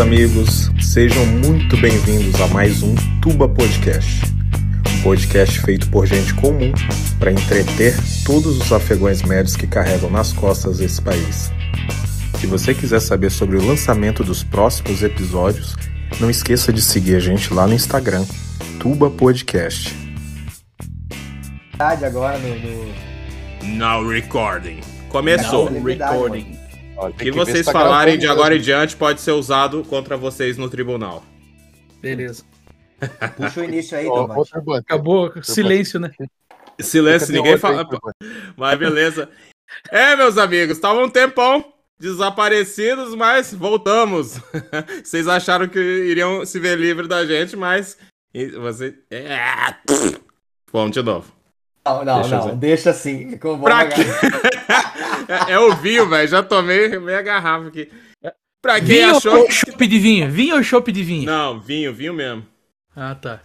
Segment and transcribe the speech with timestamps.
[0.00, 4.22] Meus amigos, sejam muito bem-vindos a mais um Tuba Podcast.
[4.96, 6.72] Um podcast feito por gente comum
[7.18, 11.52] para entreter todos os afegões médios que carregam nas costas esse país.
[12.38, 15.76] Se você quiser saber sobre o lançamento dos próximos episódios,
[16.18, 18.24] não esqueça de seguir a gente lá no Instagram,
[18.78, 19.94] Tuba Podcast.
[21.78, 23.76] Agora no, no...
[23.76, 24.80] Now recording.
[25.10, 25.70] Começou.
[25.70, 26.59] Now recording.
[27.08, 30.68] O que vocês tá falarem de agora em diante pode ser usado contra vocês no
[30.68, 31.24] tribunal.
[32.00, 32.44] Beleza.
[33.36, 34.48] Puxa o início aí, Tomás.
[34.78, 36.10] Acabou, silêncio, né?
[36.78, 37.88] Silêncio, ninguém fala.
[38.56, 39.28] Mas beleza.
[39.90, 41.64] É, meus amigos, estavam um tempão
[41.98, 44.40] desaparecidos, mas voltamos.
[45.04, 47.96] Vocês acharam que iriam se ver livre da gente, mas
[48.58, 48.94] você.
[49.10, 49.74] É...
[50.72, 51.32] Vamos de novo.
[51.84, 52.56] Não, não, deixa não.
[52.56, 53.36] Deixa assim.
[53.36, 54.02] Pra quê?
[55.28, 56.28] é, é o vinho, velho.
[56.28, 57.90] Já tomei meia garrafa aqui.
[58.62, 59.38] Pra quem vinho achou.
[59.40, 60.30] Ou chopp de vinho?
[60.30, 61.26] Vinho ou chopp de vinho?
[61.26, 62.46] Não, vinho, vinho mesmo.
[62.94, 63.40] Ah, tá.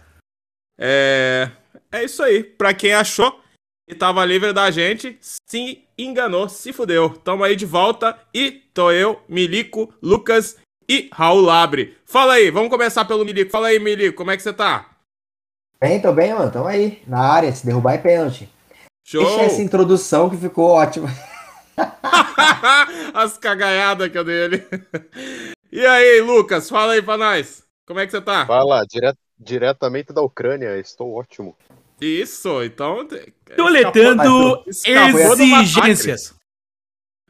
[0.78, 1.50] É.
[1.90, 2.42] É isso aí.
[2.42, 3.40] Pra quem achou
[3.88, 7.10] que tava livre da gente, se enganou, se fudeu.
[7.10, 10.56] Tamo aí de volta e tô eu, Milico, Lucas
[10.88, 11.96] e Raul Labre.
[12.04, 13.50] Fala aí, vamos começar pelo Milico.
[13.50, 14.90] Fala aí, Milico, como é que você tá?
[15.80, 16.50] Bem, tô bem, mano.
[16.50, 18.48] Tamo aí, na área, se derrubar é pênalti.
[19.06, 19.24] Show!
[19.24, 21.08] Deixa essa introdução que ficou ótima.
[23.14, 24.66] As cagaiadas que eu dei ali.
[25.70, 27.64] E aí, Lucas, fala aí pra nós.
[27.86, 28.46] Como é que você tá?
[28.46, 29.12] Fala, dire...
[29.38, 31.56] diretamente da Ucrânia, estou ótimo.
[32.00, 33.06] Isso, então.
[33.56, 36.34] Toletando exigências.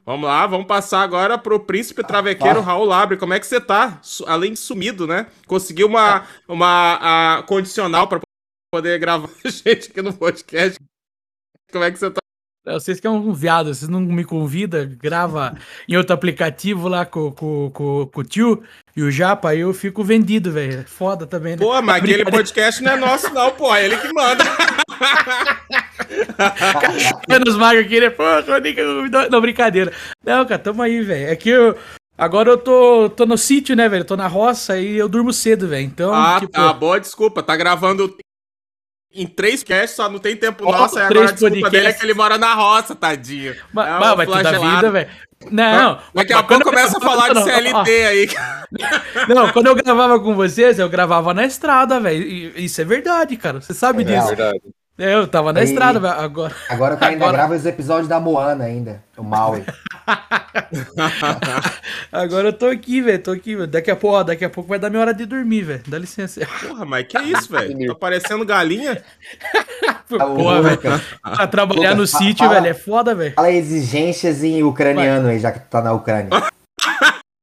[0.04, 3.16] Vamos lá, vamos passar agora pro príncipe travequeiro ah, Raul Labre.
[3.16, 4.00] Como é que você tá?
[4.24, 5.26] Além de sumido, né?
[5.48, 8.20] Conseguiu uma, uma a, condicional para
[8.72, 10.78] poder gravar a gente aqui no podcast.
[11.72, 12.20] Como é que você tá?
[12.66, 15.54] Vocês que é um viado, vocês não me convidam, grava
[15.88, 18.62] em outro aplicativo lá com, com, com, com o tio
[18.96, 20.84] e o Japa, aí eu fico vendido, velho.
[20.88, 21.58] Foda também, né?
[21.58, 23.74] Pô, mas aquele podcast não é nosso, não, pô.
[23.74, 24.42] É ele que manda.
[27.28, 28.10] Menos magro aqui, né?
[28.10, 28.24] Pô,
[29.30, 29.92] não, brincadeira.
[30.24, 31.30] Não, cara, tamo aí, velho.
[31.30, 31.76] É que eu.
[32.18, 34.04] Agora eu tô, tô no sítio, né, velho?
[34.04, 35.84] Tô na roça e eu durmo cedo, velho.
[35.84, 36.14] Então.
[36.14, 36.52] Ah, tipo...
[36.52, 37.42] tá, boa desculpa.
[37.42, 38.16] Tá gravando
[39.16, 41.70] em três casts, só não tem tempo oh, nosso, agora a desculpa podcasts.
[41.72, 43.56] dele é que ele mora na roça, tadinho.
[43.72, 45.08] Mas, é um mas toda vida, velho.
[45.50, 48.28] Não, daqui a pouco começa a falar de CLT ó, aí.
[49.34, 52.58] Não, quando eu gravava com vocês, eu gravava na estrada, velho.
[52.58, 53.60] Isso é verdade, cara.
[53.60, 54.32] Você sabe é disso.
[54.32, 54.62] É verdade.
[54.98, 55.64] Eu tava na e...
[55.64, 56.14] estrada, velho.
[56.14, 56.54] Agora.
[56.70, 57.36] Agora eu ainda agora...
[57.36, 59.04] grava os episódios da Moana ainda.
[59.16, 59.62] O Maui.
[62.10, 63.22] Agora eu tô aqui, velho.
[63.22, 63.66] Tô aqui, velho.
[63.66, 65.82] Daqui a pouco, daqui a pouco vai dar minha hora de dormir, velho.
[65.86, 66.40] Dá licença.
[66.66, 67.88] Porra, mas que isso, velho?
[67.88, 69.02] Tá parecendo galinha.
[70.08, 70.80] Porra, velho.
[71.22, 73.34] Pra trabalhar no sítio, velho, é foda, velho.
[73.34, 76.30] Fala exigências em ucraniano aí, já que tu tá na Ucrânia.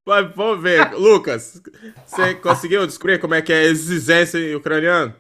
[0.06, 0.92] Mas vamos ver.
[0.94, 1.62] Lucas,
[2.06, 5.14] você conseguiu descobrir como é que é exigência em ucraniano?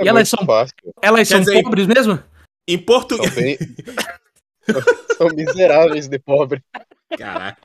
[0.00, 0.74] É e elas são, fácil.
[1.02, 2.22] elas são dizer, pobres mesmo?
[2.66, 3.32] Em português.
[3.32, 3.58] São, bem...
[5.16, 6.62] são miseráveis de pobre.
[7.16, 7.60] Caraca.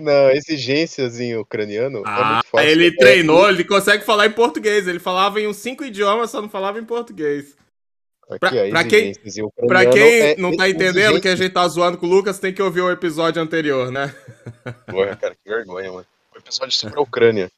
[0.00, 2.68] Não, exigências em ucraniano ah, é muito fácil.
[2.68, 4.86] Ele treinou, ele consegue falar em português.
[4.86, 7.56] Ele falava em uns cinco idiomas, só não falava em português.
[8.30, 9.14] Aqui, pra, pra quem,
[9.66, 12.52] pra quem é não tá entendendo que a gente tá zoando com o Lucas, tem
[12.52, 14.14] que ouvir o episódio anterior, né?
[14.86, 16.06] Porra, cara, que vergonha, mano.
[16.34, 17.50] O episódio sobre a Ucrânia.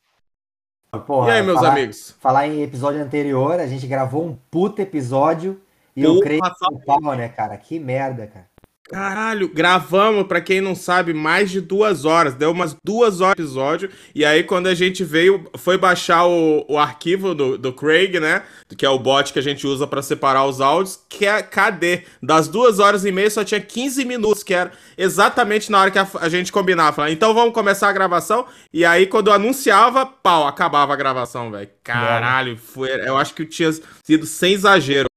[0.98, 2.16] Porra, e aí, meus falar, amigos?
[2.18, 5.60] Falar em episódio anterior, a gente gravou um puta episódio
[5.94, 7.56] e Porra, eu creio que pau, né, cara?
[7.56, 8.49] Que merda, cara.
[8.90, 12.34] Caralho, gravamos, para quem não sabe, mais de duas horas.
[12.34, 13.88] Deu umas duas horas de episódio.
[14.12, 18.42] E aí, quando a gente veio, foi baixar o, o arquivo do, do Craig, né?
[18.76, 20.98] Que é o bot que a gente usa para separar os áudios.
[21.08, 22.02] Que é cadê?
[22.20, 25.98] Das duas horas e meia só tinha 15 minutos, que era exatamente na hora que
[25.98, 26.96] a, a gente combinava.
[26.96, 28.44] Falava, então vamos começar a gravação.
[28.72, 31.70] E aí, quando anunciava, pau, acabava a gravação, velho.
[31.84, 33.70] Caralho, foi, eu acho que tinha
[34.04, 35.09] sido sem exagero.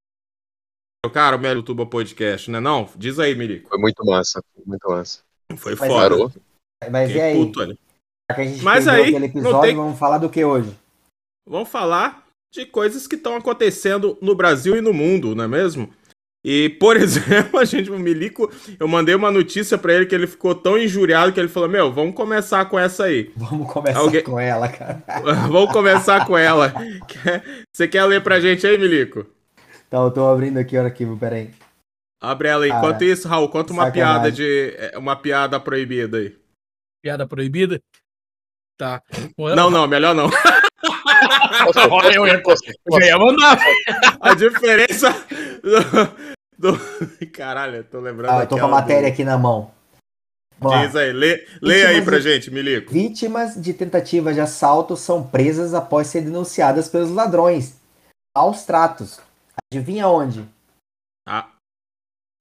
[1.11, 2.61] Cara, o melhor YouTube podcast, né?
[2.61, 2.89] Não?
[2.95, 3.67] Diz aí, Mirico.
[3.67, 5.19] Foi muito massa, foi muito massa.
[5.57, 6.33] Foi mas, foda.
[6.89, 7.35] Mas e aí?
[7.35, 7.77] Puto, ali.
[8.61, 9.75] mas aí, episódio, tem...
[9.75, 10.73] vamos falar do que hoje?
[11.47, 15.89] Vamos falar de coisas que estão acontecendo no Brasil e no mundo, não é mesmo?
[16.41, 20.25] E, por exemplo, a gente, o Milico, eu mandei uma notícia para ele que ele
[20.25, 23.29] ficou tão injuriado que ele falou: Meu, vamos começar com essa aí.
[23.35, 24.23] Vamos começar Alguém...
[24.23, 25.03] com ela, cara.
[25.49, 26.73] vamos começar com ela.
[27.73, 29.25] Você quer ler pra gente aí, Milico?
[29.93, 31.51] Tá, eu tô abrindo aqui o arquivo, peraí.
[32.19, 32.71] Abre ela aí.
[32.71, 34.15] Cara, Enquanto isso, Raul, conta uma sacanagem.
[34.15, 34.75] piada de.
[34.75, 36.35] É, uma piada proibida aí.
[36.99, 37.79] Piada proibida?
[38.75, 39.03] Tá.
[39.37, 40.31] Não, não, melhor não.
[42.11, 42.41] eu, ia,
[42.91, 43.59] eu ia mandar.
[44.19, 45.11] A diferença
[46.57, 47.27] do, do...
[47.31, 48.31] Caralho, eu tô lembrando.
[48.31, 49.69] Ah, eu tô com a matéria aqui na mão.
[50.59, 52.91] Diz aí, lê, lê aí pra de, gente, Milico.
[52.91, 57.75] Vítimas de tentativa de assalto são presas após ser denunciadas pelos ladrões.
[58.35, 59.21] Aos tratos.
[59.71, 60.47] Adivinha onde?
[61.27, 61.47] Ah.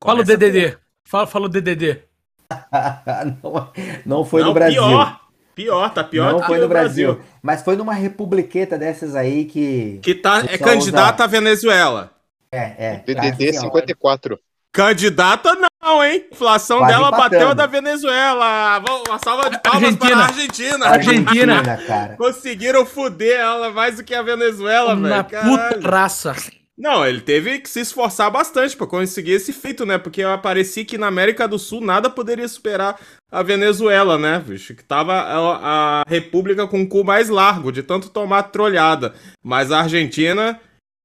[0.03, 0.79] Fala o DDD.
[1.07, 2.03] Fala, fala o DDD.
[3.43, 3.73] não,
[4.05, 4.83] não foi não, no Brasil.
[4.83, 5.23] Pior.
[5.55, 7.15] Pior, tá pior Não foi no Brasil.
[7.15, 7.31] Brasil.
[7.43, 10.01] Mas foi numa republiqueta dessas aí que.
[10.03, 11.25] Que tá, é candidata usa...
[11.25, 12.11] à Venezuela.
[12.51, 12.97] É, é.
[13.05, 14.39] DDD 54.
[14.73, 16.27] Candidata não, hein?
[16.33, 17.31] inflação Quase dela empatando.
[17.31, 18.83] bateu a da Venezuela.
[19.07, 20.11] Uma salva de palmas Argentina.
[20.11, 20.87] para a Argentina.
[20.87, 21.79] Argentina.
[21.87, 22.17] cara.
[22.17, 25.09] Conseguiram foder ela mais do que a Venezuela, velho.
[25.09, 26.35] Na puta raça.
[26.77, 29.99] Não, ele teve que se esforçar bastante para conseguir esse feito, né?
[29.99, 32.99] Porque parecia que na América do Sul nada poderia superar
[33.31, 34.75] a Venezuela, né, bicho?
[34.75, 39.15] Que tava a, a república com o cu mais largo, de tanto tomar trolhada.
[39.45, 40.59] Mas a Argentina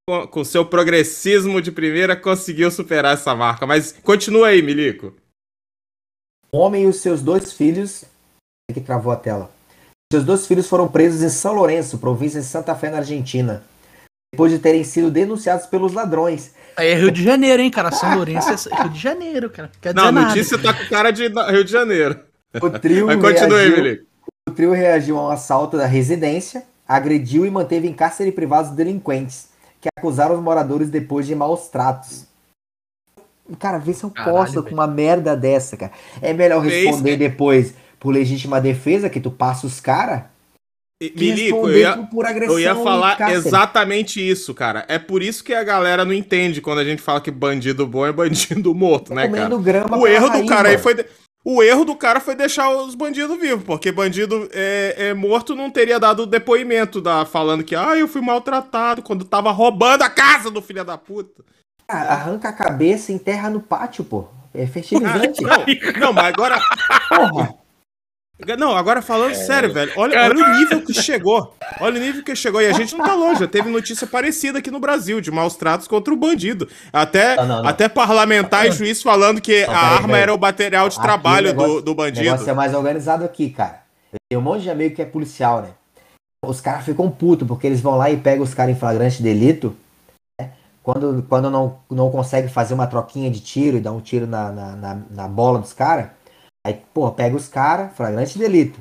[0.08, 3.68] com, com seu progressismo de primeira, conseguiu superar essa marca.
[3.68, 5.14] Mas continua aí, Milico.
[6.52, 8.06] O homem e os seus dois filhos.
[8.74, 9.52] que travou a tela.
[10.12, 13.64] Seus dois filhos foram presos em São Lourenço, província de Santa Fé, na Argentina.
[14.38, 16.52] Depois de terem sido denunciados pelos ladrões.
[16.76, 17.90] Aí é Rio de Janeiro, hein, cara?
[17.92, 19.72] São Lourenço é Rio de Janeiro, cara.
[19.82, 20.74] Quer Não, a notícia nada.
[20.74, 22.20] tá com cara de Rio de Janeiro.
[22.62, 24.06] O trio Mas continue, reagiu.
[24.48, 28.76] O trio reagiu a um assalto da residência, agrediu e manteve em cárcere privado os
[28.76, 29.48] delinquentes
[29.82, 32.28] que acusaram os moradores depois de maus tratos.
[33.58, 35.92] Cara, vê se eu posso com uma merda dessa, cara.
[36.22, 40.26] É melhor responder Fez, depois por legítima defesa, que tu passa os caras.
[41.00, 44.84] Milico, eu ia, por eu ia falar exatamente isso, cara.
[44.88, 48.04] É por isso que a galera não entende quando a gente fala que bandido bom
[48.04, 49.56] é bandido morto, né, cara?
[49.56, 50.96] o erro do cara aí foi.
[50.96, 51.06] De...
[51.46, 55.70] O erro do cara foi deixar os bandidos vivos, porque bandido é, é, morto não
[55.70, 60.50] teria dado depoimento da, falando que ah, eu fui maltratado quando tava roubando a casa
[60.50, 61.44] do filho da puta.
[61.88, 64.28] Ah, arranca a cabeça e enterra no pátio, pô.
[64.54, 65.46] É fertilizante.
[65.46, 65.60] Ah,
[65.94, 66.60] não, não, mas agora.
[67.08, 67.67] Porra.
[68.58, 69.36] Não, agora falando é...
[69.36, 69.92] sério, velho.
[69.96, 71.56] Olha, olha o nível que chegou.
[71.80, 72.62] Olha o nível que chegou.
[72.62, 73.40] E a gente não tá longe.
[73.40, 76.70] Já teve notícia parecida aqui no Brasil, de maus tratos contra o bandido.
[76.94, 77.70] Até, não, não, não.
[77.70, 81.76] até parlamentar e juiz falando que a arma era o material de aqui trabalho negócio,
[81.76, 82.28] do, do bandido.
[82.28, 83.82] O negócio é mais organizado aqui, cara.
[84.30, 85.70] Tem um monte de amigo que é policial, né?
[86.46, 89.76] Os caras ficam putos, porque eles vão lá e pegam os caras em flagrante delito.
[90.40, 90.52] Né?
[90.84, 94.52] Quando, quando não, não consegue fazer uma troquinha de tiro e dar um tiro na,
[94.52, 96.17] na, na, na bola dos caras
[96.68, 98.78] Aí, pô, pega os caras, flagrante delito,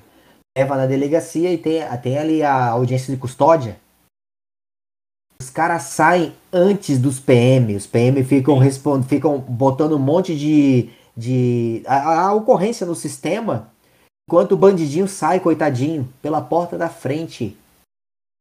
[0.59, 3.79] leva na delegacia e tem, tem ali a audiência de custódia.
[5.41, 7.77] Os caras saem antes dos PM.
[7.77, 10.91] Os PM ficam, respond, ficam botando um monte de.
[11.17, 13.71] de a, a ocorrência no sistema.
[14.29, 17.57] Enquanto o bandidinho sai, coitadinho, pela porta da frente.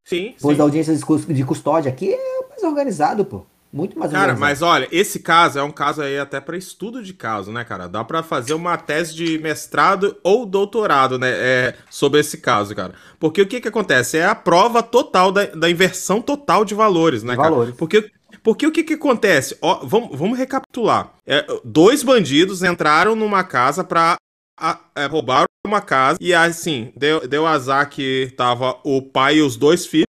[0.07, 0.33] Sim.
[0.36, 0.57] Depois sim.
[0.57, 1.91] da audiência de custódia.
[1.91, 3.45] Aqui é mais organizado, pô.
[3.71, 7.13] Muito mais Cara, mas olha, esse caso é um caso aí até para estudo de
[7.13, 7.89] caso, né, cara?
[7.89, 12.93] Dá para fazer uma tese de mestrado ou doutorado, né, é, sobre esse caso, cara.
[13.19, 14.17] Porque o que que acontece?
[14.17, 17.50] É a prova total da, da inversão total de valores, né, de cara?
[17.50, 17.75] Valores.
[17.75, 18.10] Porque
[18.43, 19.57] porque o que que acontece?
[19.60, 21.12] Ó, vamos, vamos recapitular.
[21.25, 24.17] É, dois bandidos entraram numa casa pra
[24.60, 29.41] a, é, roubar uma casa e assim, deu, deu azar que tava o pai e
[29.41, 30.05] os dois filhos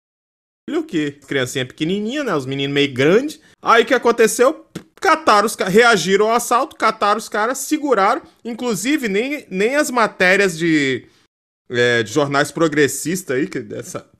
[0.86, 2.34] que criancinha pequenininha, né?
[2.34, 3.40] Os meninos meio grandes.
[3.62, 4.66] Aí o que aconteceu?
[5.00, 8.22] Cataram os reagiram ao assalto, cataram os caras, seguraram.
[8.44, 11.06] Inclusive, nem, nem as matérias de,
[11.70, 14.10] é, de jornais progressistas aí, que dessa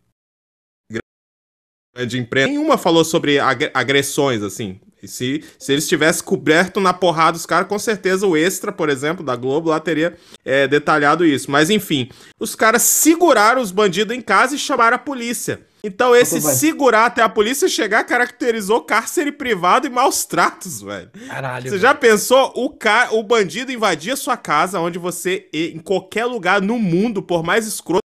[2.06, 4.78] de imprensa, nenhuma falou sobre agressões, assim.
[5.02, 9.24] Se, se eles tivessem coberto na porrada os caras, com certeza o Extra, por exemplo,
[9.24, 11.50] da Globo, lá teria é, detalhado isso.
[11.50, 12.08] Mas enfim,
[12.40, 15.60] os caras seguraram os bandidos em casa e chamaram a polícia.
[15.86, 21.08] Então, esse segurar até a polícia chegar caracterizou cárcere privado e maus tratos, velho.
[21.28, 21.62] Caralho.
[21.62, 21.80] Você velho.
[21.80, 22.52] já pensou?
[22.56, 23.10] O, ca...
[23.12, 28.02] o bandido invadia sua casa, onde você, em qualquer lugar no mundo, por mais escroto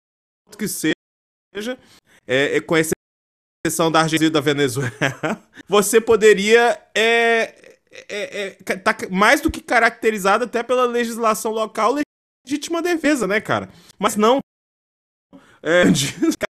[0.57, 1.77] que seja,
[2.25, 4.91] é, é, com exceção da Argentina e da Venezuela,
[5.69, 6.81] você poderia.
[6.95, 7.77] É,
[8.09, 11.95] é, é, tá mais do que caracterizado até pela legislação local
[12.47, 13.69] legítima defesa, né, cara?
[13.99, 14.39] Mas não.
[15.61, 15.83] É,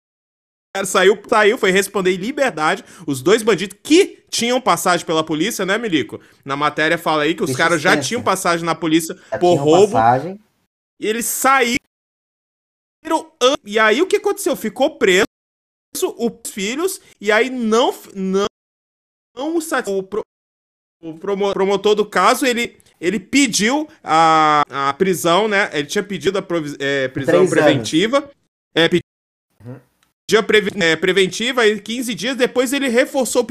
[0.86, 2.84] saiu, saiu, foi responder em liberdade.
[3.06, 6.20] Os dois bandidos que tinham passagem pela polícia, né, Milico?
[6.44, 9.94] Na matéria fala aí que os caras já tinham passagem na polícia já por roubo.
[9.94, 10.40] Passagem.
[11.00, 11.78] E eles saíram.
[13.64, 14.56] E aí o que aconteceu?
[14.56, 15.26] Ficou preso
[16.18, 18.46] os filhos e aí não não,
[19.36, 20.22] não o, pro,
[21.02, 25.70] o promotor do caso ele ele pediu a, a prisão, né?
[25.72, 26.46] Ele tinha pedido a
[26.80, 28.30] é, prisão preventiva.
[28.74, 28.90] É,
[30.30, 33.46] dia pre, é, preventiva e 15 dias depois ele reforçou o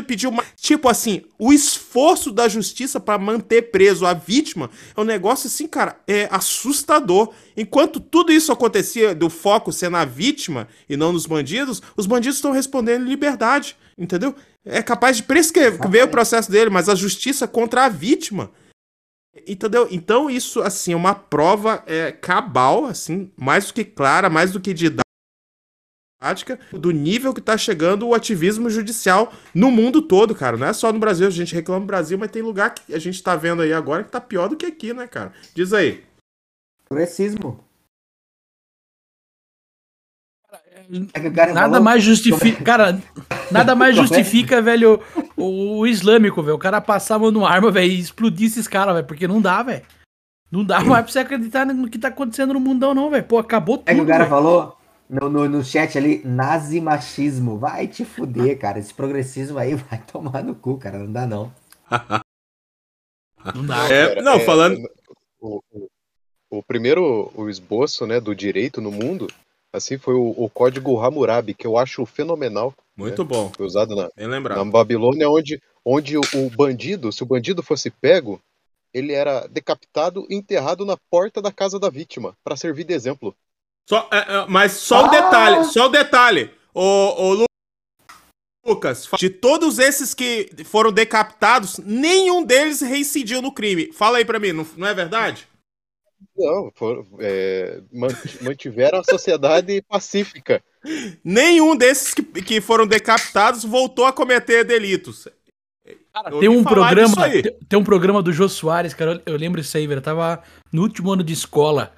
[0.00, 5.04] pediu uma, tipo assim, o esforço da justiça para manter preso a vítima é um
[5.04, 7.34] negócio assim, cara, é assustador.
[7.54, 12.36] Enquanto tudo isso acontecia do foco ser na vítima e não nos bandidos, os bandidos
[12.36, 14.34] estão respondendo em liberdade, entendeu?
[14.64, 18.50] É capaz de prescrever o processo dele, mas a justiça contra a vítima.
[19.46, 19.88] Entendeu?
[19.90, 24.60] Então isso assim é uma prova é, cabal, assim, mais do que clara, mais do
[24.60, 25.01] que didática
[26.72, 30.56] do nível que tá chegando o ativismo judicial no mundo todo, cara.
[30.56, 32.98] Não é só no Brasil, a gente reclama do Brasil, mas tem lugar que a
[32.98, 35.32] gente tá vendo aí agora que tá pior do que aqui, né, cara?
[35.54, 36.04] Diz aí.
[36.88, 37.64] Progressismo.
[41.14, 43.00] É que o cara nada mais justifica, cara,
[43.50, 45.00] nada mais justifica, velho,
[45.36, 46.56] o, o islâmico, velho.
[46.56, 49.82] O cara passar numa arma, velho, e explodir esses caras, velho, porque não dá, velho.
[50.50, 53.24] Não dá mais pra você acreditar no que tá acontecendo no mundão, não, velho.
[53.24, 53.88] Pô, acabou tudo.
[53.88, 54.30] É que o cara véio.
[54.30, 54.76] falou
[55.12, 57.58] no, no, no chat ali, nazi machismo.
[57.58, 58.78] Vai te fuder, cara.
[58.78, 60.98] Esse progressismo aí vai tomar no cu, cara.
[60.98, 61.52] Não dá, não.
[63.54, 63.92] não dá.
[63.92, 64.78] É, não, falando.
[65.38, 65.88] O, o,
[66.50, 69.28] o primeiro o esboço né, do direito no mundo
[69.72, 72.74] Assim foi o, o código Hammurabi, que eu acho fenomenal.
[72.94, 73.28] Muito né?
[73.28, 73.50] bom.
[73.56, 78.38] Foi usado na, na Babilônia, onde, onde o, o, bandido, se o bandido fosse pego,
[78.92, 83.34] ele era decapitado e enterrado na porta da casa da vítima, para servir de exemplo.
[83.88, 85.08] Só, é, é, mas só o ah!
[85.08, 86.50] detalhe, só o detalhe.
[86.74, 87.46] O, o
[88.64, 93.92] Lucas, de todos esses que foram decapitados, nenhum deles reincidiu no crime.
[93.92, 95.48] Fala aí pra mim, não, não é verdade?
[96.36, 97.80] Não, for, é,
[98.40, 100.62] mantiveram a sociedade pacífica.
[101.24, 105.28] Nenhum desses que, que foram decapitados voltou a cometer delitos.
[106.12, 107.28] Cara, tem um programa,
[107.68, 109.98] tem um programa do Jô Soares, cara, eu, lembro isso aí, velho.
[109.98, 111.92] Eu tava no último ano de escola.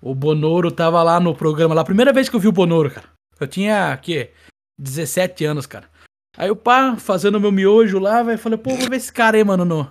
[0.00, 3.08] O Bonoro tava lá no programa, lá, primeira vez que eu vi o Bonoro, cara.
[3.38, 4.30] Eu tinha, que
[4.78, 5.88] 17 anos, cara.
[6.36, 9.44] Aí o pá, fazendo meu miojo lá, velho, falei, pô, vou ver esse cara aí,
[9.44, 9.90] mano, no,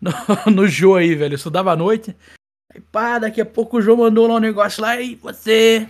[0.00, 0.12] no,
[0.50, 1.34] no Jô aí, velho.
[1.34, 2.16] Eu estudava à noite.
[2.74, 5.86] Aí pá, daqui a pouco o João mandou lá um negócio lá e você,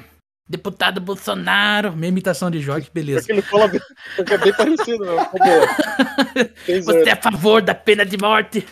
[0.48, 3.20] deputado Bolsonaro, minha imitação de Jorge, beleza.
[3.20, 3.80] Porque ele fala bem,
[4.18, 5.16] é bem parecido, meu.
[6.82, 8.66] você é a favor da pena de morte.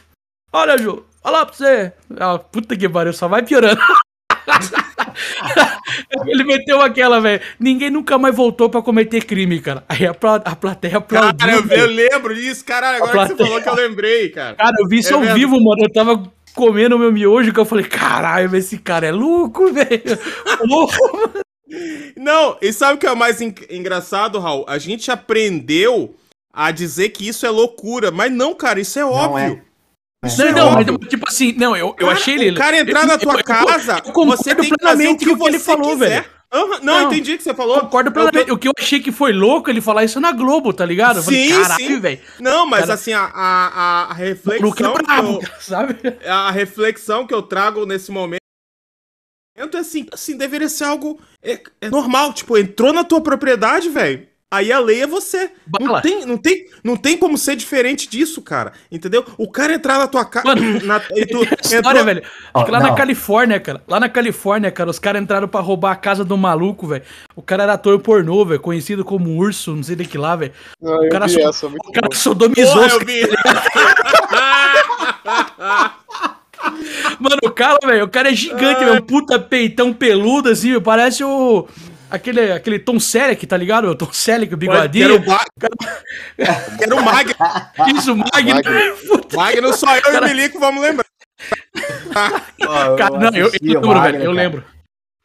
[0.52, 1.92] Olha, Ju, olha lá pra você.
[2.18, 3.80] Ah, puta que pariu, só vai piorando.
[6.26, 7.40] Ele meteu aquela, velho.
[7.58, 9.84] Ninguém nunca mais voltou pra cometer crime, cara.
[9.88, 10.10] Aí a,
[10.44, 11.38] a plateia aplaudiu.
[11.38, 12.96] Cara, eu, eu, lembro disso, caralho.
[12.98, 13.36] Agora plateia...
[13.36, 14.56] que você falou que eu lembrei, cara.
[14.56, 15.34] Cara, eu vi isso é ao mesmo.
[15.34, 15.84] vivo, mano.
[15.84, 20.18] Eu tava comendo meu miojo que eu falei, caralho, esse cara é louco, velho.
[20.64, 20.94] louco,
[22.16, 24.64] Não, e sabe o que é mais engraçado, Raul?
[24.68, 26.14] A gente aprendeu
[26.52, 29.62] a dizer que isso é loucura, mas não, cara, isso é óbvio.
[29.66, 29.71] É.
[30.24, 30.98] Isso não, é não, óbvio.
[31.00, 32.52] mas tipo assim, não, eu, eu achei ele.
[32.52, 35.34] O cara entrar na tua eu, casa, eu, eu você tem que fazer o que,
[35.34, 36.08] que ele falou, quiser.
[36.08, 36.24] velho.
[36.54, 37.80] Uhum, não, não, entendi o que você falou.
[37.80, 38.48] Concordo plenamente.
[38.48, 38.54] Eu...
[38.54, 41.16] O que eu achei que foi louco ele falar isso na Globo, tá ligado?
[41.16, 42.20] Eu falei, sim, caralho, velho.
[42.38, 42.94] Não, mas cara...
[42.94, 44.94] assim, a, a, a reflexão.
[44.94, 45.96] É bravo, eu, sabe?
[46.26, 48.42] A reflexão que eu trago nesse momento
[49.56, 52.34] é assim, assim, deveria ser algo é, é normal.
[52.34, 54.28] Tipo, entrou na tua propriedade, velho.
[54.52, 55.50] Aí a lei é você.
[55.80, 58.74] Não tem, não, tem, não tem como ser diferente disso, cara.
[58.90, 59.24] Entendeu?
[59.38, 60.54] O cara entrar na tua casa.
[60.84, 62.04] Na, e tu, história, entrou...
[62.04, 62.22] velho.
[62.52, 62.90] Oh, lá não.
[62.90, 63.82] na Califórnia, cara.
[63.88, 67.02] Lá na Califórnia, cara, os caras entraram pra roubar a casa do maluco, velho.
[67.34, 68.60] O cara era ator pornô, velho.
[68.60, 70.52] Conhecido como urso, não sei de que lá, velho.
[70.84, 71.40] Ah, o cara, so...
[71.40, 73.04] essa, o cara sodomizou Porra, os
[77.18, 78.94] Mano, o cara, velho, o cara é gigante, velho.
[78.94, 81.66] Um puta peitão peludo, assim, parece o.
[82.12, 83.88] Aquele, aquele Tom Selleck, tá ligado?
[83.88, 85.18] O Tom Selleck, o bigodinho.
[86.78, 87.34] Quero o Magno.
[87.96, 88.60] Isso, Magno.
[89.34, 90.28] Magno só eu cara...
[90.28, 91.06] e o Milico vamos lembrar.
[92.98, 94.22] cara, não, eu, eu, lembro, velho.
[94.24, 94.62] Eu lembro.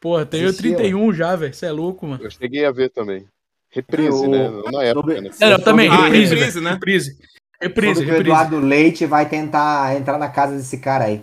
[0.00, 1.52] Porra, tenho 31 já, velho.
[1.52, 2.24] Você é louco, mano.
[2.24, 3.26] Eu cheguei a ver também.
[3.70, 4.48] Reprise, eu, né?
[4.72, 5.28] Na época, né?
[5.42, 6.72] É, eu também, ah, reprise, reprise, né?
[6.72, 7.18] Reprise.
[7.60, 8.12] Reprise, reprise.
[8.12, 11.22] O Eduardo Leite vai tentar entrar na casa desse cara aí.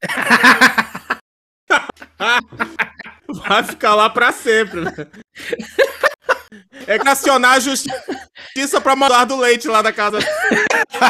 [3.46, 4.80] Vai ficar lá pra sempre.
[4.80, 4.92] Né?
[6.86, 10.18] É que acionar a justiça pra mandar do leite lá da casa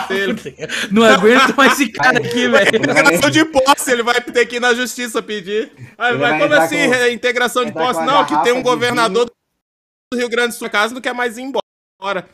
[0.09, 0.57] dele.
[0.91, 2.77] Não aguento mais esse cara aqui, velho.
[2.77, 5.73] Integração de posse, ele vai ter que ir na justiça pedir.
[5.99, 7.07] Aí, vai, como assim, com...
[7.07, 8.01] integração de posse?
[8.03, 11.43] Não, que tem um governador do Rio Grande do Sul casa não quer mais ir
[11.43, 12.27] embora.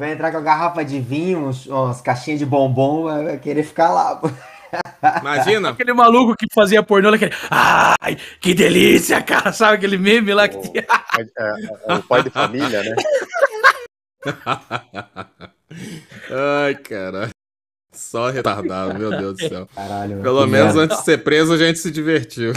[0.00, 4.20] Vai entrar com a garrafa de vinho, umas caixinhas de bombom, vai querer ficar lá.
[5.20, 5.70] Imagina.
[5.70, 7.32] Aquele maluco que fazia pornô, aquele.
[7.50, 9.52] Ai, que delícia, cara.
[9.52, 10.86] Sabe aquele meme lá que tinha.
[11.18, 12.96] É, é, é, o pai de família, né?
[16.30, 17.30] Ai, caralho.
[17.92, 19.68] Só retardado, meu Deus do céu.
[19.74, 20.82] Caralho, Pelo menos merda.
[20.82, 22.52] antes de ser preso, a gente se divertiu.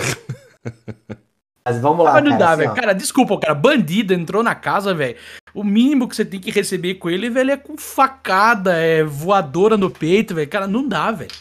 [1.65, 2.13] Mas vamos lá.
[2.13, 2.73] Mas não cara, dá, assim, velho.
[2.75, 3.55] Cara, desculpa, cara.
[3.55, 5.15] Bandido entrou na casa, velho.
[5.53, 9.77] O mínimo que você tem que receber com ele, velho, é com facada, é voadora
[9.77, 10.49] no peito, velho.
[10.49, 11.31] Cara, não dá, velho.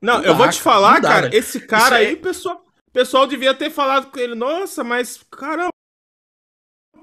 [0.00, 3.26] Não, não, eu dá, vou te falar, dá, cara, esse cara aí, aí, pessoal, pessoal
[3.26, 5.70] devia ter falado com ele, nossa, mas caramba,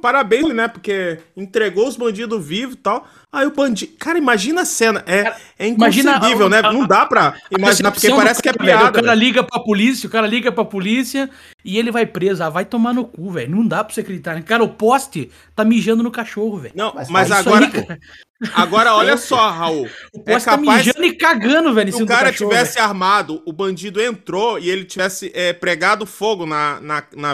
[0.03, 0.67] parabéns, né?
[0.67, 3.07] Porque entregou os bandidos vivos e tal.
[3.31, 3.93] Aí o bandido.
[3.97, 5.01] Cara, imagina a cena.
[5.07, 6.61] É, é inconcebível, né?
[6.61, 8.99] Não dá pra imaginar, porque parece que é piada.
[8.99, 11.29] o cara liga pra polícia, o cara liga pra polícia
[11.63, 12.43] e ele vai preso.
[12.43, 13.55] Ah, vai tomar no cu, velho.
[13.55, 14.43] Não dá pra você acreditar.
[14.43, 16.73] Cara, o poste tá mijando no cachorro, velho.
[16.75, 17.65] Não, mas, mas agora.
[17.65, 17.97] Aí,
[18.53, 19.87] agora, olha só, Raul.
[20.13, 21.93] O é poste é capaz, tá mijando e cagando, velho.
[21.93, 22.85] Se o cara cachorro, tivesse véio.
[22.85, 27.33] armado, o bandido entrou e ele tivesse é, pregado fogo na, na, na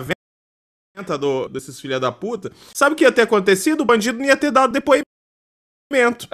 [1.18, 3.82] do, desses filha da puta, sabe o que ia ter acontecido?
[3.82, 5.08] O bandido não ia ter dado depoimento.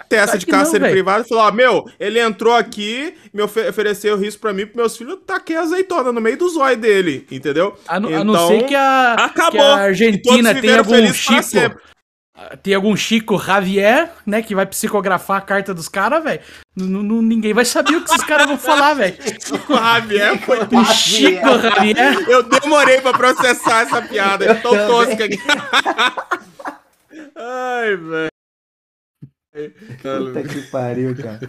[0.09, 4.41] Testa de cárcere privado e falou: Ó, meu, ele entrou aqui, me ofe ofereceu risco
[4.41, 7.77] pra mim, pros meus filhos, taquei azeitona no meio do zóio dele, entendeu?
[7.87, 9.51] A, então, a não ser então, que a, acabou.
[9.51, 11.79] Que a Argentina tenha algum Chico.
[12.61, 16.41] Tem algum Chico Javier, né, que vai psicografar a carta dos caras, velho.
[16.75, 19.15] Ninguém vai saber o que esses caras vão falar, velho.
[19.41, 20.57] Chico Javier foi.
[20.93, 22.29] Chico Javier?
[22.29, 24.43] Eu demorei pra processar essa piada.
[24.43, 25.39] Eu tô tosca aqui.
[27.37, 28.29] Ai, velho.
[30.01, 31.39] Puta que pariu, cara.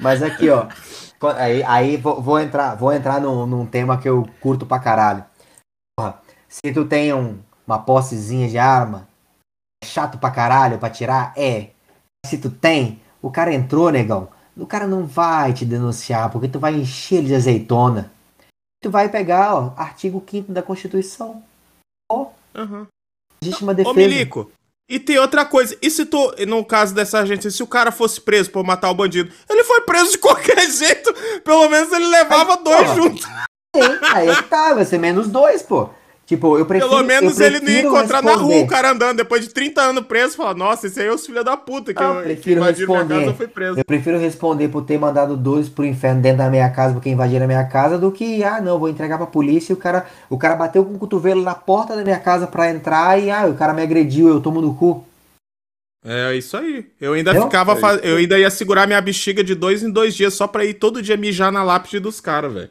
[0.00, 0.66] Mas aqui, ó.
[1.36, 5.24] Aí, aí vou, vou entrar, vou entrar num, num tema que eu curto pra caralho.
[5.96, 9.06] Porra, se tu tem um, uma possezinha de arma,
[9.82, 11.32] chato pra caralho pra tirar?
[11.36, 11.70] É.
[12.26, 14.28] Se tu tem, o cara entrou, negão.
[14.56, 18.12] O cara não vai te denunciar, porque tu vai encher ele de azeitona.
[18.82, 21.42] Tu vai pegar, ó, artigo 5 da Constituição.
[22.10, 22.28] Ó.
[22.54, 22.86] Uhum.
[23.42, 23.90] Legítima defesa.
[23.90, 24.52] Ô, Milico,
[24.88, 28.20] e tem outra coisa, e se tu, no caso dessa agência, se o cara fosse
[28.20, 32.54] preso por matar o bandido, ele foi preso de qualquer jeito, pelo menos ele levava
[32.54, 33.26] aí, dois juntos.
[34.12, 35.88] aí é que tá, vai ser menos dois, pô.
[36.32, 36.88] Tipo, eu prefiro.
[36.88, 38.36] Pelo menos ele não ia encontrar responder.
[38.36, 40.34] na rua o cara andando depois de 30 anos preso.
[40.34, 43.26] Falar, nossa, esse aí é os filhos da puta que eu, eu prefiro responder.
[43.26, 43.78] Casa, preso.
[43.78, 47.44] Eu prefiro responder por ter mandado dois pro inferno dentro da minha casa porque invadiram
[47.44, 50.38] a minha casa do que, ah, não, vou entregar pra polícia e o cara, o
[50.38, 53.54] cara bateu com o cotovelo na porta da minha casa pra entrar e, ah, o
[53.54, 55.04] cara me agrediu, eu tomo no cu.
[56.02, 56.86] É isso aí.
[56.98, 57.42] Eu ainda eu?
[57.42, 57.76] ficava.
[57.76, 58.00] Faz...
[58.02, 61.02] Eu ainda ia segurar minha bexiga de dois em dois dias só pra ir todo
[61.02, 62.70] dia mijar na lápide dos caras, velho.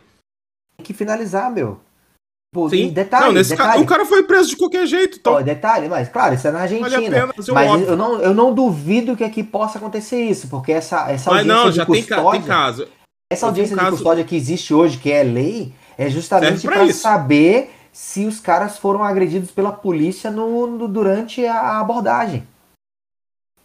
[0.77, 1.79] Tem que finalizar, meu.
[2.53, 2.89] Pô, Sim.
[2.89, 3.77] Detalhe, não, nesse detalhe.
[3.77, 3.79] Ca...
[3.79, 5.19] o cara foi preso de qualquer jeito.
[5.19, 5.41] Então...
[5.41, 7.27] Detalhe, mas claro, isso é na Argentina.
[7.27, 11.29] Vale mas eu não, eu não duvido que aqui possa acontecer isso, porque essa, essa
[11.29, 12.31] audiência não, já de custódia.
[12.31, 12.87] Tem, tem caso.
[13.31, 18.25] Essa audiência de custódia que existe hoje, que é lei, é justamente para saber se
[18.25, 22.45] os caras foram agredidos pela polícia no, no durante a abordagem.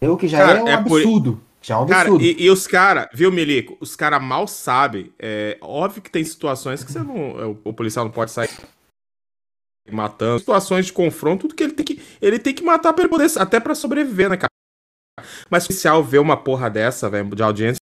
[0.01, 1.33] Eu que já cara, é um é absurdo.
[1.33, 1.41] Por...
[1.61, 2.19] Já é um absurdo.
[2.19, 3.77] Cara, e, e os caras, viu, Milico?
[3.81, 5.13] Os caras mal sabem.
[5.19, 8.51] É óbvio que tem situações que você não, é, o, o policial não pode sair
[9.91, 13.31] matando, situações de confronto, tudo que ele tem que ele tem que matar para poder
[13.39, 14.51] até para sobreviver, né, cara?
[15.51, 17.81] Mas o policial vê uma porra dessa, velho, de audiência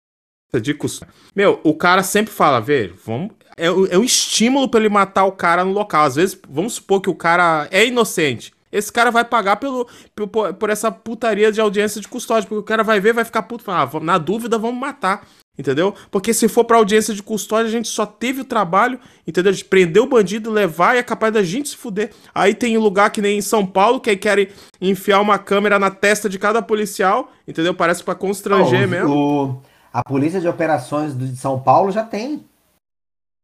[0.60, 1.06] de custo.
[1.34, 5.32] Meu, o cara sempre fala, velho, vamos é, é um estímulo para ele matar o
[5.32, 6.04] cara no local.
[6.04, 8.52] Às vezes, vamos supor que o cara é inocente.
[8.70, 12.64] Esse cara vai pagar pelo, por, por essa putaria de audiência de custódia, porque o
[12.64, 15.26] cara vai ver, vai ficar puto, falar, ah, na dúvida vamos matar.
[15.56, 15.94] Entendeu?
[16.10, 19.52] Porque se for pra audiência de custódia, a gente só teve o trabalho, entendeu?
[19.52, 22.10] De prender o bandido, levar e é capaz da gente se fuder.
[22.34, 24.48] Aí tem lugar que nem em São Paulo, que aí querem
[24.80, 27.72] enfiar uma câmera na testa de cada policial, entendeu?
[27.72, 29.14] Parece para constranger oh, mesmo.
[29.14, 29.62] O,
[29.92, 32.44] a polícia de operações de São Paulo já tem.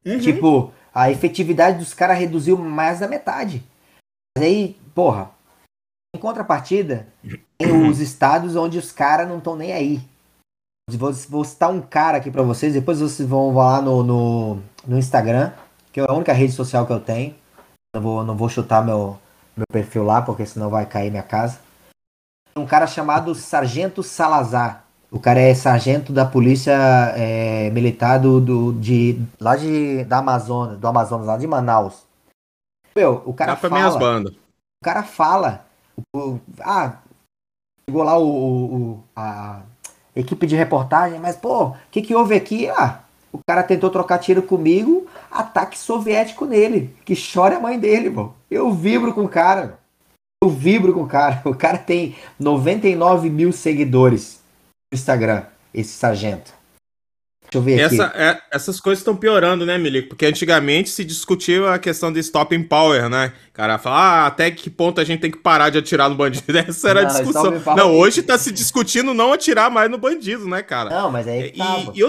[0.05, 0.19] Uhum.
[0.19, 3.63] Tipo, a efetividade dos caras reduziu mais da metade.
[4.37, 5.31] Mas aí, porra,
[6.13, 7.07] em contrapartida,
[7.57, 10.10] tem os estados onde os caras não estão nem aí.
[10.97, 14.99] Vou, vou citar um cara aqui para vocês, depois vocês vão lá no, no, no,
[14.99, 15.53] Instagram,
[15.93, 17.35] que é a única rede social que eu tenho.
[17.95, 19.19] Não vou, não vou chutar meu,
[19.57, 21.61] meu perfil lá, porque senão vai cair minha casa.
[22.57, 24.85] Um cara chamado Sargento Salazar.
[25.11, 26.73] O cara é sargento da polícia
[27.17, 32.07] é, militar do, do, de, lá de, da Amazonas, do Amazonas, lá de Manaus.
[32.95, 33.75] Meu, o cara fala.
[33.75, 34.33] Minhas bandas.
[34.33, 35.67] O cara fala.
[36.15, 36.99] O, ah,
[37.89, 39.63] chegou lá o, o, a,
[40.15, 42.69] equipe de reportagem, mas pô, o que, que houve aqui?
[42.69, 43.01] Ah,
[43.33, 48.31] o cara tentou trocar tiro comigo, ataque soviético nele, que chora a mãe dele, pô.
[48.51, 49.79] Eu vibro com o cara,
[50.43, 51.43] eu vibro com o cara.
[51.47, 54.41] O cara tem 99 mil seguidores
[54.91, 56.60] no Instagram, esse sargento.
[57.51, 58.19] Deixa eu ver Essa, aqui.
[58.19, 60.11] É, essas coisas estão piorando, né, Milico?
[60.11, 63.33] Porque antigamente se discutia a questão de stopping power, né?
[63.51, 66.15] O cara fala, ah, até que ponto a gente tem que parar de atirar no
[66.15, 66.45] bandido.
[66.57, 67.63] Essa era não, a discussão.
[67.77, 70.91] Não, hoje tá se discutindo não atirar mais no bandido, né, cara?
[70.91, 71.51] Não, mas aí.
[71.51, 72.05] Tá, e, e,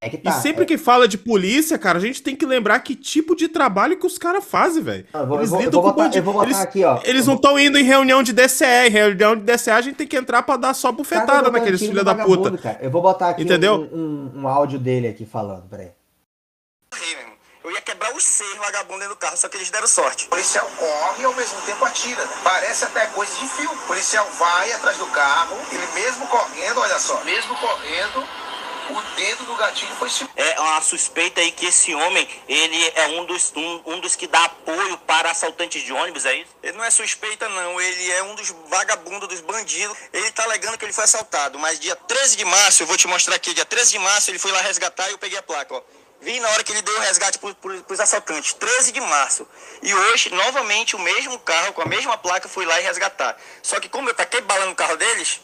[0.00, 0.64] É que tá, e sempre é...
[0.64, 4.06] que fala de polícia, cara, a gente tem que lembrar que tipo de trabalho que
[4.06, 5.04] os caras fazem, velho.
[5.34, 7.00] Eles vou, lidam com botar, eu vou botar eles, aqui, ó.
[7.02, 8.64] Eles não estão indo em reunião de DCE.
[8.86, 12.04] Em reunião de DCE a gente tem que entrar pra dar só bufetada naqueles filhos
[12.04, 12.56] da puta.
[12.56, 12.78] Cara.
[12.80, 13.88] Eu vou botar aqui Entendeu?
[13.92, 15.90] Um, um, um áudio dele aqui falando, peraí.
[17.64, 20.24] Eu ia quebrar os seis vagabundos dentro do carro, só que eles deram sorte.
[20.24, 22.24] O policial corre e ao mesmo tempo atira.
[22.24, 22.32] Né?
[22.42, 23.74] Parece até coisa de filme.
[23.74, 27.22] O policial vai atrás do carro, ele mesmo correndo, olha só.
[27.24, 28.24] Mesmo correndo,
[28.90, 33.24] o dedo do gatilho foi É uma suspeita aí que esse homem, ele é um
[33.24, 36.50] dos, um, um dos que dá apoio para assaltantes de ônibus, é isso?
[36.62, 37.80] Ele não é suspeita, não.
[37.80, 39.96] Ele é um dos vagabundos, dos bandidos.
[40.12, 41.58] Ele tá alegando que ele foi assaltado.
[41.58, 44.38] Mas dia 13 de março, eu vou te mostrar aqui, dia 13 de março, ele
[44.38, 45.82] foi lá resgatar e eu peguei a placa, ó.
[46.20, 47.54] Vi na hora que ele deu o resgate para
[47.88, 49.46] os assaltantes, 13 de março.
[49.80, 53.38] E hoje, novamente, o mesmo carro, com a mesma placa, foi lá e resgatar.
[53.62, 55.40] Só que como eu taquei bala no carro deles,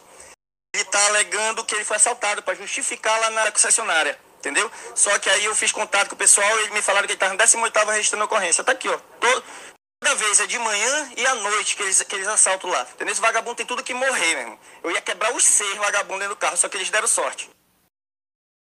[0.75, 4.19] ele está alegando que ele foi assaltado para justificar lá na concessionária.
[4.39, 4.71] Entendeu?
[4.95, 7.17] Só que aí eu fiz contato com o pessoal e eles me falaram que ele
[7.17, 8.65] estava no 18 registrando a ocorrência.
[8.65, 8.99] Tá aqui, ó.
[9.19, 12.83] Toda vez é de manhã e à noite que eles, que eles assaltam lá.
[12.93, 13.13] Entendeu?
[13.13, 14.59] Esse vagabundo tem tudo que morrer, meu irmão.
[14.83, 17.49] Eu ia quebrar os seis vagabundos dentro do carro, só que eles deram sorte.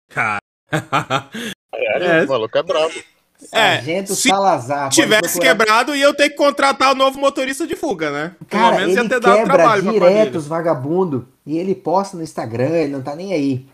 [0.10, 0.41] Cara.
[1.74, 3.04] é, é, o maluco é brabo.
[3.51, 4.89] É, Sargento se Salazar.
[4.89, 8.36] tivesse quebrado, ia eu ter que contratar o novo motorista de fuga, né?
[8.49, 12.69] Pelo Cara, menos ia ter dado trabalho direto os vagabundo e ele posta no Instagram,
[12.69, 13.65] ele não tá nem aí.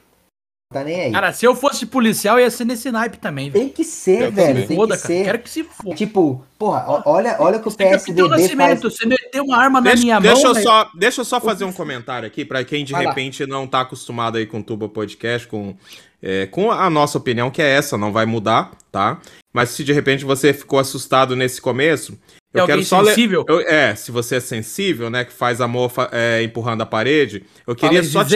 [0.69, 1.11] Tá nem aí.
[1.13, 3.49] Cara, se eu fosse policial, ia ser nesse naipe também.
[3.49, 4.67] Tem que ser, eu velho.
[4.67, 5.23] Tem foda, que ser.
[5.23, 5.95] Quero que se foda.
[5.95, 8.81] Tipo, porra, olha, olha que o PSDB faz...
[8.81, 10.57] Você meteu uma arma deixa, na minha deixa mão...
[10.57, 13.49] Eu só, deixa eu só fazer um comentário aqui, para quem de Vai repente lá.
[13.49, 15.73] não tá acostumado aí com o Tuba Podcast, com
[16.21, 19.21] é, com a nossa opinião, que é essa, não vai mudar, tá?
[19.53, 22.17] Mas se de repente você ficou assustado nesse começo,
[22.59, 23.45] eu é quero só sensível?
[23.47, 27.75] Eu, é, se você é sensível, né, que faz amor é, empurrando a parede, eu
[27.75, 28.35] queria só te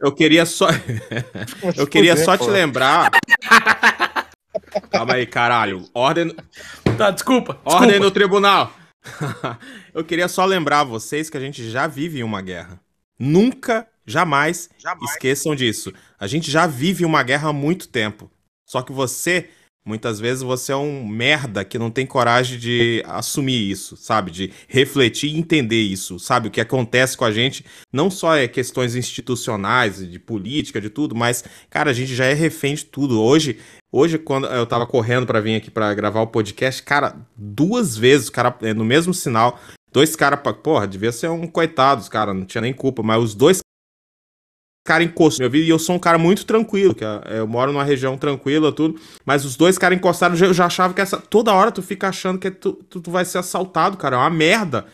[0.00, 0.68] eu queria só
[1.76, 3.10] eu queria só te lembrar.
[4.90, 5.84] Calma aí, caralho.
[5.92, 6.34] Ordem
[6.96, 7.60] Tá, desculpa.
[7.64, 8.04] Ordem desculpa.
[8.04, 8.72] no tribunal.
[9.92, 12.80] eu queria só lembrar vocês que a gente já vive uma guerra.
[13.18, 15.92] Nunca Jamais, Jamais esqueçam disso.
[16.18, 18.30] A gente já vive uma guerra há muito tempo.
[18.66, 19.48] Só que você,
[19.86, 24.30] muitas vezes, você é um merda que não tem coragem de assumir isso, sabe?
[24.30, 26.48] De refletir e entender isso, sabe?
[26.48, 31.14] O que acontece com a gente não só é questões institucionais, de política, de tudo,
[31.14, 33.20] mas, cara, a gente já é refém de tudo.
[33.20, 33.58] Hoje,
[33.96, 38.28] Hoje, quando eu tava correndo para vir aqui para gravar o podcast, cara, duas vezes,
[38.28, 39.60] cara, é, no mesmo sinal,
[39.92, 43.36] dois caras, porra, devia ser um coitado, os caras, não tinha nem culpa, mas os
[43.36, 43.60] dois
[44.84, 47.72] cara encostou minha vida e eu sou um cara muito tranquilo, que é, eu moro
[47.72, 51.54] numa região tranquila, tudo, mas os dois caras encostaram, eu já achava que essa toda
[51.54, 54.86] hora tu fica achando que tu, tu, tu vai ser assaltado, cara, é uma merda.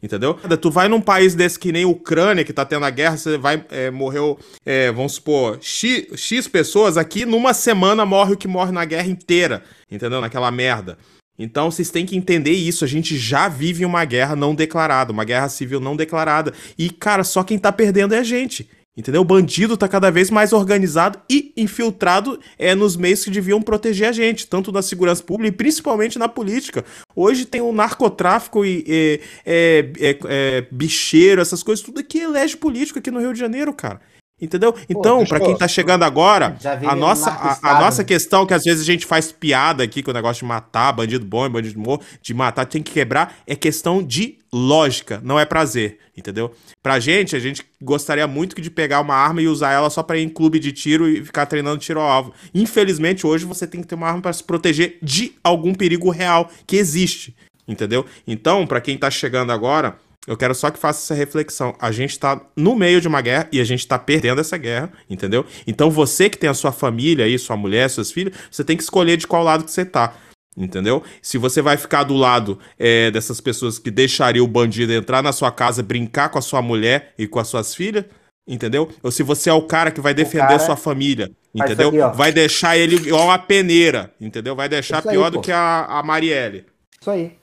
[0.00, 0.34] Entendeu?
[0.34, 3.64] Tu vai num país desse que nem Ucrânia, que tá tendo a guerra, você vai.
[3.68, 8.70] É, morreu, é, vamos supor, X, X pessoas aqui, numa semana morre o que morre
[8.70, 9.64] na guerra inteira.
[9.90, 10.20] Entendeu?
[10.20, 10.96] Naquela merda.
[11.38, 12.84] Então vocês têm que entender isso.
[12.84, 16.52] A gente já vive uma guerra não declarada, uma guerra civil não declarada.
[16.76, 18.68] E, cara, só quem tá perdendo é a gente.
[18.98, 19.20] Entendeu?
[19.20, 24.08] O bandido tá cada vez mais organizado e infiltrado é nos meios que deviam proteger
[24.08, 26.84] a gente, tanto na segurança pública e principalmente na política.
[27.14, 32.98] Hoje tem o narcotráfico e, é, é, é, bicheiro, essas coisas, tudo aqui elege político
[32.98, 34.00] aqui no Rio de Janeiro, cara.
[34.40, 34.72] Entendeu?
[34.88, 38.82] Então, para quem tá chegando agora, a nossa, a, a, nossa questão, que às vezes
[38.82, 42.32] a gente faz piada aqui com o negócio de matar, bandido bom, bandido morto, de
[42.32, 46.54] matar, tem que quebrar, é questão de lógica, não é prazer, entendeu?
[46.80, 50.18] Pra gente, a gente gostaria muito de pegar uma arma e usar ela só para
[50.18, 52.32] ir em clube de tiro e ficar treinando tiro ao alvo.
[52.54, 56.48] Infelizmente, hoje você tem que ter uma arma para se proteger de algum perigo real
[56.64, 58.06] que existe, entendeu?
[58.24, 61.74] Então, para quem tá chegando agora, eu quero só que faça essa reflexão.
[61.80, 64.92] A gente está no meio de uma guerra e a gente está perdendo essa guerra,
[65.08, 65.44] entendeu?
[65.66, 68.82] Então você que tem a sua família aí, sua mulher, seus filhos, você tem que
[68.82, 70.14] escolher de qual lado que você tá.
[70.56, 71.04] Entendeu?
[71.22, 75.32] Se você vai ficar do lado é, dessas pessoas que deixariam o bandido entrar na
[75.32, 78.04] sua casa, brincar com a sua mulher e com as suas filhas,
[78.46, 78.90] entendeu?
[79.02, 80.58] Ou se você é o cara que vai defender cara...
[80.58, 81.88] sua família, entendeu?
[81.88, 84.56] Aqui, vai deixar ele igual uma peneira, entendeu?
[84.56, 86.66] Vai deixar pior aí, do que a, a Marielle.
[87.00, 87.38] Isso aí.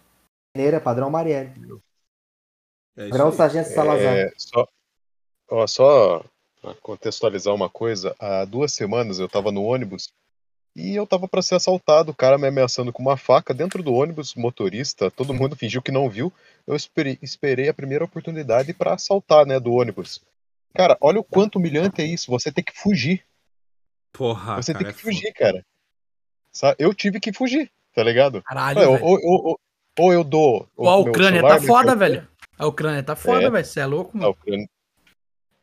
[0.54, 1.52] Peneira, padrão Marielle.
[2.98, 4.16] É Grão Sargento Salazar.
[4.16, 4.68] É, só,
[5.50, 6.26] ó, só
[6.82, 10.12] contextualizar uma coisa, há duas semanas eu estava no ônibus
[10.76, 13.94] e eu estava para ser assaltado, o cara me ameaçando com uma faca dentro do
[13.94, 16.34] ônibus, motorista, todo mundo fingiu que não viu.
[16.68, 20.22] Eu esperei, esperei a primeira oportunidade para assaltar, né, do ônibus.
[20.74, 23.24] Cara, olha o quanto humilhante é isso, você tem que fugir.
[24.12, 25.66] Porra, Você cara, tem que é fugir, cara.
[26.78, 28.42] Eu tive que fugir, tá ligado?
[28.44, 29.60] Caralho, ou, ou, ou,
[30.00, 30.68] ou, eu dou.
[30.76, 32.28] Pô, a Ucrânia tá foda, velho.
[32.58, 33.50] A Ucrânia tá foda, é.
[33.50, 33.66] velho.
[33.66, 34.28] Você é louco, mano.
[34.28, 34.68] A Ucrânia...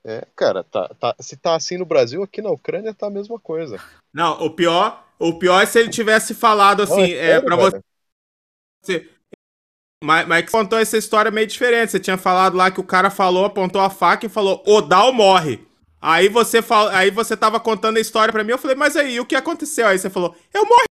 [0.04, 3.38] É, cara, tá, tá, se tá assim no Brasil, aqui na Ucrânia tá a mesma
[3.38, 3.78] coisa.
[4.12, 7.54] Não, o pior, o pior é se ele tivesse falado assim, Não, é, é para
[7.54, 7.80] você.
[10.02, 11.92] Mas, mas contou essa história meio diferente.
[11.92, 15.64] Você tinha falado lá que o cara falou, apontou a faca e falou: Odal morre.
[16.00, 16.88] Aí você fal...
[16.88, 19.86] aí você tava contando a história para mim, eu falei: "Mas aí, o que aconteceu?"
[19.86, 20.91] Aí você falou: "Eu morri".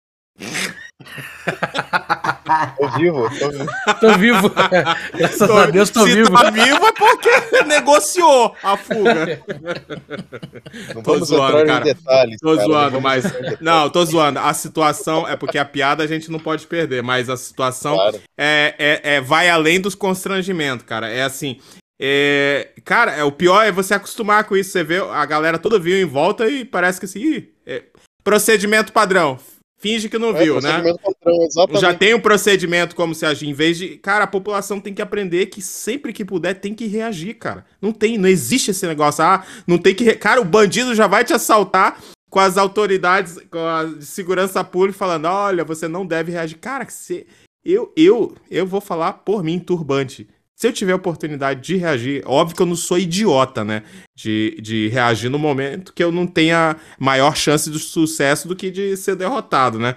[2.76, 3.66] Tô vivo, tô vivo.
[4.00, 4.50] Tô vivo.
[5.16, 6.32] Graças tô, a Deus tô se vivo.
[6.32, 9.42] Tá vivo é porque negociou a fuga.
[10.94, 11.84] Não tô zoando, cara.
[11.84, 13.24] Detalhes, tô cara, zoando, não mas
[13.60, 14.38] não, tô zoando.
[14.38, 18.20] A situação é porque a piada a gente não pode perder, mas a situação claro.
[18.38, 21.08] é, é, é vai além dos constrangimentos, cara.
[21.08, 21.58] É assim,
[22.02, 24.70] é, cara, é, o pior é você acostumar com isso.
[24.70, 27.84] Você vê a galera toda viu em volta e parece que assim, é,
[28.24, 29.38] procedimento padrão.
[29.80, 30.82] Finge que não é, viu, né?
[31.22, 33.48] Padrão, Já tem um procedimento como se agir.
[33.48, 33.96] Em vez de.
[33.96, 37.64] Cara, a população tem que aprender que sempre que puder tem que reagir, cara.
[37.80, 39.24] Não tem, não existe esse negócio.
[39.24, 40.04] Ah, não tem que.
[40.04, 40.16] Re...
[40.16, 45.24] Cara, o bandido já vai te assaltar com as autoridades, com a segurança pública falando:
[45.24, 46.58] olha, você não deve reagir.
[46.58, 47.26] Cara, você.
[47.64, 50.28] Eu, eu, eu vou falar por mim, turbante.
[50.60, 53.82] Se eu tiver a oportunidade de reagir, óbvio que eu não sou idiota, né?
[54.14, 58.70] De, de reagir no momento que eu não tenha maior chance de sucesso do que
[58.70, 59.96] de ser derrotado, né?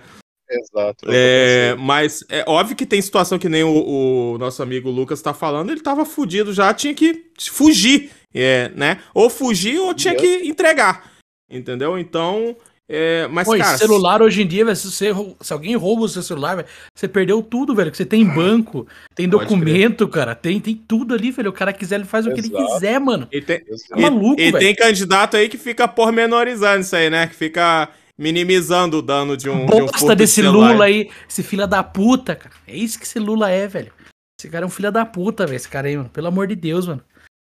[0.49, 1.05] Exato.
[1.09, 5.33] É, mas é óbvio que tem situação que nem o, o nosso amigo Lucas tá
[5.33, 9.01] falando, ele tava fudido já, tinha que fugir, é, né?
[9.13, 11.11] Ou fugir ou tinha que entregar,
[11.51, 11.99] entendeu?
[11.99, 12.55] Então,
[12.95, 16.21] é, mas, Pô, cara, celular hoje em dia, se, você, se alguém rouba o seu
[16.21, 17.89] celular, você perdeu tudo, velho.
[17.89, 21.49] Que você tem banco, tem documento, cara, tem, tem tudo ali, velho.
[21.49, 22.39] O cara quiser, ele faz Exato.
[22.39, 23.27] o que ele quiser, mano.
[23.31, 27.25] E tem, é maluco, e, e tem candidato aí que fica pormenorizando isso aí, né?
[27.25, 29.65] Que fica minimizando o dano de um.
[29.65, 32.53] Bosta de um desse Lula aí, esse filho da puta, cara.
[32.67, 33.91] É isso que esse Lula é, velho.
[34.39, 35.55] Esse cara é um filho da puta, velho.
[35.55, 36.09] Esse cara aí, mano.
[36.09, 37.01] Pelo amor de Deus, mano.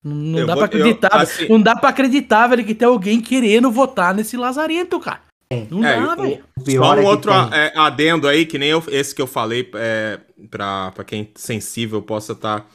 [0.04, 1.12] Não, dá vou, pra acreditar.
[1.14, 1.48] Eu, assim...
[1.48, 5.29] Não dá pra acreditar, velho, que tem alguém querendo votar nesse lazarento, cara.
[5.70, 6.44] Não é, dá, velho.
[6.64, 10.20] Só um é outro é, adendo aí, que nem eu, esse que eu falei, é,
[10.48, 12.66] pra, pra quem sensível possa estar tá,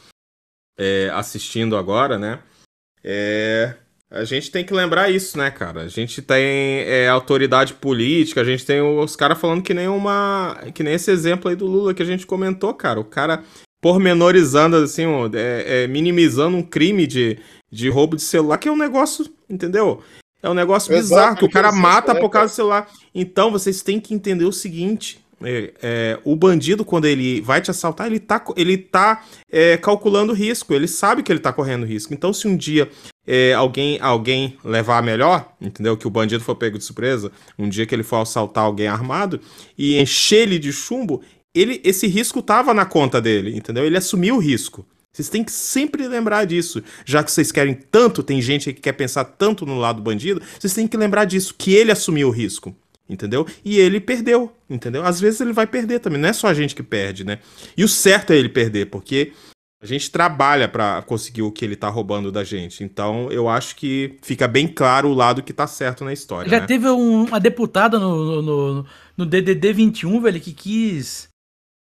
[0.78, 2.40] é, assistindo agora, né?
[3.02, 3.76] É,
[4.12, 5.82] a gente tem que lembrar isso, né, cara?
[5.82, 10.58] A gente tem é, autoridade política, a gente tem os caras falando que nem uma.
[10.74, 13.00] Que nem esse exemplo aí do Lula que a gente comentou, cara.
[13.00, 13.44] O cara
[13.82, 17.38] pormenorizando, assim, é, é, minimizando um crime de,
[17.72, 20.02] de roubo de celular, que é um negócio, entendeu?
[20.46, 22.88] É um negócio Exato, bizarro, que o cara mata né, por causa do celular.
[23.16, 25.20] Então, vocês têm que entender o seguinte.
[25.44, 30.34] É, é, o bandido, quando ele vai te assaltar, ele tá, ele tá é, calculando
[30.34, 32.14] risco, ele sabe que ele tá correndo risco.
[32.14, 32.88] Então, se um dia
[33.26, 35.98] é, alguém alguém levar melhor, entendeu?
[35.98, 39.42] Que o bandido for pego de surpresa, um dia que ele for assaltar alguém armado
[39.76, 41.24] e encher ele de chumbo,
[41.56, 43.84] ele, esse risco tava na conta dele, entendeu?
[43.84, 44.86] Ele assumiu o risco.
[45.16, 46.84] Vocês têm que sempre lembrar disso.
[47.06, 50.74] Já que vocês querem tanto, tem gente que quer pensar tanto no lado bandido, vocês
[50.74, 52.76] têm que lembrar disso, que ele assumiu o risco.
[53.08, 53.48] Entendeu?
[53.64, 55.06] E ele perdeu, entendeu?
[55.06, 57.38] Às vezes ele vai perder também, não é só a gente que perde, né?
[57.78, 59.32] E o certo é ele perder, porque
[59.82, 62.84] a gente trabalha para conseguir o que ele tá roubando da gente.
[62.84, 66.50] Então, eu acho que fica bem claro o lado que tá certo na história.
[66.50, 66.66] Já né?
[66.66, 71.30] teve um, uma deputada no, no, no DDD 21, velho, que quis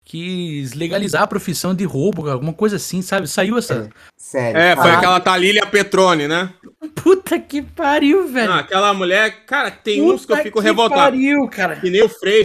[0.04, 3.26] quis legalizar a profissão de roubo, alguma coisa assim, sabe?
[3.26, 3.88] Saiu essa.
[4.16, 4.60] Sério.
[4.60, 4.98] É, foi ah.
[4.98, 6.52] aquela Talília Petrone, né?
[6.94, 8.52] Puta que pariu, velho.
[8.52, 11.00] Ah, aquela mulher, cara, tem Puta uns que eu fico que revoltado.
[11.00, 11.76] Pariu, cara.
[11.76, 12.44] Que nem o Freixo.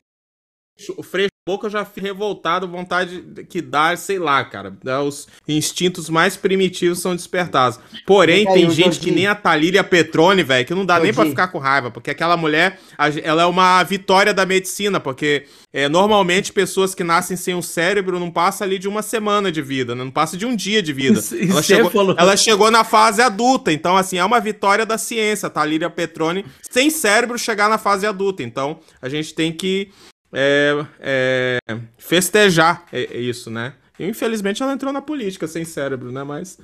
[0.97, 4.71] O Freixo Boca eu já fico revoltado, vontade que dá, sei lá, cara.
[5.03, 7.79] Os instintos mais primitivos são despertados.
[8.05, 11.25] Porém, aí, tem gente que nem a Talíria Petrone, velho, que não dá nem para
[11.25, 12.79] ficar com raiva, porque aquela mulher,
[13.23, 18.19] ela é uma vitória da medicina, porque é, normalmente pessoas que nascem sem um cérebro
[18.19, 20.03] não passam ali de uma semana de vida, né?
[20.03, 21.17] não passa de um dia de vida.
[21.33, 25.47] Isso, ela, chegou, ela chegou na fase adulta, então assim, é uma vitória da ciência,
[25.47, 28.43] a Talíria Petrone, sem cérebro chegar na fase adulta.
[28.43, 29.91] Então, a gente tem que
[30.33, 31.59] é, é,
[31.97, 33.75] festejar isso, né?
[33.99, 36.23] E, infelizmente ela entrou na política sem cérebro, né?
[36.23, 36.59] Mas.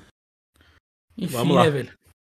[1.16, 1.64] Enfim, Vamos lá.
[1.64, 1.92] Né, velho?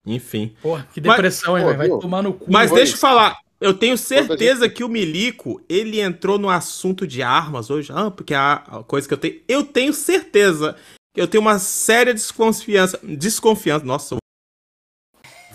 [0.05, 0.55] Enfim.
[0.61, 2.51] Porra, que depressão, Mas, hein, Vai tomar no cu.
[2.51, 3.37] Mas deixa eu falar.
[3.59, 7.91] Eu tenho certeza que o Milico, ele entrou no assunto de armas hoje.
[7.93, 9.41] Ah, porque é a coisa que eu tenho.
[9.47, 10.75] Eu tenho certeza.
[11.15, 12.99] Eu tenho uma séria desconfiança.
[13.03, 13.83] Desconfiança.
[13.83, 14.17] Nossa,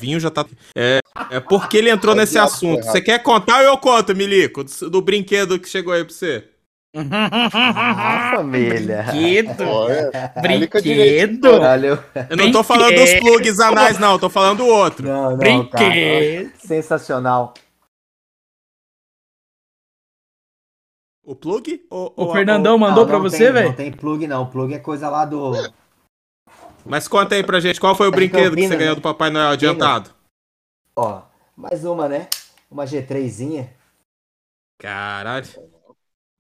[0.03, 0.45] vinho já tá.
[0.77, 0.99] É,
[1.31, 2.85] é porque ele entrou nesse assunto.
[2.85, 4.65] Você quer contar ou eu conto, Milico?
[4.65, 6.49] Do, do brinquedo que chegou aí pra você?
[6.95, 9.05] Ah, família.
[9.09, 9.65] Brinquedo.
[10.43, 11.61] Brinquedo.
[11.61, 11.99] Valeu.
[12.29, 14.19] Eu não tô falando dos plugs anais, não.
[14.19, 15.07] Tô falando do outro.
[15.07, 15.71] Não, não, Brinquedo.
[15.71, 16.59] Cara.
[16.59, 17.55] Sensacional.
[21.25, 21.81] O plug?
[21.89, 23.69] Ou, o ou Fernandão mandou não, pra você, velho?
[23.69, 24.47] Não tem plug, não.
[24.47, 25.53] Plug é coisa lá do.
[26.85, 28.95] Mas conta aí pra gente, qual foi o brinquedo que você ganhou né?
[28.97, 30.11] do Papai Noel adiantado?
[30.97, 31.23] Ó,
[31.57, 32.29] mais uma, né?
[32.71, 33.69] Uma G3zinha.
[34.79, 35.47] Caralho.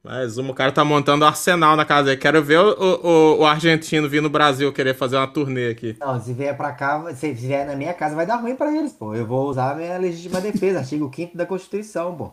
[0.04, 2.16] Mais uma, o cara tá montando um arsenal na casa aí.
[2.16, 5.96] Quero ver o, o, o, argentino vir no Brasil querer fazer uma turnê aqui.
[6.00, 8.92] Não, se vier pra cá, se vier na minha casa, vai dar ruim pra eles,
[8.92, 9.14] pô.
[9.14, 12.32] Eu vou usar a minha legítima defesa, artigo 5 da Constituição, pô.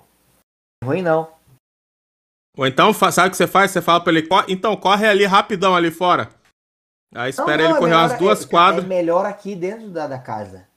[0.83, 1.31] Ruim não.
[2.57, 3.69] Ou então, sabe o que você faz?
[3.69, 6.38] Você fala pra ele, então corre ali rapidão ali fora.
[7.13, 8.85] Aí espera não, não, ele correr melhor, umas duas é, quadras.
[8.85, 10.67] É melhor aqui dentro da, da casa.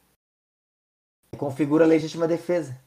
[1.37, 2.79] Configura a legítima defesa.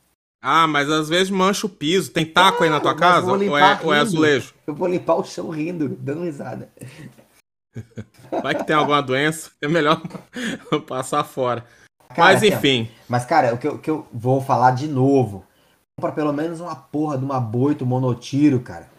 [0.42, 2.12] Ah, mas às vezes mancha o piso.
[2.12, 3.32] Tem taco aí na tua casa?
[3.32, 4.54] Ou é, ou é, azulejo?
[4.66, 6.70] Eu vou limpar o chão rindo, dando risada.
[8.44, 10.02] Vai que tem alguma doença, é melhor
[10.88, 11.66] passar fora.
[12.10, 12.92] Cara, mas assim, enfim.
[13.10, 15.46] mas, cara, o que, eu, o que eu vou falar de novo.
[15.98, 18.90] Compra pelo menos uma porra de uma boito monotiro, cara.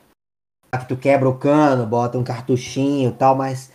[0.79, 3.71] Que tu quebra o cano, bota um cartuchinho e tal, mas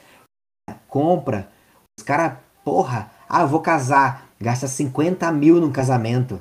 [0.91, 1.49] compra.
[1.97, 4.27] Os caras, porra, ah, eu vou casar.
[4.39, 6.39] Gasta 50 mil num casamento.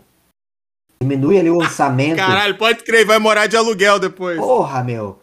[1.01, 2.17] Diminui ali o orçamento.
[2.17, 4.39] Caralho, pode crer, vai morar de aluguel depois.
[4.39, 5.19] Porra, meu.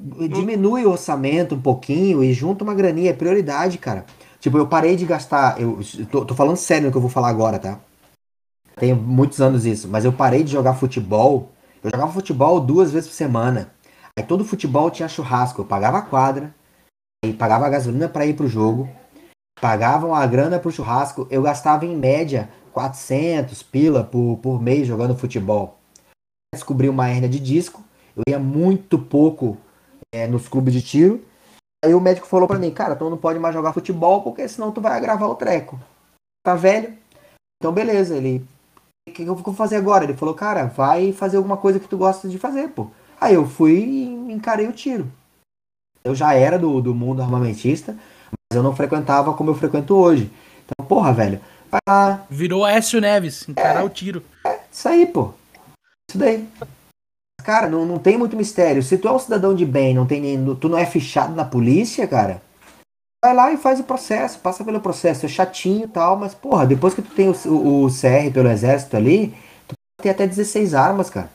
[0.00, 4.06] Diminui o orçamento um pouquinho e junta uma graninha, é prioridade, cara.
[4.38, 5.60] Tipo, eu parei de gastar.
[5.60, 5.80] Eu
[6.10, 7.78] tô, tô falando sério no que eu vou falar agora, tá?
[8.76, 11.50] Tenho muitos anos isso, mas eu parei de jogar futebol.
[11.82, 13.72] Eu jogava futebol duas vezes por semana.
[14.16, 15.60] Aí todo futebol tinha churrasco.
[15.60, 16.54] Eu pagava a quadra,
[17.24, 18.88] e pagava a gasolina para ir pro jogo,
[19.60, 21.26] pagavam a grana pro churrasco.
[21.30, 25.78] Eu gastava em média 400 pila por, por mês jogando futebol.
[26.54, 27.84] Descobri uma hernia de disco,
[28.16, 29.56] eu ia muito pouco
[30.12, 31.24] é, nos clubes de tiro.
[31.84, 34.72] Aí o médico falou para mim, cara, tu não pode mais jogar futebol porque senão
[34.72, 35.78] tu vai agravar o treco.
[36.42, 36.96] Tá velho?
[37.56, 38.44] Então beleza, ele.
[39.08, 40.04] O que eu vou fazer agora?
[40.04, 42.90] Ele falou, cara, vai fazer alguma coisa que tu gosta de fazer, pô.
[43.20, 45.10] Aí eu fui e encarei o tiro.
[46.02, 50.30] Eu já era do, do mundo armamentista, mas eu não frequentava como eu frequento hoje.
[50.64, 51.40] Então, porra, velho,
[51.88, 54.22] ah, Virou Écio Neves, encarar é, o tiro.
[54.44, 55.32] É, isso aí, pô.
[56.08, 56.48] Isso daí.
[57.44, 58.82] Cara, não, não tem muito mistério.
[58.82, 60.22] Se tu é um cidadão de bem, não tem
[60.56, 62.42] tu não é fichado na polícia, cara,
[63.24, 65.26] vai lá e faz o processo, passa pelo processo.
[65.26, 68.50] É chatinho e tal, mas, porra, depois que tu tem o, o, o CR pelo
[68.50, 69.28] exército ali,
[69.68, 71.30] tu pode ter até 16 armas, cara.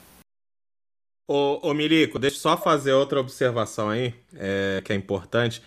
[1.28, 5.62] Ô, ô Milico, deixa eu só fazer outra observação aí, é, que é importante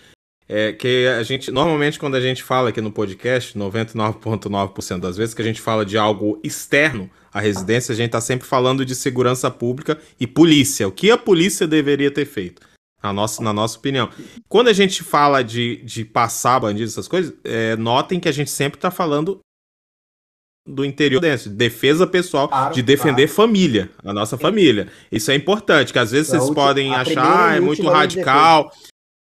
[0.49, 5.35] é que a gente, normalmente quando a gente fala aqui no podcast, 99,9% das vezes
[5.35, 8.95] que a gente fala de algo externo à residência, a gente está sempre falando de
[8.95, 10.89] segurança pública e polícia.
[10.89, 12.63] O que a polícia deveria ter feito?
[13.03, 14.09] Na nossa, na nossa opinião.
[14.49, 18.51] Quando a gente fala de, de passar bandidos, essas coisas, é, notem que a gente
[18.51, 19.39] sempre está falando
[20.69, 23.33] do interior dentro, de defesa pessoal, claro, de defender claro.
[23.33, 24.89] família, a nossa família.
[25.11, 28.71] Isso é importante, que às vezes vocês podem achar, ah, é muito radical.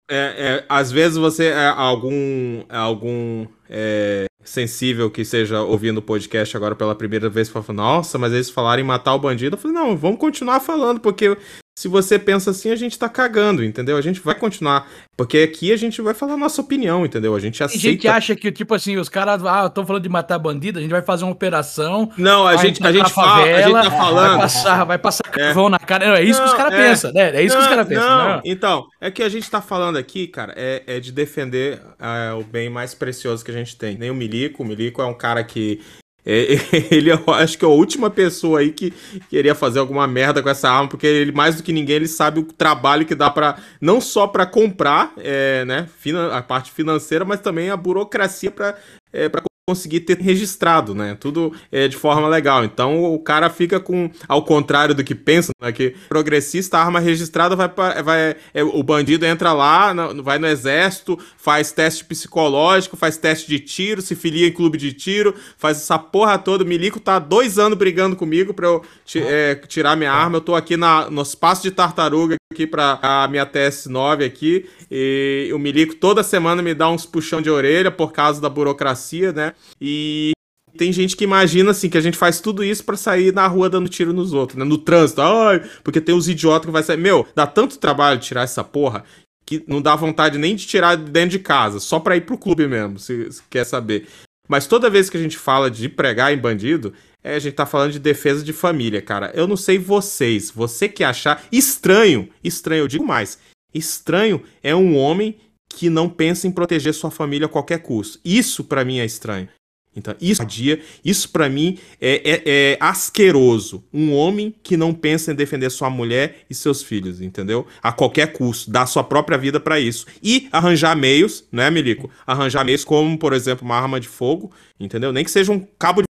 [0.09, 6.57] É, é, às vezes você é algum algum é, sensível que seja ouvindo o podcast
[6.57, 9.55] agora pela primeira vez fala, nossa, mas eles falaram em matar o bandido.
[9.55, 11.37] Eu falei, não, vamos continuar falando, porque
[11.77, 13.97] se você pensa assim, a gente tá cagando, entendeu?
[13.97, 14.87] A gente vai continuar.
[15.15, 17.33] Porque aqui a gente vai falar a nossa opinião, entendeu?
[17.33, 17.87] A gente aceita.
[17.87, 20.81] A gente acha que, tipo assim, os caras, ah, estão falando de matar bandido, a
[20.81, 22.11] gente vai fazer uma operação.
[22.17, 24.29] Não, a gente, a gente fala, favela, a gente tá falando.
[24.31, 25.29] Vai passar, vai passar é.
[25.29, 26.07] carvão na cara.
[26.07, 27.35] Não, é isso não, que os caras é, pensam, né?
[27.35, 28.09] É isso não, que os caras pensam.
[28.09, 28.29] Não.
[28.29, 32.33] não, então, é que a gente tá falando aqui, cara, é, é de defender é,
[32.33, 33.97] o bem mais precioso que a gente tem.
[33.97, 34.63] Nem o Milico.
[34.63, 35.79] O Milico é um cara que
[36.25, 36.57] é,
[36.91, 38.93] ele eu acho que é a última pessoa aí que
[39.29, 42.39] queria fazer alguma merda com essa arma, porque ele mais do que ninguém ele sabe
[42.39, 45.87] o trabalho que dá para não só para comprar, é, né,
[46.31, 48.77] a parte financeira, mas também a burocracia para
[49.11, 49.29] é,
[49.71, 51.15] conseguir ter registrado, né?
[51.19, 52.65] Tudo é, de forma legal.
[52.65, 55.71] Então o cara fica com, ao contrário do que pensa, né?
[55.71, 57.69] Que progressista, arma registrada vai,
[58.03, 63.47] vai é, o bandido entra lá, no, vai no exército, faz teste psicológico, faz teste
[63.47, 66.65] de tiro, se filia em clube de tiro, faz essa porra toda.
[66.65, 68.83] O Milico tá dois anos brigando comigo pra eu
[69.15, 70.37] é, tirar minha arma.
[70.37, 74.69] Eu tô aqui na, no espaço de tartaruga aqui pra a minha TS9 aqui.
[74.89, 79.31] E o Milico toda semana me dá uns puxão de orelha por causa da burocracia,
[79.31, 79.53] né?
[79.79, 80.31] E
[80.77, 83.69] tem gente que imagina assim que a gente faz tudo isso para sair na rua
[83.69, 84.65] dando tiro nos outros, né?
[84.65, 86.97] No trânsito, ai, porque tem os idiotas que vai sair.
[86.97, 89.03] Meu, dá tanto trabalho tirar essa porra
[89.45, 92.67] que não dá vontade nem de tirar dentro de casa, só pra ir pro clube
[92.67, 94.07] mesmo, se, se quer saber.
[94.51, 96.93] Mas toda vez que a gente fala de pregar em bandido,
[97.23, 99.31] é, a gente tá falando de defesa de família, cara.
[99.33, 103.39] Eu não sei vocês, você que achar estranho, estranho, eu digo mais,
[103.73, 105.37] estranho é um homem
[105.69, 108.19] que não pensa em proteger sua família a qualquer custo.
[108.25, 109.47] Isso para mim é estranho.
[109.93, 113.83] Então, isso dia, isso para mim é, é, é, asqueroso.
[113.93, 117.67] Um homem que não pensa em defender sua mulher e seus filhos, entendeu?
[117.83, 120.05] A qualquer custo, dar sua própria vida para isso.
[120.23, 122.09] E arranjar meios, né, Milico?
[122.25, 125.11] Arranjar meios como, por exemplo, uma arma de fogo, entendeu?
[125.11, 126.07] Nem que seja um cabo de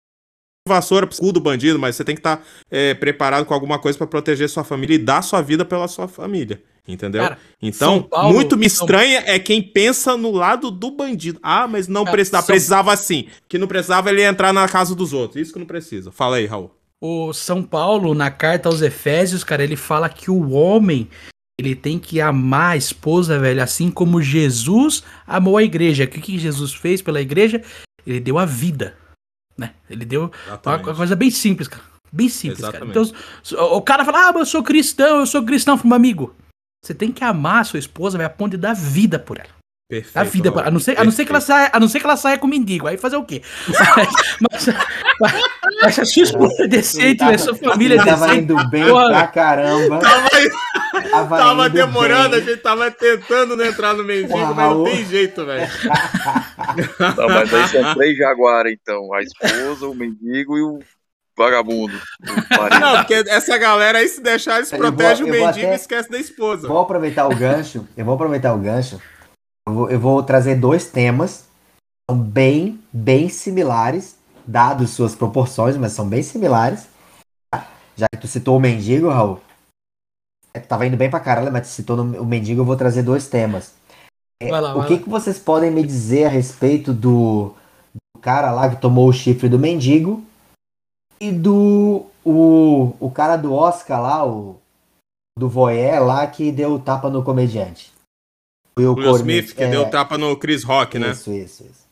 [0.68, 3.98] vassoura pro do bandido, mas você tem que estar tá, é, preparado com alguma coisa
[3.98, 6.62] para proteger sua família e dar sua vida pela sua família.
[6.86, 7.22] Entendeu?
[7.22, 11.40] Cara, então, Paulo, muito me estranha é quem pensa no lado do bandido.
[11.42, 12.54] Ah, mas não Cara, precisava, São...
[12.54, 13.26] precisava assim.
[13.48, 15.40] Que não precisava ele entrar na casa dos outros.
[15.40, 16.12] Isso que não precisa.
[16.12, 16.70] Fala aí, Raul.
[17.00, 21.08] O São Paulo, na carta aos Efésios, cara, ele fala que o homem
[21.58, 26.04] ele tem que amar a esposa, velho, assim como Jesus amou a igreja.
[26.04, 27.62] O que, que Jesus fez pela igreja?
[28.06, 28.96] Ele deu a vida,
[29.56, 29.72] né?
[29.88, 31.82] Ele deu uma, uma coisa bem simples, cara.
[32.12, 32.92] Bem simples, Exatamente.
[32.92, 33.06] cara.
[33.42, 36.34] Então, o cara fala, ah, mas eu sou cristão, eu sou cristão, meu amigo.
[36.84, 39.48] Você tem que amar a sua esposa, vai a ponto de dar vida por ela.
[39.88, 40.18] Perfeito.
[40.18, 42.04] A vida, a não, ser, a, não ser que ela saia, a não ser que
[42.04, 43.40] ela saia com mendigo, aí fazer o quê?
[44.50, 44.66] mas,
[45.18, 45.34] mas,
[45.80, 48.20] mas a sua esposa é decente, a sua família é decente.
[48.20, 49.08] Tava indo bem Porra.
[49.08, 49.98] pra caramba.
[49.98, 50.30] Tava,
[51.10, 52.40] tava, tava demorando, bem.
[52.40, 55.70] a gente tava tentando não entrar no mendigo, Porra, mas não tem jeito, velho.
[57.16, 59.12] Não, mas aí são três jaguaras, então.
[59.14, 60.80] A esposa, o mendigo e o
[61.36, 62.00] vagabundo.
[62.80, 65.72] Não, porque essa galera aí, se deixar, eles protegem o mendigo até...
[65.72, 66.68] e esquece da esposa.
[66.68, 67.86] Vou aproveitar o gancho.
[67.96, 69.00] Eu vou aproveitar o gancho.
[69.66, 71.44] Eu vou, eu vou trazer dois temas.
[72.08, 74.16] São bem, bem similares,
[74.46, 76.86] dados suas proporções, mas são bem similares.
[77.96, 79.40] Já que tu citou o mendigo, Raul.
[80.52, 83.28] É, tava indo bem pra caralho, mas tu citou o mendigo, eu vou trazer dois
[83.28, 83.72] temas.
[84.40, 85.00] É, lá, o que, lá.
[85.00, 87.54] que vocês podem me dizer a respeito do,
[88.14, 90.24] do cara lá que tomou o chifre do mendigo
[91.20, 94.56] e do o, o cara do Oscar lá, o
[95.38, 97.92] do Voyeur lá que deu tapa no comediante.
[98.76, 99.70] O Will, Will Smith que é...
[99.70, 101.10] deu tapa no Chris Rock, né?
[101.10, 101.84] Isso, isso, isso.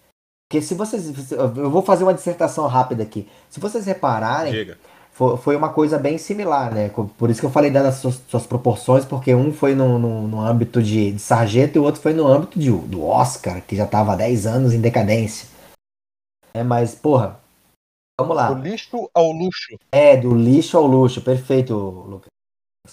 [0.48, 1.32] Porque se vocês.
[1.32, 3.26] Eu vou fazer uma dissertação rápida aqui.
[3.48, 4.76] Se vocês repararem,
[5.10, 6.90] foi, foi, uma coisa bem similar, né?
[6.90, 10.40] Por isso que eu falei das suas, suas proporções, porque um foi no, no, no
[10.40, 13.84] âmbito de, de, sargento e o outro foi no âmbito de, do Oscar, que já
[13.84, 15.48] estava há 10 anos em decadência.
[16.52, 17.40] É, mas, porra,
[18.22, 18.52] Vamos lá.
[18.52, 19.76] Do lixo ao luxo.
[19.90, 21.20] É, do lixo ao luxo.
[21.20, 22.28] Perfeito, Lucas.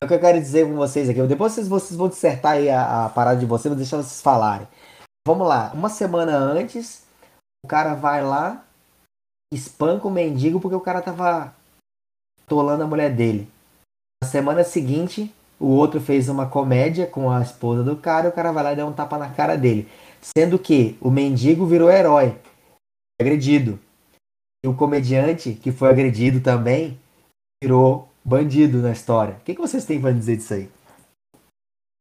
[0.02, 1.22] O que eu quero dizer com vocês aqui.
[1.24, 4.68] Depois vocês, vocês vão dissertar aí a, a parada de vocês, vou deixar vocês falarem.
[5.28, 5.72] Vamos lá.
[5.74, 7.04] Uma semana antes,
[7.64, 8.64] o cara vai lá,
[9.54, 11.54] espanca o mendigo porque o cara tava
[12.46, 13.50] tolando a mulher dele.
[14.24, 18.34] Na semana seguinte, o outro fez uma comédia com a esposa do cara e o
[18.34, 19.88] cara vai lá e dá um tapa na cara dele.
[20.22, 22.38] Sendo que o mendigo virou herói,
[23.20, 23.80] agredido.
[24.64, 27.00] E o comediante que foi agredido também
[27.64, 29.36] virou bandido na história.
[29.36, 30.70] O que, que vocês têm para dizer disso aí?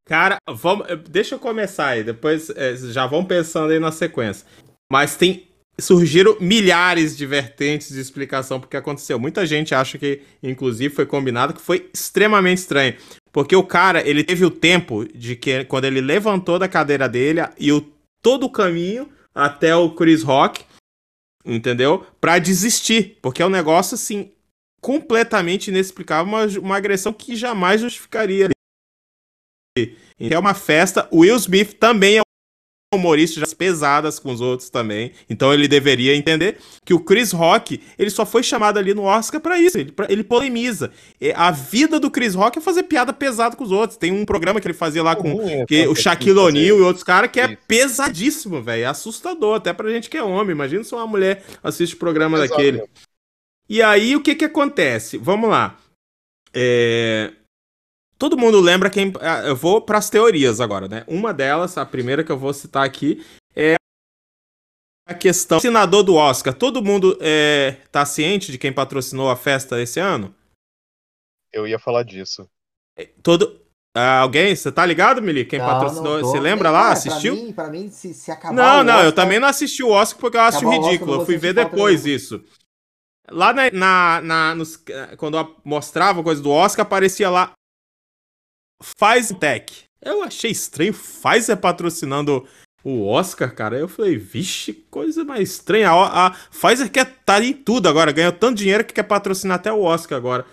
[0.07, 4.47] Cara, vamos, deixa eu começar aí, depois é, já vão pensando aí na sequência.
[4.91, 5.49] Mas tem
[5.81, 9.19] surgiram milhares de vertentes de explicação porque aconteceu.
[9.19, 12.95] Muita gente acha que, inclusive, foi combinado, que foi extremamente estranho.
[13.33, 17.41] Porque o cara, ele teve o tempo de que, quando ele levantou da cadeira dele
[17.59, 17.81] e o,
[18.21, 20.65] todo o caminho até o Chris Rock,
[21.45, 22.07] entendeu?
[22.21, 24.33] Para desistir, porque é um negócio assim
[24.81, 28.49] completamente inexplicável, uma, uma agressão que jamais justificaria.
[30.19, 31.09] É uma festa.
[31.11, 32.23] O Will Smith também é
[32.95, 35.13] humorista pesadas com os outros também.
[35.29, 39.41] Então ele deveria entender que o Chris Rock, ele só foi chamado ali no Oscar
[39.41, 39.79] para isso.
[39.79, 40.91] Ele, ele polemiza.
[41.35, 43.99] A vida do Chris Rock é fazer piada pesada com os outros.
[43.99, 47.31] Tem um programa que ele fazia lá com que, o Shaquille O'Neal e outros caras
[47.31, 48.85] que é pesadíssimo, velho.
[48.85, 50.53] É assustador, até pra gente que é homem.
[50.53, 52.51] Imagina se uma mulher assiste o programa Exato.
[52.51, 52.83] daquele.
[53.69, 55.19] E aí o que que acontece?
[55.19, 55.77] Vamos lá.
[56.55, 57.33] É,
[58.19, 59.13] Todo mundo lembra quem.
[59.21, 61.05] Ah, eu vou para as teorias agora, né?
[61.07, 63.77] Uma delas, a primeira que eu vou citar aqui, é
[65.07, 66.53] a questão do senador do Oscar.
[66.53, 70.35] Todo mundo é, tá ciente de quem patrocinou a festa esse ano?
[71.53, 72.49] Eu ia falar disso.
[72.97, 73.61] É, todo.
[73.97, 74.55] Ah, alguém?
[74.55, 75.45] Você tá ligado, Mili?
[75.45, 76.19] Quem não, patrocinou?
[76.21, 76.91] Você lembra lá?
[76.91, 77.37] assistiu?
[77.37, 78.55] Pra mim, pra mim se, se acabar.
[78.55, 81.15] Não, não, Oscar, eu também não assisti o Oscar porque eu acho ridículo.
[81.15, 82.45] eu fui ver depois isso.
[83.31, 84.83] Lá na, na, na nos,
[85.17, 87.53] quando mostrava coisa do Oscar, aparecia lá
[89.39, 89.85] Tech.
[90.01, 92.47] Eu achei estranho, Pfizer patrocinando
[92.85, 93.77] o Oscar, cara.
[93.77, 95.91] Eu falei, vixe, coisa mais estranha.
[95.91, 99.57] A, a Pfizer quer estar tá em tudo agora, ganhou tanto dinheiro que quer patrocinar
[99.57, 100.47] até o Oscar agora.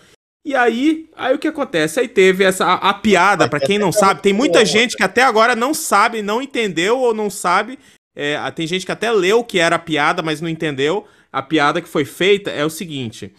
[0.44, 1.98] E aí, aí o que acontece?
[1.98, 5.22] Aí teve essa a, a piada, para quem não sabe, tem muita gente que até
[5.22, 7.78] agora não sabe, não entendeu ou não sabe.
[8.14, 11.04] É, tem gente que até leu que era a piada, mas não entendeu.
[11.32, 13.34] A piada que foi feita é o seguinte: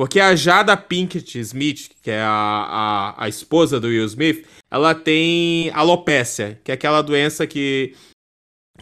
[0.00, 2.26] porque a Jada Pinkett Smith, que é a,
[3.18, 7.94] a, a esposa do Will Smith, ela tem alopécia, que é aquela doença que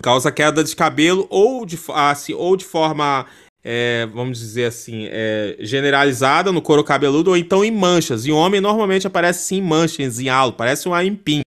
[0.01, 3.27] causa queda de cabelo ou de, assim, ou de forma
[3.65, 8.25] é, vamos dizer assim, é, generalizada no couro cabeludo ou então em manchas.
[8.25, 11.41] E homem normalmente aparece sim em manchas, em halo, parece uma empim.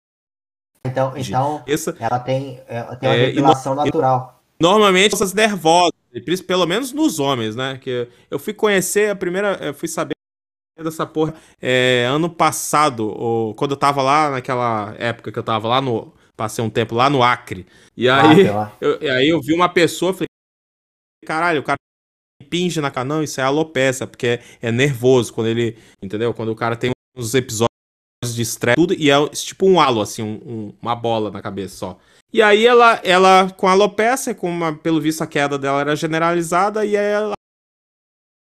[0.85, 4.43] Então, então Essa, ela tem, ela tem uma é, depilação no, natural.
[4.59, 6.00] Normalmente essas nervosas,
[6.47, 7.79] pelo menos nos homens, né?
[7.79, 10.15] Que eu fui conhecer a primeira, eu fui saber
[10.83, 15.69] dessa porra é, ano passado, ou, quando eu tava lá naquela época que eu tava
[15.69, 16.13] lá no.
[16.37, 17.67] Passei um tempo lá no Acre.
[17.95, 20.27] E aí, ah, eu, aí eu vi uma pessoa, falei,
[21.27, 21.77] caralho, o cara
[22.49, 23.07] pinge na cara.
[23.07, 25.77] Não, isso é alopecia, porque é, é, nervoso quando ele.
[26.03, 26.33] Entendeu?
[26.33, 27.69] Quando o cara tem uns episódios
[28.35, 31.77] de estresse, tudo, e é tipo um halo, assim, um, um, uma bola na cabeça
[31.77, 31.99] só.
[32.33, 35.97] E aí ela, ela com a alopecia, com uma, pelo visto a queda dela era
[35.97, 37.33] generalizada, e ela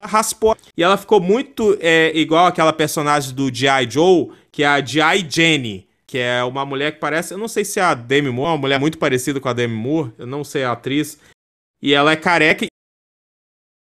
[0.03, 0.57] raspou.
[0.76, 3.91] E ela ficou muito é, igual aquela personagem do G.I.
[3.91, 5.26] Joe, que é a G.I.
[5.28, 8.53] Jenny, que é uma mulher que parece, eu não sei se é a Demi Moore,
[8.53, 11.18] uma mulher muito parecida com a Demi Moore, eu não sei a atriz.
[11.80, 12.66] E ela é careca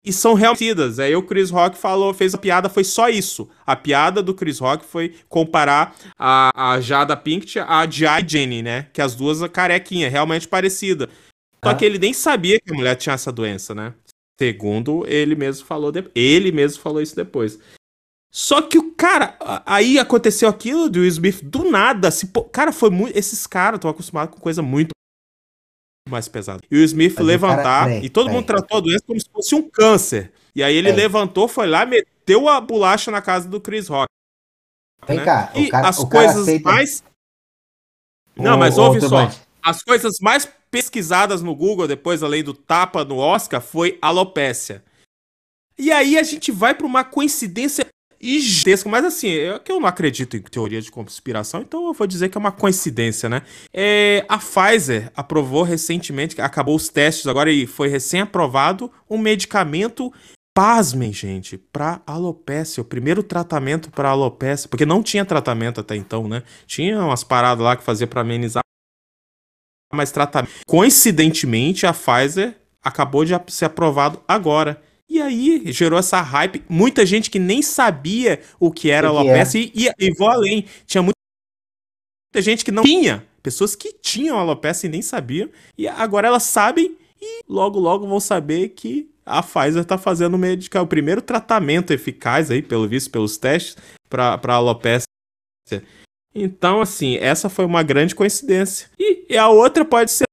[0.04, 0.54] e são realmente
[1.00, 3.48] Aí o Chris Rock falou, fez a piada, foi só isso.
[3.66, 8.28] A piada do Chris Rock foi comparar a, a Jada Pinkett a G.I.
[8.28, 8.86] Jenny, né?
[8.92, 11.08] Que as duas carequinha, realmente parecida.
[11.64, 11.74] Só ah.
[11.74, 13.94] que ele nem sabia que a mulher tinha essa doença, né?
[14.38, 16.04] Segundo ele mesmo falou, de...
[16.14, 17.58] ele mesmo falou isso depois.
[18.30, 22.90] Só que o cara, aí aconteceu aquilo do Will Smith do nada, se, cara, foi
[22.90, 24.90] muito, esses caras estão acostumados com coisa muito
[26.14, 26.60] mais pesada.
[26.70, 29.54] E o Smith Mas levantar, cara, e todo mundo tratou a doença como se fosse
[29.54, 30.32] um câncer.
[30.54, 34.06] E aí ele levantou, foi lá, meteu a bolacha na casa do Chris Rock.
[35.06, 35.24] Vem né?
[35.24, 36.70] cá, e cara, as coisas aceita...
[36.70, 37.02] mais.
[38.36, 39.28] Não, mas ouve só.
[39.60, 44.82] As coisas mais pesquisadas no Google, depois além do tapa no Oscar, foi alopécia.
[45.76, 47.86] E aí a gente vai para uma coincidência
[48.40, 52.06] gigantesca, mas assim, é que eu não acredito em teoria de conspiração, então eu vou
[52.06, 53.42] dizer que é uma coincidência, né?
[53.72, 60.12] É, a Pfizer aprovou recentemente, acabou os testes agora e foi recém-aprovado um medicamento
[60.56, 66.28] Pasmem, gente, para alopecia, o primeiro tratamento para alopecia, porque não tinha tratamento até então,
[66.28, 66.44] né?
[66.64, 68.62] Tinha umas paradas lá que fazia para amenizar,
[69.92, 70.52] mas tratamento.
[70.64, 74.80] Coincidentemente, a Pfizer acabou de ser aprovado agora.
[75.08, 76.64] E aí gerou essa hype.
[76.68, 79.70] Muita gente que nem sabia o que era o alopecia é.
[79.74, 80.66] e, e, e vou além.
[80.86, 81.14] Tinha muita
[82.36, 83.26] gente que não tinha.
[83.42, 85.50] Pessoas que tinham alopecia e nem sabiam.
[85.76, 90.80] E agora elas sabem e logo, logo vão saber que a Pfizer está fazendo o,
[90.80, 93.76] o primeiro tratamento eficaz aí, pelo visto, pelos testes,
[94.08, 95.06] para alopecia.
[96.34, 98.90] Então, assim, essa foi uma grande coincidência.
[98.98, 100.24] E, e a outra pode ser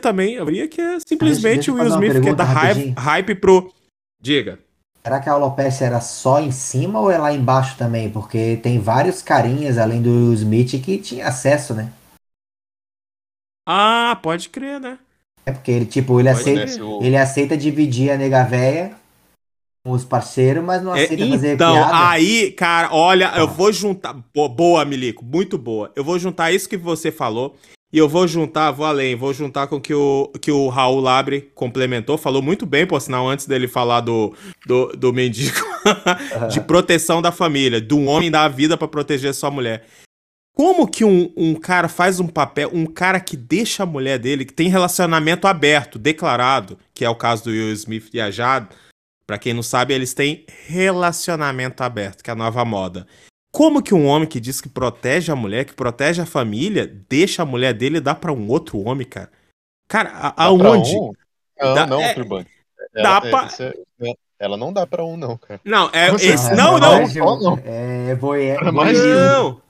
[0.00, 3.72] também haveria que é simplesmente o Will Smith que dá hype, hype pro.
[4.20, 4.58] Diga.
[5.02, 8.10] Será que a alopecia era só em cima ou é lá embaixo também?
[8.10, 11.90] Porque tem vários carinhas além do Will Smith que tinha acesso, né?
[13.66, 14.98] Ah, pode crer, né?
[15.46, 16.66] É porque ele, tipo, ele aceita,
[17.00, 18.94] ele aceita dividir a nega véia
[19.82, 22.10] com os parceiros, mas não é, aceita é, fazer então, piada.
[22.10, 24.12] aí, cara, olha, eu vou juntar.
[24.34, 25.90] Boa, Milico, muito boa.
[25.96, 27.56] Eu vou juntar isso que você falou
[27.92, 31.00] e eu vou juntar, vou além, vou juntar com o que o, que o Raul
[31.00, 32.16] Labre complementou.
[32.16, 34.32] Falou muito bem, por sinal, antes dele falar do,
[34.64, 35.58] do, do mendigo,
[36.52, 39.86] de proteção da família, de um homem dar a vida para proteger sua mulher.
[40.54, 44.44] Como que um, um cara faz um papel, um cara que deixa a mulher dele,
[44.44, 48.68] que tem relacionamento aberto, declarado, que é o caso do Will Smith e a Jade,
[49.26, 53.06] pra quem não sabe, eles têm relacionamento aberto, que é a nova moda.
[53.52, 57.42] Como que um homem que diz que protege a mulher, que protege a família, deixa
[57.42, 59.30] a mulher dele e dá para um outro homem, cara?
[59.88, 60.96] Cara, a, aonde?
[60.96, 61.12] Um?
[61.60, 62.50] Não, dá, não, é, Turbante.
[62.94, 63.48] Dá é, pra...
[63.58, 65.60] É, ela não dá pra um, não, cara.
[65.64, 66.54] Não, é esse.
[66.54, 67.06] Não, não.
[67.06, 67.40] não.
[67.40, 67.58] não.
[67.64, 69.60] É, vou, é, não.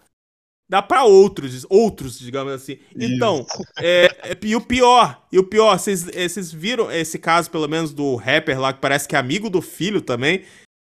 [0.70, 2.78] Dá pra outros, outros, digamos assim.
[2.94, 3.44] Então,
[3.80, 7.92] é, é, e o pior, e o pior, vocês, vocês viram esse caso, pelo menos,
[7.92, 10.44] do rapper lá, que parece que é amigo do filho também,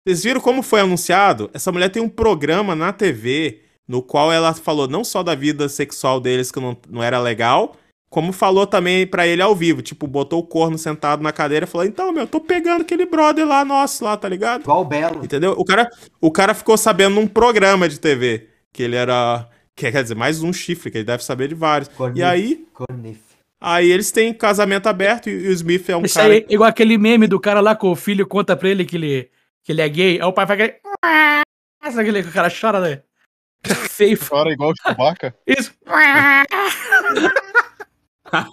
[0.07, 1.51] vocês viram como foi anunciado?
[1.55, 5.69] Essa mulher tem um programa na TV no qual ela falou não só da vida
[5.69, 7.77] sexual deles que não, não era legal,
[8.11, 9.83] como falou também para ele ao vivo.
[9.83, 13.47] Tipo, botou o corno sentado na cadeira e falou: Então, meu, tô pegando aquele brother
[13.47, 14.63] lá nosso lá, tá ligado?
[14.63, 15.25] Igual o Belo.
[15.25, 15.55] Entendeu?
[15.57, 15.91] O cara,
[16.21, 19.49] o cara ficou sabendo num programa de TV que ele era.
[19.75, 21.89] Quer dizer, mais um chifre, que ele deve saber de vários.
[21.89, 22.65] Cornif, e aí.
[22.73, 23.19] Cornif.
[23.61, 26.35] Aí eles têm casamento aberto e o Smith é um Esse cara.
[26.35, 29.29] Aí, igual aquele meme do cara lá com o filho conta pra ele que ele
[29.65, 30.79] que ele é gay, aí o pai faz aquele.
[31.83, 33.03] Sabe aquele que o cara chora, né?
[33.89, 34.19] Feio.
[34.29, 35.35] Chora igual o Chewbacca?
[35.47, 35.73] Isso.
[38.27, 38.45] a,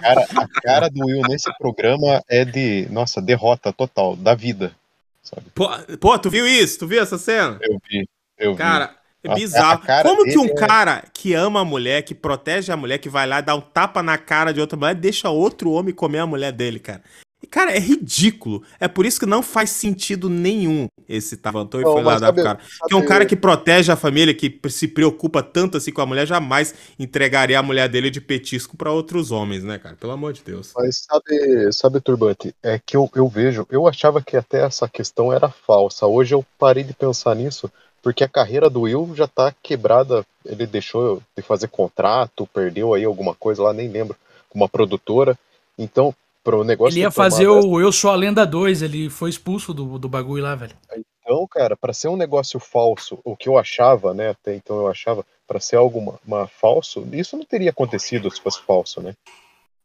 [0.00, 4.74] cara, a cara do Will nesse programa é de, nossa, derrota total, da vida.
[5.22, 5.46] Sabe?
[5.54, 5.68] Pô,
[6.00, 6.78] pô, tu viu isso?
[6.78, 7.58] Tu viu essa cena?
[7.62, 9.30] Eu vi, eu cara, vi.
[9.30, 9.82] É bizarro.
[10.02, 10.54] Como que um é...
[10.54, 14.02] cara que ama a mulher, que protege a mulher, que vai lá dar um tapa
[14.02, 17.02] na cara de outra mulher, deixa outro homem comer a mulher dele, cara?
[17.50, 18.62] Cara, é ridículo.
[18.80, 22.42] É por isso que não faz sentido nenhum esse levantou e foi lá dar pro
[22.42, 22.58] cara.
[22.86, 26.06] Que é um cara que protege a família, que se preocupa tanto assim com a
[26.06, 29.96] mulher, jamais entregaria a mulher dele de petisco para outros homens, né, cara?
[29.96, 30.72] Pelo amor de Deus.
[30.76, 35.32] Mas sabe, sabe Turbante, é que eu, eu vejo, eu achava que até essa questão
[35.32, 36.06] era falsa.
[36.06, 37.70] Hoje eu parei de pensar nisso,
[38.02, 40.24] porque a carreira do Will já tá quebrada.
[40.44, 44.16] Ele deixou de fazer contrato, perdeu aí alguma coisa lá, nem lembro,
[44.48, 45.38] com uma produtora.
[45.78, 46.94] Então, pro negócio.
[46.94, 50.42] Ele ia fazer o Eu Sou a Lenda 2, ele foi expulso do, do bagulho
[50.42, 50.76] lá, velho.
[51.20, 54.88] Então, cara, para ser um negócio falso, o que eu achava, né, até então eu
[54.88, 59.14] achava, para ser algo uma, uma falso, isso não teria acontecido se fosse falso, né?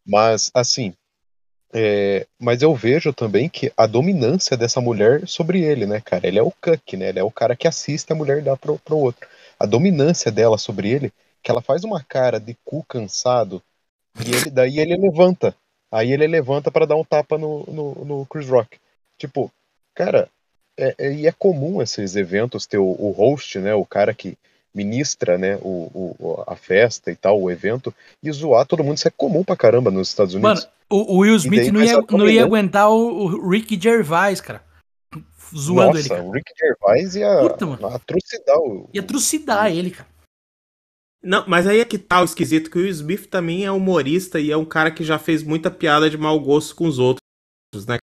[0.06, 0.94] Mas, assim,
[1.74, 6.26] é, mas eu vejo também que a dominância dessa mulher sobre ele, né, cara?
[6.26, 7.10] Ele é o cuck, né?
[7.10, 9.28] Ele é o cara que assiste a mulher dar pro, pro outro.
[9.60, 11.12] A dominância dela sobre ele,
[11.44, 13.62] que ela faz uma cara de cu cansado,
[14.26, 15.56] e ele, daí ele levanta.
[15.92, 18.78] Aí ele levanta para dar um tapa no, no, no, Chris Rock.
[19.18, 19.52] Tipo,
[19.96, 20.30] cara,
[20.78, 24.38] é, é, e é comum esses eventos ter o, o, host, né, o cara que
[24.74, 28.98] ministra, né, o, o, a festa e tal, o evento, e zoar todo mundo.
[28.98, 30.66] Isso é comum pra caramba nos Estados Unidos.
[30.66, 34.62] Mano, o, Will Smith não ia, não ia aguentar o, Rick Gervais, cara.
[35.56, 36.10] Zoando Nossa, ele.
[36.10, 36.24] Cara.
[36.24, 38.90] o Rick Gervais ia Puta, atrocidar o.
[38.94, 40.17] Ia atrocidar ele, cara.
[41.28, 44.40] Não, mas aí é que tá o esquisito que o Will Smith também é humorista
[44.40, 47.20] e é um cara que já fez muita piada de mau gosto com os outros,
[47.86, 47.98] né?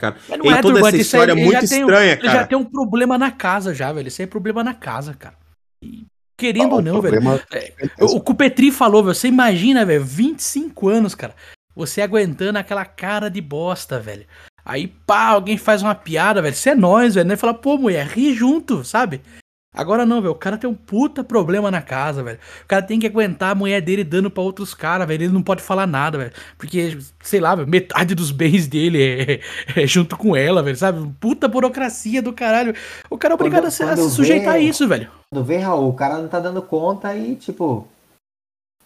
[0.00, 2.20] Cara, mas não é, toda essa história aí, muito estranha, um, cara.
[2.20, 4.08] Ele já tem um problema na casa já, velho.
[4.08, 5.36] Isso aí é problema na casa, cara.
[5.82, 6.06] E,
[6.38, 7.18] querendo ah, ou não, velho.
[7.52, 9.14] É, o que o Petri falou, velho.
[9.14, 11.34] Você imagina, velho, 25 anos, cara.
[11.74, 14.24] Você aguentando aquela cara de bosta, velho.
[14.64, 16.54] Aí, pá, alguém faz uma piada, velho.
[16.54, 17.28] Você é nós, velho.
[17.28, 17.36] Né?
[17.36, 19.20] Fala, pô, mulher, ri junto, sabe?
[19.78, 20.32] Agora não, velho.
[20.32, 22.40] O cara tem um puta problema na casa, velho.
[22.64, 25.22] O cara tem que aguentar a mulher dele dando pra outros caras, velho.
[25.22, 26.32] Ele não pode falar nada, velho.
[26.58, 29.40] Porque, sei lá, véio, metade dos bens dele é,
[29.80, 30.76] é, junto com ela, velho.
[30.76, 31.08] Sabe?
[31.20, 32.74] Puta burocracia do caralho.
[33.08, 35.08] O cara é obrigado quando, a, se, a se sujeitar vê, a isso, velho.
[35.30, 37.86] Quando vê, Raul, o cara não tá dando conta e, tipo.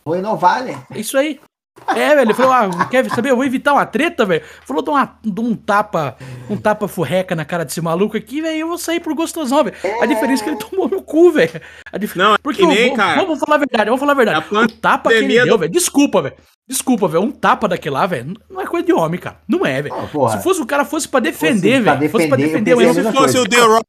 [0.05, 0.85] Vou inovar, né?
[0.95, 1.41] Isso aí.
[1.89, 3.31] É, velho, ele falou, ah, quer saber?
[3.31, 4.43] Eu vou evitar uma treta, velho.
[4.65, 6.17] Falou de, uma, de um tapa,
[6.49, 8.59] um tapa furreca na cara desse maluco aqui, velho.
[8.59, 9.77] Eu vou sair por gostosão, velho.
[10.01, 11.61] A diferença é que ele tomou no cu, velho.
[11.99, 12.17] Dif...
[12.17, 13.21] Não, porque nem, eu, cara.
[13.23, 14.47] Vamos falar a verdade, vamos falar a verdade.
[14.51, 15.73] A o tapa que ele deu, velho.
[15.73, 16.37] Desculpa, velho.
[16.69, 17.25] Desculpa, velho.
[17.25, 19.39] Um tapa daquele lá, velho, não é coisa de homem, cara.
[19.49, 19.95] Não é, velho.
[20.15, 22.11] Oh, se fosse o cara fosse pra defender, velho.
[22.11, 23.87] Fosse pra defender, mas se fosse o The Rock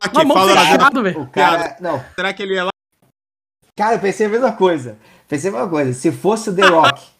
[0.00, 1.28] aqui, fala velho.
[1.32, 2.04] Cara, não.
[2.14, 2.70] Será que ele ia lá?
[3.76, 4.98] Cara, eu pensei a mesma coisa.
[5.28, 5.92] Pensei a mesma coisa.
[5.92, 7.02] Se fosse o The Rock.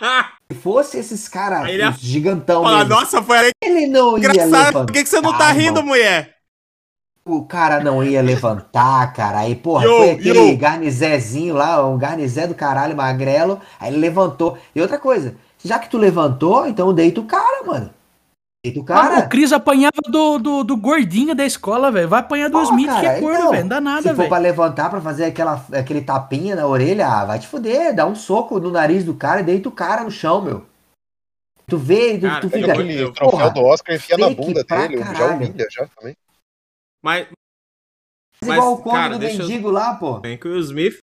[0.50, 1.92] Se fosse esses caras é...
[1.98, 4.72] gigantão Fala, Nossa, foi ele não ia levantar.
[4.72, 6.34] Por que, que você não tá rindo, mulher?
[7.26, 9.38] O cara não ia levantar, cara.
[9.38, 10.58] Aí, porra, yo, foi aquele yo.
[10.58, 13.58] garnizézinho lá, um garnizé do caralho, magrelo.
[13.80, 14.58] Aí ele levantou.
[14.74, 15.34] E outra coisa,
[15.64, 17.90] já que tu levantou, então deita o cara, mano.
[18.64, 19.20] O, cara...
[19.20, 22.08] o Cris apanhava do, do, do, gordinho da escola, velho.
[22.08, 23.62] Vai apanhar do oh, Smith, cara, que é gordo, então, velho.
[23.62, 24.16] Não dá nada, velho.
[24.16, 27.94] Se for pra levantar, pra fazer aquela, aquele tapinha na orelha, ah, vai te fuder.
[27.94, 30.64] Dá um soco no nariz do cara e deita o cara no chão, meu.
[31.66, 32.72] Tu vê, cara, tu, tu fica...
[33.06, 35.16] o troféu do Oscar enfia na bunda dele, caralho.
[35.16, 36.16] já humilha, já também.
[37.02, 37.28] Mas...
[38.42, 39.72] Mas, igual o come do mendigo eu...
[39.72, 40.20] lá, pô.
[40.20, 40.98] Tem que o Will Smith...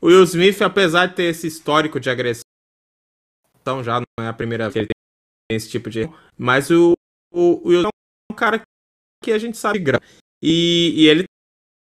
[0.00, 2.42] O Will Smith, apesar de ter esse histórico de agressão,
[3.82, 4.97] já não é a primeira vez que ele tem
[5.50, 6.08] esse tipo de...
[6.36, 6.92] Mas o,
[7.32, 8.62] o, o Wilson é um cara
[9.22, 9.82] que a gente sabe
[10.42, 11.24] e, e ele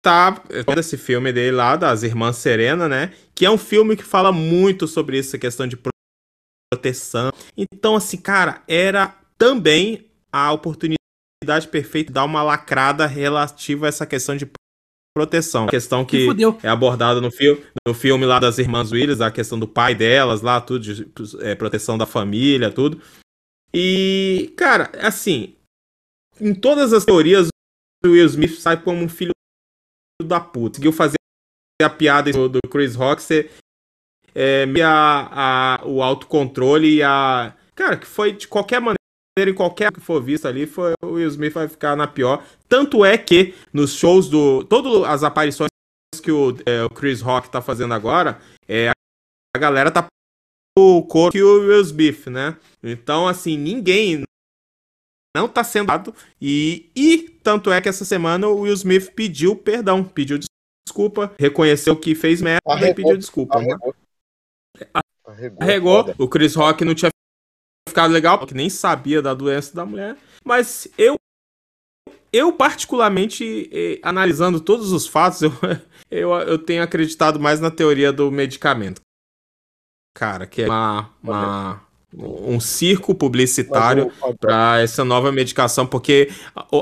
[0.03, 0.42] tá
[0.76, 3.12] esse filme dele lá das Irmãs Serena, né?
[3.34, 5.76] Que é um filme que fala muito sobre essa questão de
[6.72, 7.30] proteção.
[7.57, 10.99] Então, assim, cara, era também a oportunidade
[11.70, 14.49] perfeita de dar uma lacrada relativa a essa questão de
[15.16, 15.66] proteção.
[15.66, 16.28] A questão que
[16.62, 20.42] é abordada no filme, no filme lá das Irmãs Williams, a questão do pai delas
[20.42, 23.01] lá, tudo, de, é, proteção da família, tudo.
[23.73, 25.57] E, cara, assim,
[26.41, 27.49] em todas as teorias,
[28.05, 29.33] o Will Smith sai como um filho
[30.23, 30.77] da puta.
[30.77, 31.16] Conseguiu fazer
[31.83, 33.51] a piada do, do Chris Rock ser
[34.35, 37.55] é, a, a, o autocontrole e a.
[37.75, 38.99] Cara, que foi de qualquer maneira,
[39.39, 42.45] em qualquer que for visto ali, foi, o Will Smith vai ficar na pior.
[42.69, 44.64] Tanto é que nos shows do.
[44.64, 45.69] Todas as aparições
[46.23, 48.91] que o, é, o Chris Rock tá fazendo agora, é,
[49.55, 50.07] a galera tá
[50.79, 52.57] o cor que o Will Smith, né?
[52.83, 54.22] Então, assim, ninguém
[55.37, 56.14] não tá sendo dado.
[56.41, 60.39] E, e tanto é que essa semana o Will Smith pediu perdão, pediu
[60.87, 63.61] desculpa, reconheceu que fez merda arregou, e pediu desculpa.
[63.61, 63.66] Né?
[63.72, 63.95] Arregou.
[64.79, 64.87] Né?
[65.61, 65.62] Arregou.
[65.62, 66.14] arregou.
[66.18, 67.11] O Chris Rock não tinha
[67.89, 70.16] ficado legal, porque nem sabia da doença da mulher.
[70.45, 71.16] Mas eu,
[72.33, 75.51] eu particularmente, eh, analisando todos os fatos, eu,
[76.11, 79.01] eu, eu tenho acreditado mais na teoria do medicamento
[80.19, 81.81] cara, que é uma, uma
[82.12, 84.11] um circo publicitário
[84.41, 86.31] para essa nova medicação, porque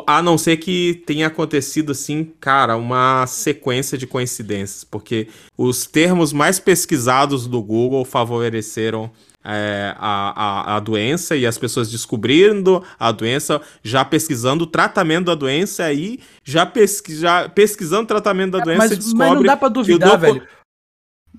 [0.06, 5.28] a não ser que tenha acontecido assim, cara, uma sequência de coincidências, porque
[5.58, 9.10] os termos mais pesquisados do Google favoreceram
[9.44, 15.26] é, a, a, a, doença e as pessoas descobrindo a doença, já pesquisando o tratamento
[15.26, 19.28] da doença aí, já, pesqui, já pesquisando o tratamento da doença, mas, descobre.
[19.28, 20.42] Mas não dá pra duvidar, velho.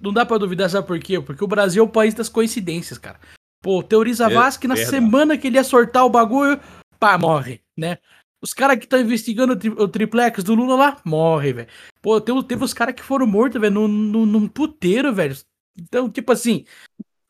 [0.01, 1.19] Não dá pra duvidar, sabe por quê?
[1.19, 3.19] Porque o Brasil é o país das coincidências, cara.
[3.61, 4.95] Pô, teoriza Vasco que na verdade.
[4.95, 6.59] semana que ele ia sortar o bagulho,
[6.99, 7.97] pá, morre, né?
[8.41, 11.67] Os caras que estão investigando o, tri o, triplex do Lula lá, morre, velho.
[12.01, 15.35] Pô, teve, teve os caras que foram mortos, velho, num, num, num puteiro, velho.
[15.77, 16.63] Então, tipo assim,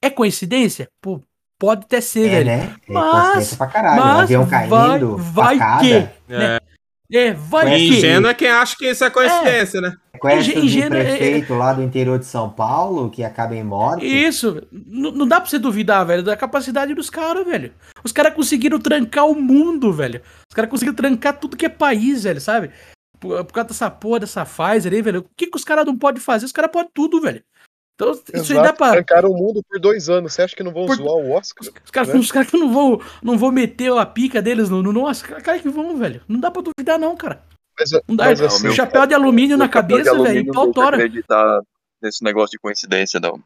[0.01, 0.89] é coincidência?
[1.01, 1.22] Pô,
[1.57, 2.45] pode até ser, é, velho.
[2.45, 2.76] Né?
[2.88, 4.01] É mas, pra caralho.
[4.01, 5.93] Mas avião caindo, vai, vai que,
[6.28, 6.59] né?
[7.12, 7.28] É.
[7.28, 9.82] É, vai é ingênuo é quem acha que isso é coincidência, é.
[9.82, 9.95] né?
[10.55, 11.58] Ingênuo, do prefeito é...
[11.58, 14.05] lá do interior de São Paulo, que acaba em morte.
[14.05, 17.72] Isso, não, não dá pra você duvidar, velho, da capacidade dos caras, velho.
[18.03, 20.22] Os caras conseguiram trancar o mundo, velho.
[20.49, 22.72] Os caras conseguiram trancar tudo que é país, velho, sabe?
[23.20, 25.20] Por, por causa dessa porra, dessa Pfizer aí, velho.
[25.20, 26.45] O que, que os caras não podem fazer?
[26.45, 27.43] Os caras podem tudo, velho.
[27.97, 28.91] Então, Exato, isso aí dá pra.
[28.91, 30.31] Trancaram o mundo por dois anos.
[30.31, 30.95] Você acha que não vão por...
[30.95, 31.67] zoar o Oscar?
[31.67, 32.21] Os, caras né?
[32.31, 35.41] cara que não vão, não vão meter a pica deles no, no Oscar.
[35.41, 36.21] Cara que vão, velho.
[36.27, 37.43] Não dá pra duvidar, não, cara.
[37.77, 38.25] Mas, não dá.
[38.25, 40.41] Mas, assim, chapéu de alumínio na cabeça, velho.
[40.41, 40.95] E pau tora.
[40.95, 41.59] acreditar
[41.99, 43.41] nesse negócio de coincidência, não.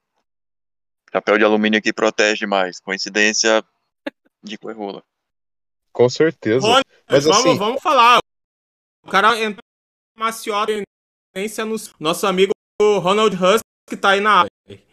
[1.14, 2.82] Chapéu de alumínio que protege mais.
[2.82, 3.64] Coincidência
[4.44, 5.02] de coerrola.
[5.94, 6.68] Com certeza.
[6.68, 7.58] Olha, mas vamos, assim...
[7.58, 8.20] vamos falar.
[9.02, 9.64] O cara entrou
[10.14, 10.74] maciota
[11.66, 13.62] no nosso amigo Ronald Hus
[13.92, 14.52] que tá aí na área.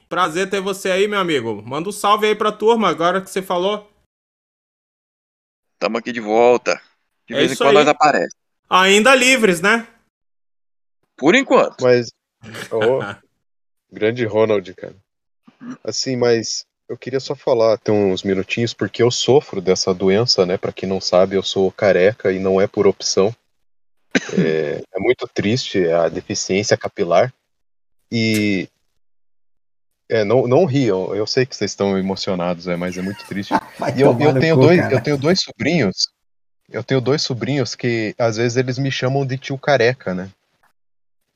[0.09, 1.63] Prazer ter você aí, meu amigo.
[1.63, 3.89] Manda um salve aí pra turma, agora que você falou.
[5.79, 6.81] Tamo aqui de volta.
[7.29, 8.35] De é vez em quando nós aparece.
[8.69, 9.87] Ainda livres, né?
[11.17, 11.81] Por enquanto.
[11.81, 12.09] Mas.
[12.73, 12.99] Oh,
[13.93, 14.97] grande Ronald, cara.
[15.85, 20.57] Assim, mas eu queria só falar, ter uns minutinhos, porque eu sofro dessa doença, né?
[20.57, 23.33] Pra quem não sabe, eu sou careca e não é por opção.
[24.37, 27.33] É, é muito triste a deficiência capilar.
[28.11, 28.69] E
[30.09, 31.15] é, não, não riam.
[31.15, 33.53] Eu sei que vocês estão emocionados, é, mas é muito triste.
[33.97, 36.09] e eu, eu, tenho cu, dois, eu tenho dois sobrinhos.
[36.71, 40.31] Eu tenho dois sobrinhos que às vezes eles me chamam de tio careca, né?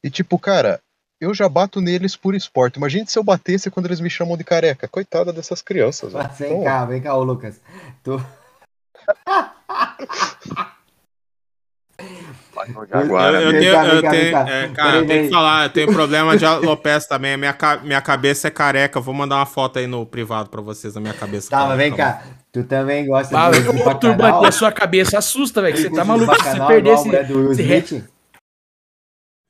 [0.02, 0.80] E tipo, cara,
[1.20, 2.76] eu já bato neles por esporte.
[2.76, 4.88] Imagina se eu batesse quando eles me chamam de careca.
[4.88, 6.12] Coitada dessas crianças.
[6.12, 7.60] Mas vem então, cá, vem cá, ô Lucas.
[8.02, 8.22] Tu.
[12.88, 13.34] Jaguar.
[13.34, 16.44] Eu, eu, tenho, eu tenho, é, cara, eu tenho que falar, eu tenho problema de
[16.44, 17.36] alopecia também.
[17.36, 19.00] Minha, minha cabeça é careca.
[19.00, 21.50] Vou mandar uma foto aí no privado pra vocês da minha cabeça.
[21.50, 22.22] Tá, mas vem cá.
[22.52, 25.76] Tu também gosta ah, de Ô, turma, a sua cabeça assusta, velho.
[25.76, 28.04] Você tá maluco se você perder esse...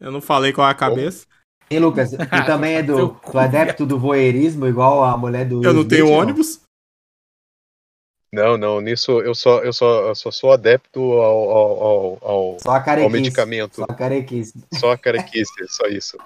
[0.00, 1.26] Eu não falei qual é a cabeça.
[1.70, 5.64] E Lucas, tu também é do, do adepto do voyeurismo, igual a mulher do.
[5.64, 6.61] Eu não tenho ônibus.
[8.33, 12.70] Não, não, nisso eu só, eu só, eu só sou adepto ao, ao, ao, só
[12.70, 13.76] a ao medicamento.
[13.76, 14.64] Só a carequice.
[14.72, 16.16] Só a carequice, só isso.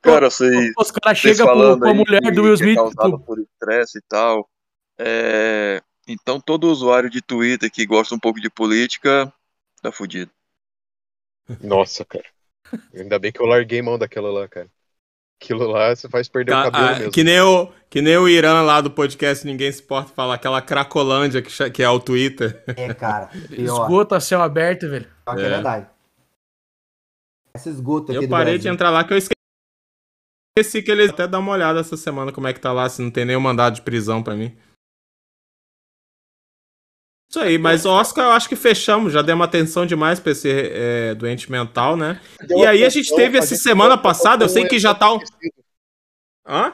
[0.00, 0.72] Cara, vocês.
[0.78, 2.72] Os caras chegam com a mulher do Will Smith.
[2.72, 4.48] É causado por estresse e tal.
[4.98, 5.82] É...
[6.08, 9.30] Então todo usuário de Twitter que gosta um pouco de política
[9.82, 10.30] tá fudido.
[11.62, 12.24] Nossa, cara.
[12.94, 14.70] Ainda bem que eu larguei mão daquela lá, cara.
[15.42, 17.12] Aquilo lá você faz perder tá, o cabelo ah, mesmo.
[17.12, 20.60] Que nem o, que nem o Irã lá do podcast Ninguém Se Importa falar, aquela
[20.60, 22.62] Cracolândia que, que é o Twitter.
[22.76, 23.30] É, cara.
[23.48, 23.84] Pior.
[23.84, 25.06] Esgoto a céu aberto, velho.
[25.26, 25.86] É, é verdade.
[27.54, 31.38] Esse esgoto aqui Eu parei de entrar lá que eu esqueci que eles até dar
[31.38, 33.82] uma olhada essa semana como é que tá lá, se não tem nenhum mandado de
[33.82, 34.54] prisão para mim.
[37.30, 41.14] Isso aí, mas Oscar eu acho que fechamos, já demos atenção demais pra esse é,
[41.14, 42.20] doente mental, né?
[42.40, 45.14] Deu e aí a gente teve essa semana passada, eu sei que já tá.
[45.14, 45.20] Um...
[46.44, 46.72] Hã?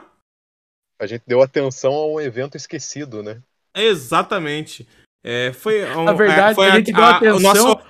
[0.98, 3.42] A gente deu atenção a um evento esquecido, né?
[3.76, 4.88] Exatamente.
[5.22, 7.50] É, foi um, Na verdade, é, foi a gente a, deu atenção.
[7.50, 7.86] A, nosso,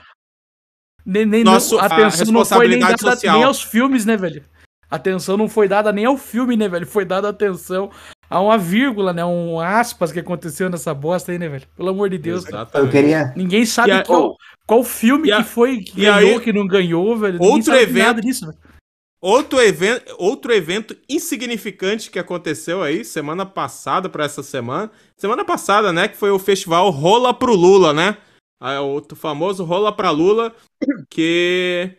[1.07, 3.37] nem, nem nosso, a atenção não foi nem dada social.
[3.37, 4.45] nem aos filmes, né, velho?
[4.91, 6.87] A atenção não foi dada nem ao filme, né, velho?
[6.87, 7.93] Foi dada atenção
[8.29, 9.25] Há uma vírgula, né?
[9.25, 11.67] Um aspas que aconteceu nessa bosta aí, né, velho?
[11.77, 12.45] Pelo amor de Deus.
[12.75, 13.33] Eu queria.
[13.37, 14.03] Ninguém sabe a...
[14.03, 15.39] qual, qual filme a...
[15.39, 16.41] que foi que ganhou, aí...
[16.41, 17.41] que não ganhou, velho.
[17.41, 18.59] Outro evento disso, velho.
[19.21, 24.91] Outro evento, outro evento insignificante que aconteceu aí semana passada para essa semana.
[25.17, 26.07] Semana passada, né?
[26.07, 28.17] Que foi o festival Rola pro Lula, né?
[28.61, 30.55] O famoso Rola pra Lula,
[31.11, 31.93] que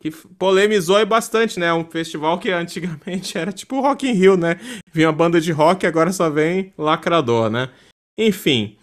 [0.00, 1.72] que polemizou bastante, né?
[1.72, 4.58] Um festival que antigamente era tipo o Rock in Rio, né?
[4.92, 7.68] Vinha banda de rock, agora só vem lacrador, né?
[8.18, 8.76] Enfim,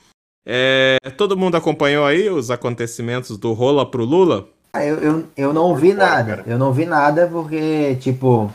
[0.46, 0.98] é...
[1.18, 4.48] todo mundo acompanhou aí os acontecimentos do Rola pro Lula?
[4.74, 8.54] Ah, eu, eu, eu não vi nada, eu não vi nada porque, tipo,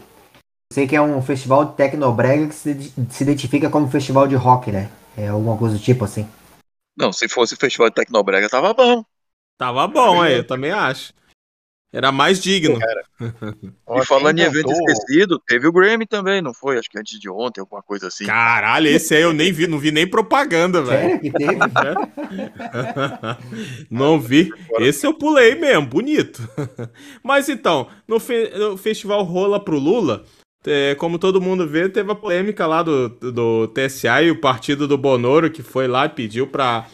[0.73, 4.71] sei que é um festival de tecnobrega que se, se identifica como festival de rock,
[4.71, 4.89] né?
[5.17, 6.29] É alguma coisa do tipo assim.
[6.97, 9.05] Não, se fosse festival de Tecnobrega, tava bom.
[9.59, 11.13] Tava bom, aí, eu também acho.
[11.93, 12.79] Era mais digno.
[13.21, 16.79] e falando em evento esquecido, teve o Grammy também, não foi?
[16.79, 18.25] Acho que antes de ontem, alguma coisa assim.
[18.25, 21.21] Caralho, esse aí eu nem vi, não vi nem propaganda, velho.
[21.21, 21.53] que teve?
[23.91, 24.51] não vi.
[24.79, 26.49] Esse eu pulei mesmo, bonito.
[27.23, 30.25] Mas então, no, fe no festival Rola pro Lula,
[30.67, 34.89] é, como todo mundo vê, teve a polêmica lá do, do TSA e o partido
[34.89, 36.87] do Bonoro, que foi lá e pediu para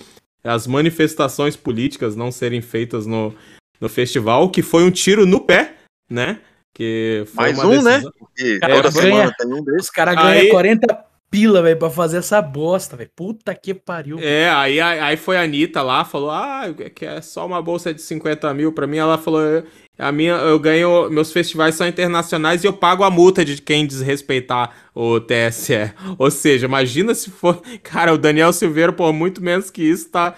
[0.43, 3.33] as manifestações políticas não serem feitas no,
[3.81, 5.75] no festival, que foi um tiro no pé,
[6.11, 6.41] né?
[6.75, 7.91] Que foi Mais um, né?
[7.91, 8.03] decisão...
[8.03, 8.11] né?
[8.19, 9.85] Porque cara, toda semana tem um desses.
[9.85, 10.49] Os caras ganham aí...
[10.49, 13.11] 40 pila, velho, pra fazer essa bosta, velho.
[13.15, 14.19] Puta que pariu.
[14.21, 16.65] É, aí, aí foi a Anitta lá, falou, ah,
[16.95, 18.97] que é só uma bolsa de 50 mil pra mim.
[18.97, 19.43] Ela falou,
[19.99, 23.87] a minha, eu ganho, meus festivais são internacionais e eu pago a multa de quem
[23.87, 25.93] desrespeitar o TSE.
[26.19, 30.37] Ou seja, imagina se for, cara, o Daniel Silveira, por muito menos que isso, tá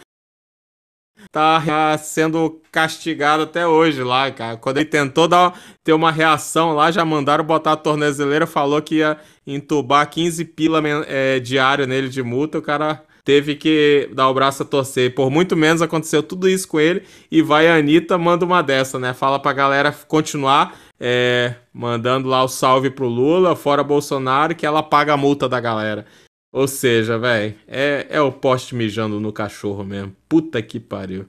[1.32, 4.56] tá sendo castigado até hoje lá, cara.
[4.56, 8.96] Quando ele tentou dar, ter uma reação lá, já mandaram botar a tornezeleira, falou que
[8.96, 9.16] ia
[9.46, 14.62] entubar 15 pila é, diário nele de multa, o cara teve que dar o braço
[14.62, 15.14] a torcer.
[15.14, 18.98] Por muito menos aconteceu tudo isso com ele e vai a Anitta, manda uma dessa,
[18.98, 19.14] né?
[19.14, 24.82] Fala pra galera continuar é, mandando lá o salve pro Lula, fora Bolsonaro, que ela
[24.82, 26.06] paga a multa da galera.
[26.52, 30.16] Ou seja, velho, é, é o poste mijando no cachorro mesmo.
[30.28, 31.28] Puta que pariu.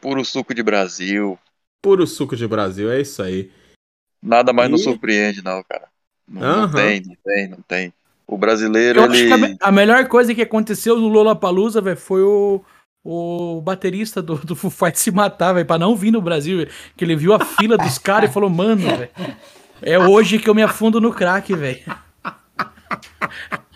[0.00, 1.38] Puro suco de Brasil.
[1.82, 3.50] Puro suco de Brasil, é isso aí.
[4.22, 4.72] Nada mais e...
[4.72, 5.88] nos surpreende, não, cara.
[6.28, 7.94] Não, não, tem, não tem, não tem.
[8.26, 9.56] O brasileiro, Eu ele...
[9.60, 12.62] A, a, melhor coisa que aconteceu no Lollapalooza, velho, foi o,
[13.02, 16.70] o baterista do, do Foo Fighters se matar, velho, pra não vir no Brasil, véio,
[16.96, 19.10] que ele viu a fila dos caras e falou, mano, velho,
[19.82, 21.82] é hoje que eu me afundo no crack, velho.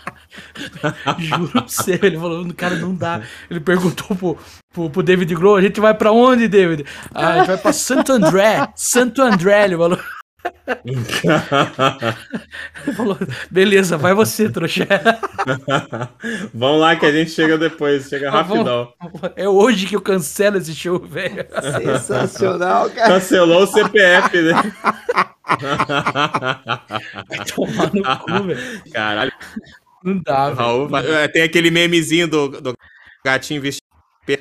[1.18, 3.22] Juro pra você, ele falou, cara, não dá.
[3.50, 4.38] Ele perguntou pro,
[4.72, 6.84] pro, pro David Grohl, a gente vai pra onde, David?
[7.14, 8.68] Ah, a gente vai pra Santo André.
[8.74, 9.98] Santo André, ele falou.
[12.84, 13.16] ele falou,
[13.50, 14.86] beleza, vai você, trouxa.
[16.52, 18.92] Vamos lá que a gente chega depois, chega rapidão.
[19.36, 21.46] É hoje que eu cancelo esse show, velho.
[21.78, 23.14] Sensacional, cara.
[23.14, 24.52] Cancelou o CPF, né?
[27.28, 28.92] Vai tomar no cu, velho.
[28.92, 29.32] Caralho.
[30.02, 31.12] Não dá, Raul, velho.
[31.14, 32.74] É, tem aquele memezinho do, do
[33.24, 33.82] gatinho vestido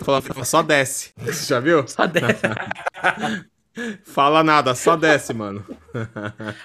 [0.04, 1.12] falando, só desce.
[1.18, 1.88] Você já viu?
[1.88, 2.42] Só desce.
[4.04, 5.66] Fala nada, só desce, mano.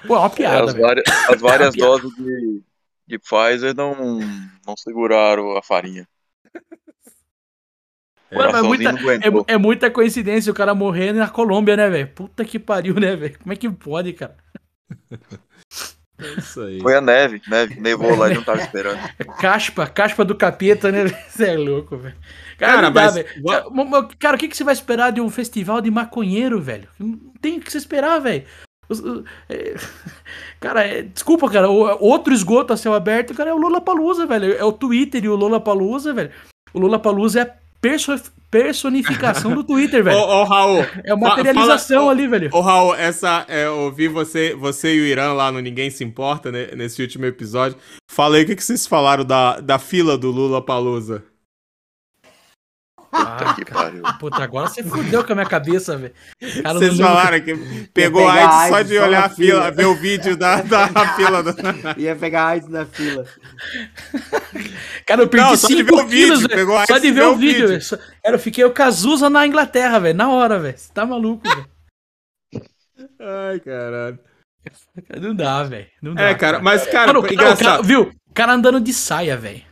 [0.06, 0.56] Pô, é uma piada.
[0.56, 2.62] É, as, várias, as várias é doses de,
[3.06, 4.18] de Pfizer não,
[4.66, 6.06] não seguraram a farinha.
[8.30, 12.08] É, é, muita, é, é, muita coincidência o cara morrendo na Colômbia, né, velho?
[12.08, 13.38] Puta que pariu, né, velho?
[13.38, 14.36] Como é que pode, cara?
[16.18, 16.80] É isso aí.
[16.80, 18.98] Foi a neve, neve, nevou lá e não tava esperando.
[19.18, 21.08] É caspa, caspa do capeta, né?
[21.28, 22.16] Você é louco, velho.
[22.58, 23.14] Cara, cara, mas...
[23.14, 26.88] cara, cara, o que, que você vai esperar de um festival de maconheiro, velho?
[26.98, 28.44] Não tem o que você esperar, velho.
[30.60, 31.68] Cara, é, desculpa, cara.
[31.68, 34.54] outro esgoto a céu aberto, cara, é o Lula Palusa, velho.
[34.54, 36.30] É o Twitter e o Lula Palusa, velho.
[36.72, 37.54] O Lula Palusa é
[38.50, 40.16] personificação do Twitter, velho.
[40.18, 40.86] Ô, ô, Raul.
[41.04, 42.50] É uma materialização fala, ali, velho.
[42.52, 43.44] Ô, Raul, essa.
[43.48, 47.02] É, eu ouvi você, você e o Irã lá no Ninguém Se Importa, né, nesse
[47.02, 47.78] último episódio.
[48.10, 51.22] Falei o que, que vocês falaram da, da fila do Lula Palusa.
[53.16, 54.02] Puta ah, que pariu.
[54.20, 56.12] Puta, agora você fudeu com a minha cabeça, velho.
[56.40, 57.54] Vocês falaram que
[57.94, 61.42] pegou AIDS, AIDS só de olhar a fila, fila, ver o vídeo da, da fila.
[61.42, 61.54] Do...
[61.96, 63.24] Ia pegar AIDS na fila.
[65.06, 67.80] Cara, eu perdi 5 quilos, vídeo, Só de ver o vídeo, velho.
[68.22, 70.16] Cara, eu fiquei o Cazuza na Inglaterra, velho.
[70.16, 70.76] Na hora, velho.
[70.76, 71.66] Você tá maluco, velho.
[73.18, 74.18] Ai, caralho.
[75.20, 75.86] Não dá, velho.
[76.02, 76.22] Não dá.
[76.22, 77.64] É, cara, mas, cara, Mano, engraçado.
[77.64, 78.12] Cara, viu?
[78.28, 79.62] O cara andando de saia, velho.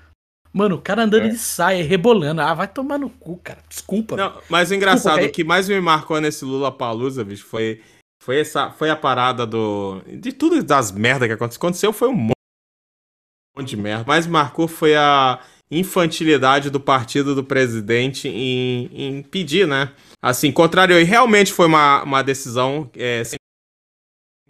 [0.55, 1.31] Mano, o cara andando é.
[1.31, 2.41] de saia, rebolando.
[2.41, 3.59] Ah, vai tomar no cu, cara.
[3.69, 4.15] Desculpa.
[4.15, 7.83] Não, mas o engraçado, Desculpa, o que mais me marcou nesse Lula Palusa, bicho, foi,
[8.23, 10.01] foi, essa, foi a parada do.
[10.07, 11.59] De tudo das merdas que aconteceu.
[11.59, 14.05] Aconteceu foi um monte de merda.
[14.07, 19.91] Mas marcou foi a infantilidade do partido do presidente em, em pedir, né?
[20.23, 23.37] Assim, contrário, e realmente foi uma, uma decisão é, sem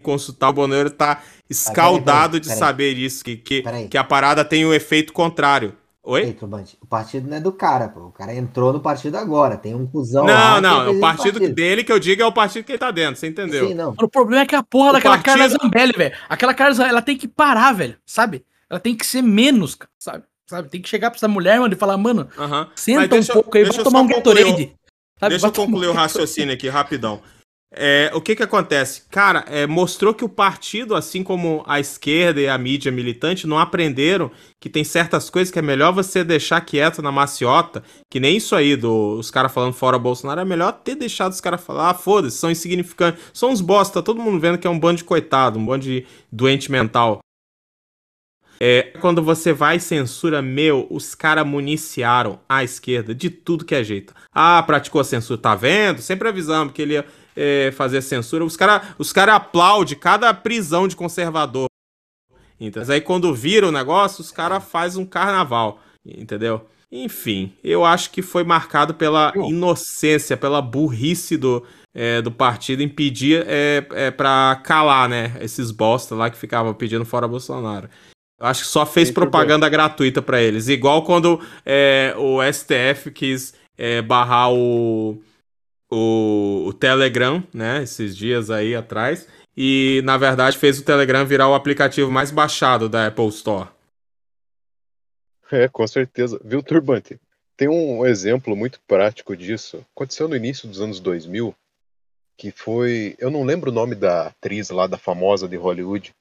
[0.02, 0.50] consultar.
[0.50, 2.54] O Bonero tá escaldado peraí, peraí, peraí.
[2.54, 5.74] de saber isso, que, que, que a parada tem o um efeito contrário.
[6.06, 6.36] Oi?
[6.82, 8.00] o partido não é do cara, pô.
[8.08, 9.56] O cara entrou no partido agora.
[9.56, 10.26] Tem um cuzão.
[10.26, 10.92] Não, lá, não.
[10.92, 13.16] O partido, partido, dele que eu digo é o partido que ele tá dentro.
[13.16, 13.68] Você entendeu?
[13.68, 13.94] Sim, não.
[13.98, 15.38] O problema é que a porra o daquela partido...
[15.38, 16.14] Carla Zambelli, velho.
[16.28, 17.96] Aquela Carla ela tem que parar, velho.
[18.04, 18.44] Sabe?
[18.68, 20.24] Ela tem que ser menos, sabe?
[20.46, 20.68] Sabe?
[20.68, 22.68] Tem que chegar pra essa mulher, mano, e falar, mano, uh -huh.
[22.74, 24.76] senta um pouco aí, vamos tomar um Gatorade.
[25.28, 27.22] Deixa eu concluir o raciocínio aqui, rapidão.
[27.76, 29.02] É, o que que acontece?
[29.10, 33.58] Cara, é, mostrou que o partido, assim como a esquerda e a mídia militante, não
[33.58, 38.36] aprenderam que tem certas coisas que é melhor você deixar quieto na maciota, que nem
[38.36, 41.90] isso aí dos os caras falando fora Bolsonaro, é melhor ter deixado os caras falar,
[41.90, 45.04] ah, foda-se, são insignificantes, são uns bosta, todo mundo vendo que é um bando de
[45.04, 47.18] coitado, um bando de doente mental.
[48.60, 53.82] É, quando você vai censura, meu, os caras municiaram a esquerda de tudo que é
[53.82, 54.14] jeito.
[54.32, 56.00] Ah, praticou a censura, tá vendo?
[56.00, 57.04] Sempre avisando que ele ia
[57.36, 58.44] é, fazer censura.
[58.44, 61.66] Os caras os cara aplaudem cada prisão de conservador.
[62.58, 66.66] Então, aí quando vira o negócio, os caras fazem um carnaval, entendeu?
[66.90, 73.44] Enfim, eu acho que foi marcado pela inocência, pela burrice do, é, do partido impedir
[73.48, 75.36] é, é, para calar, né?
[75.40, 77.88] Esses bosta lá que ficavam pedindo fora Bolsonaro.
[78.38, 80.68] Eu acho que só fez propaganda gratuita para eles.
[80.68, 85.20] Igual quando é, o STF quis é, barrar o,
[85.94, 87.82] o, o, Telegram, né?
[87.82, 89.28] Esses dias aí atrás.
[89.56, 93.68] E, na verdade, fez o Telegram virar o aplicativo mais baixado da Apple Store.
[95.50, 96.40] É, com certeza.
[96.44, 97.20] Viu, Turbante?
[97.56, 99.84] Tem um exemplo muito prático disso.
[99.94, 101.54] Aconteceu no início dos anos 2000,
[102.36, 103.14] que foi...
[103.18, 106.12] Eu não lembro o nome da atriz lá, da famosa de Hollywood,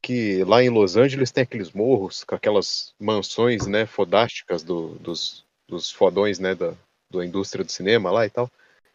[0.00, 5.44] que lá em Los Angeles tem aqueles morros com aquelas mansões, né, fodásticas do, dos,
[5.68, 6.72] dos fodões, né, da,
[7.10, 8.50] da indústria do cinema lá e tal.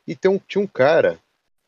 [0.07, 1.19] E tem um, tinha um cara,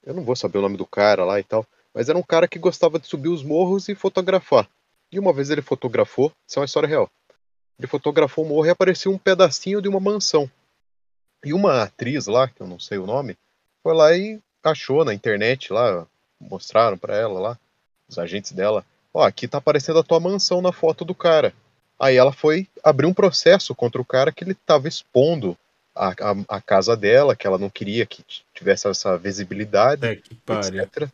[0.03, 2.47] eu não vou saber o nome do cara lá e tal, mas era um cara
[2.47, 4.69] que gostava de subir os morros e fotografar.
[5.11, 7.09] E uma vez ele fotografou, isso é uma história real.
[7.79, 10.49] Ele fotografou o morro e apareceu um pedacinho de uma mansão.
[11.43, 13.37] E uma atriz lá, que eu não sei o nome,
[13.81, 16.07] foi lá e achou na internet lá,
[16.39, 17.59] mostraram para ela lá,
[18.07, 21.53] os agentes dela, ó, aqui tá aparecendo a tua mansão na foto do cara.
[21.99, 25.57] Aí ela foi abrir um processo contra o cara que ele tava expondo
[25.95, 28.23] a, a, a casa dela, que ela não queria que
[28.53, 31.09] tivesse essa visibilidade, é, etc.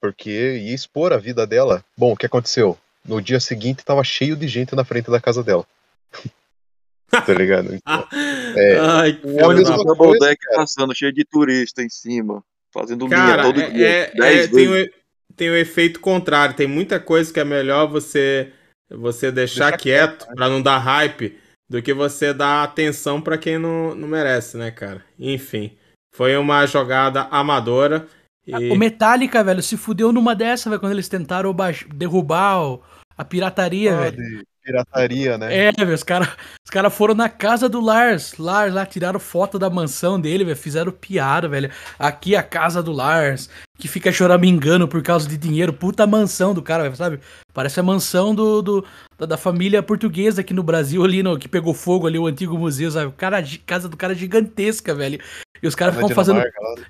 [0.00, 1.84] Porque ia expor a vida dela.
[1.96, 2.76] Bom, o que aconteceu?
[3.04, 5.66] No dia seguinte tava cheio de gente na frente da casa dela.
[7.08, 7.70] tá ligado?
[7.84, 8.08] Então,
[8.56, 12.42] é, Ai, que é a mesma coisa, passando cheio de turista em cima,
[12.72, 13.86] fazendo cara, linha todo é, dia.
[13.88, 14.90] É, é, tem, o,
[15.34, 16.54] tem o efeito contrário.
[16.54, 18.52] Tem muita coisa que é melhor você
[18.88, 20.34] você deixar Deixa quieto, quieto né?
[20.36, 21.36] para não dar hype
[21.68, 25.04] do que você dar atenção para quem não, não merece, né, cara?
[25.18, 25.76] Enfim,
[26.14, 28.06] foi uma jogada amadora.
[28.46, 28.70] E...
[28.70, 31.54] O Metallica, velho, se fudeu numa dessa, velho, quando eles tentaram
[31.94, 32.82] derrubar o,
[33.16, 35.66] a pirataria, ah, velho pirataria, né?
[35.66, 36.28] É, velho, os caras
[36.64, 38.36] os cara foram na casa do Lars.
[38.38, 40.56] Lars lá, tiraram foto da mansão dele, velho.
[40.56, 41.70] Fizeram piada, velho.
[41.98, 45.72] Aqui é a casa do Lars, que fica choramingando por causa de dinheiro.
[45.72, 47.20] Puta mansão do cara, velho, sabe?
[47.52, 48.84] Parece a mansão do, do
[49.18, 52.56] da, da, família portuguesa aqui no Brasil, ali no, que pegou fogo ali, o antigo
[52.56, 53.12] museu, sabe?
[53.16, 55.20] Cara, casa do cara gigantesca, velho.
[55.62, 56.42] E os caras ficam fazendo.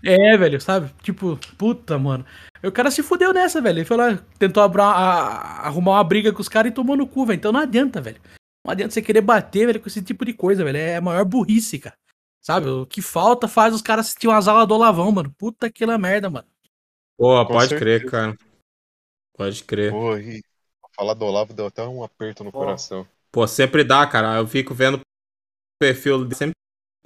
[0.02, 0.90] É, velho, sabe?
[1.02, 2.24] Tipo, puta, mano.
[2.62, 3.78] o cara se fudeu nessa, velho.
[3.78, 7.06] Ele foi lá, tentou abra, a, arrumar uma briga com os caras e tomou no
[7.06, 7.36] cu, velho.
[7.36, 8.20] Então não adianta, velho.
[8.64, 10.78] Não adianta você querer bater, velho, com esse tipo de coisa, velho.
[10.78, 11.96] É a maior burrice, cara.
[12.42, 12.68] Sabe?
[12.68, 15.34] O que falta faz os caras assistir umas aulas do Olavão, mano.
[15.38, 16.46] Puta que la merda, mano.
[17.16, 17.78] Pô, pode certeza.
[17.78, 18.36] crer, cara.
[19.36, 19.90] Pode crer.
[19.92, 20.42] Pô, e
[20.94, 22.58] falar do Olavo deu até um aperto no Pô.
[22.60, 23.06] coração.
[23.30, 24.36] Pô, sempre dá, cara.
[24.36, 25.00] Eu fico vendo o
[25.80, 26.54] perfil sempre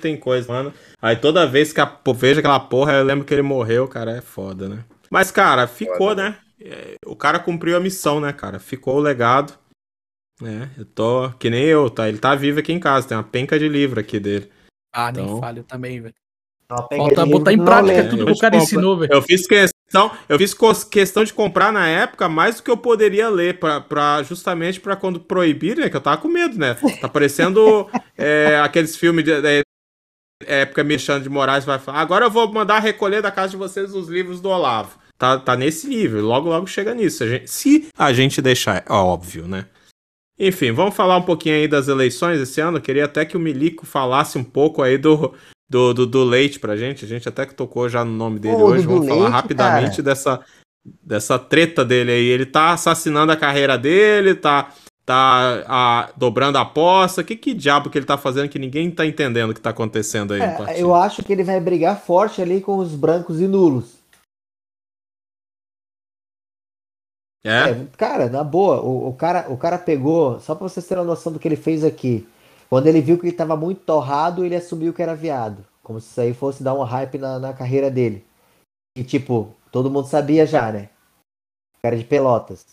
[0.01, 0.73] tem coisa, mano.
[1.01, 4.21] Aí toda vez que eu vejo aquela porra, eu lembro que ele morreu, cara, é
[4.21, 4.85] foda, né?
[5.11, 6.31] Mas, cara, ficou, foda.
[6.31, 6.39] né?
[6.61, 8.59] É, o cara cumpriu a missão, né, cara?
[8.59, 9.59] Ficou o legado.
[10.41, 10.71] né?
[10.77, 11.31] eu tô.
[11.33, 12.09] Que nem eu, tá?
[12.09, 14.51] Ele tá vivo aqui em casa, tem uma penca de livro aqui dele.
[14.93, 15.25] Ah, então...
[15.25, 16.15] nem falha também, velho.
[16.69, 19.13] Falta botar em prática tudo que o cara ensinou, velho.
[19.13, 19.78] Eu fiz questão,
[20.29, 24.23] eu fiz questão de comprar na época mais do que eu poderia ler, pra, pra
[24.23, 25.91] justamente para quando proibirem, né?
[25.91, 26.77] Que eu tava com medo, né?
[27.01, 29.63] Tá parecendo é, aqueles filmes de, de,
[30.45, 33.95] época Mexendo de Moraes vai falar, agora eu vou mandar recolher da casa de vocês
[33.95, 34.99] os livros do Olavo.
[35.17, 37.25] Tá, tá nesse nível, logo logo chega nisso.
[37.25, 39.67] A gente, se a gente deixar, é óbvio, né?
[40.39, 42.77] Enfim, vamos falar um pouquinho aí das eleições esse ano.
[42.77, 45.35] Eu queria até que o Milico falasse um pouco aí do,
[45.69, 47.05] do, do, do Leite pra gente.
[47.05, 48.87] A gente até que tocou já no nome dele Pô, hoje.
[48.87, 50.41] Vamos falar leite, rapidamente dessa,
[51.03, 52.27] dessa treta dele aí.
[52.27, 54.73] Ele tá assassinando a carreira dele, tá
[55.09, 57.25] tá a, dobrando a aposta.
[57.25, 60.35] Que, que diabo que ele tá fazendo que ninguém tá entendendo o que tá acontecendo
[60.35, 63.97] aí é, Eu acho que ele vai brigar forte ali com os brancos e nulos.
[67.43, 67.71] É?
[67.71, 71.09] é cara, na boa, o, o, cara, o cara pegou, só pra vocês terem uma
[71.09, 72.27] noção do que ele fez aqui.
[72.69, 75.65] Quando ele viu que ele tava muito torrado, ele assumiu que era viado.
[75.83, 78.25] Como se isso aí fosse dar um hype na, na carreira dele.
[78.97, 80.91] E tipo, todo mundo sabia já, né?
[81.83, 82.67] Cara de Pelotas.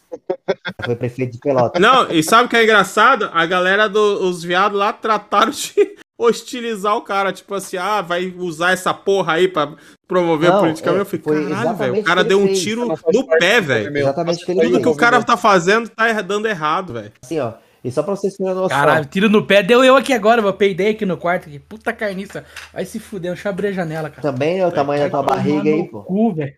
[0.83, 1.81] Foi prefeito de Pelotas.
[1.81, 3.29] Não, e sabe o que é engraçado?
[3.31, 5.73] A galera dos do, viados lá trataram de,
[6.17, 9.75] hostilizar o cara, tipo assim, ah, vai usar essa porra aí pra
[10.07, 10.99] promover não, politicamente.
[10.99, 13.97] É, eu falei, caralho, velho, o cara deu um tiro no pé, velho.
[13.97, 17.11] Exatamente Tudo que, que o cara tá fazendo tá dando errado, velho.
[17.23, 17.53] Assim, ó,
[17.85, 18.67] e só pra vocês terem noção.
[18.67, 21.93] Caralho, tiro no pé, deu eu aqui agora, eu peidei aqui no quarto, que puta
[21.93, 22.43] carniça.
[22.73, 24.23] Vai se fuder, eu abrir a janela, cara.
[24.23, 26.01] Também é o tamanho da tua barriga aí, pô.
[26.01, 26.53] Cu, velho.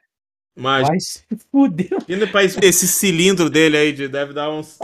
[0.57, 0.87] Mas.
[0.87, 1.89] Vai se fuder.
[2.61, 4.79] Esse cilindro dele aí de, deve dar uns.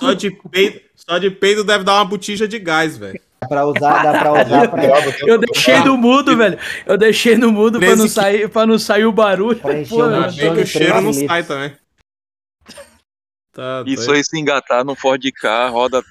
[0.00, 3.20] Só de peido, só de peido deve dar uma botija de gás, velho.
[3.40, 4.68] Dá pra usar, dá pra usar.
[4.68, 4.84] Pra...
[5.24, 6.58] Eu deixei no mudo, velho.
[6.84, 9.56] Eu deixei no mudo pra não, sair, pra não sair o barulho.
[9.56, 11.72] Pra encher Pô, um que o cheiro não sai também.
[13.52, 16.04] Tá, Isso aí se engatar no Ford K, roda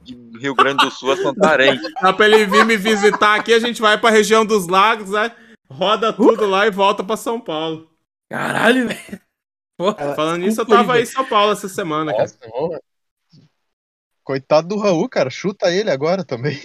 [0.00, 1.78] de Rio Grande do Sul a Santarém.
[2.00, 5.32] Dá pra ele vir me visitar aqui, a gente vai pra região dos lagos, né?
[5.70, 6.48] Roda tudo uh!
[6.48, 7.90] lá e volta pra São Paulo.
[8.28, 9.20] Caralho, velho.
[10.14, 12.80] Falando nisso, eu tava aí em São Paulo essa semana, Nossa, cara.
[14.22, 15.30] Coitado do Raul, cara.
[15.30, 16.60] Chuta ele agora também.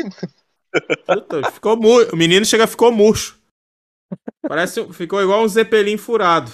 [1.08, 2.14] Puta, ficou murcho.
[2.14, 3.40] O menino chega ficou murcho.
[4.48, 6.52] Parece, ficou igual um zeppelin furado.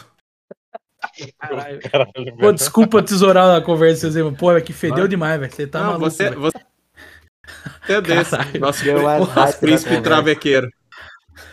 [1.39, 1.79] Caralho.
[1.91, 4.21] Caralho Pô, desculpa tesourar a conversa, Zé.
[4.31, 5.51] Pô, é que fedeu demais, velho.
[5.51, 6.59] Você tá Não, maluco, você, você
[7.87, 8.31] é desse.
[8.31, 8.59] Caralho.
[8.59, 8.85] Nosso,
[9.35, 10.69] nosso príncipe travequeiro.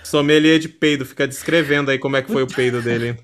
[0.02, 1.04] Sommelier de peido.
[1.04, 3.18] Fica descrevendo aí como é que foi o peido dele.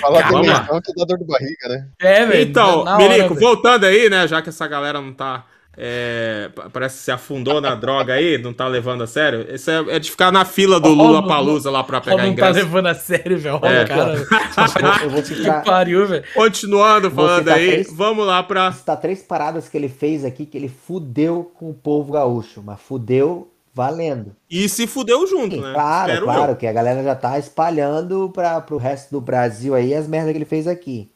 [0.00, 0.80] Fala Vamos lá.
[0.80, 1.88] que dá dor de barriga, né?
[2.00, 2.48] É, velho.
[2.48, 4.26] Então, Milico, voltando aí, né?
[4.26, 5.46] Já que essa galera não tá
[5.80, 9.46] é, parece que se afundou na droga aí, não tá levando a sério.
[9.54, 12.28] Isso é, é de ficar na fila do Lula Palusa lá pra pegar não tá
[12.30, 12.48] ingresso.
[12.48, 13.60] Não tá levando a sério, velho.
[13.62, 13.84] É.
[13.84, 14.14] cara.
[15.04, 15.60] eu vou ficar...
[15.60, 16.24] Que pariu, velho.
[16.34, 17.92] Continuando falando aí, três...
[17.92, 18.72] vamos lá pra.
[18.72, 22.80] Tá três paradas que ele fez aqui que ele fudeu com o povo gaúcho, mas
[22.80, 24.34] fudeu valendo.
[24.50, 25.72] E se fudeu junto, Sim, né?
[25.74, 26.56] Claro, Espero claro, eu.
[26.56, 30.38] que a galera já tá espalhando para pro resto do Brasil aí as merdas que
[30.38, 31.08] ele fez aqui.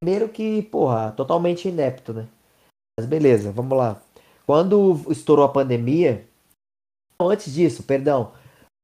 [0.00, 2.26] Primeiro que, porra, totalmente inepto, né?
[2.98, 4.00] Mas beleza, vamos lá.
[4.46, 6.28] Quando estourou a pandemia,
[7.20, 8.32] antes disso, perdão,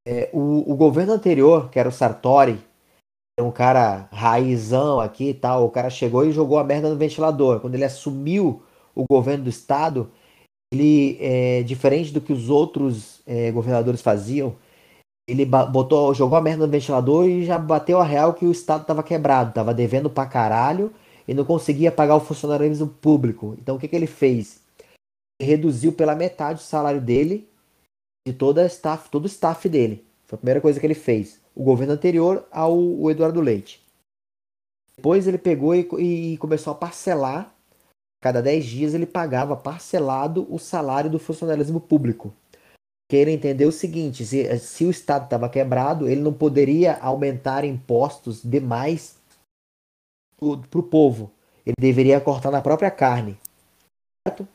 [0.06, 2.58] é, o, o, governo anterior, que era o Sartori,
[3.40, 7.60] um cara raizão aqui e tal, o cara chegou e jogou a merda no ventilador.
[7.60, 8.62] Quando ele assumiu
[8.94, 10.10] o governo do estado,
[10.72, 14.56] ele, é, diferente do que os outros é, governadores faziam,
[15.28, 18.84] ele botou, jogou a merda no ventilador e já bateu a real que o estado
[18.84, 20.92] tava quebrado, tava devendo pra caralho
[21.30, 23.54] e não conseguia pagar o funcionalismo público.
[23.56, 24.60] Então o que, que ele fez?
[25.40, 27.48] Reduziu pela metade o salário dele,
[28.26, 30.04] de toda staff, todo o staff dele.
[30.26, 31.40] Foi a primeira coisa que ele fez.
[31.54, 33.80] O governo anterior ao Eduardo Leite.
[34.96, 37.54] Depois ele pegou e, e começou a parcelar.
[38.20, 42.34] Cada 10 dias ele pagava parcelado o salário do funcionalismo público.
[43.08, 47.64] Que ele entendeu o seguinte: se, se o Estado estava quebrado, ele não poderia aumentar
[47.64, 49.19] impostos demais
[50.40, 51.30] para o povo.
[51.64, 53.38] Ele deveria cortar na própria carne.
[54.26, 54.48] Certo?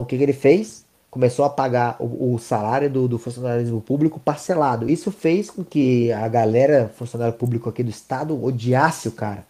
[0.00, 0.84] O que, que ele fez?
[1.10, 4.90] Começou a pagar o, o salário do, do, funcionalismo público parcelado.
[4.90, 9.46] Isso fez com que a galera, funcionário público aqui do estado, odiasse o cara.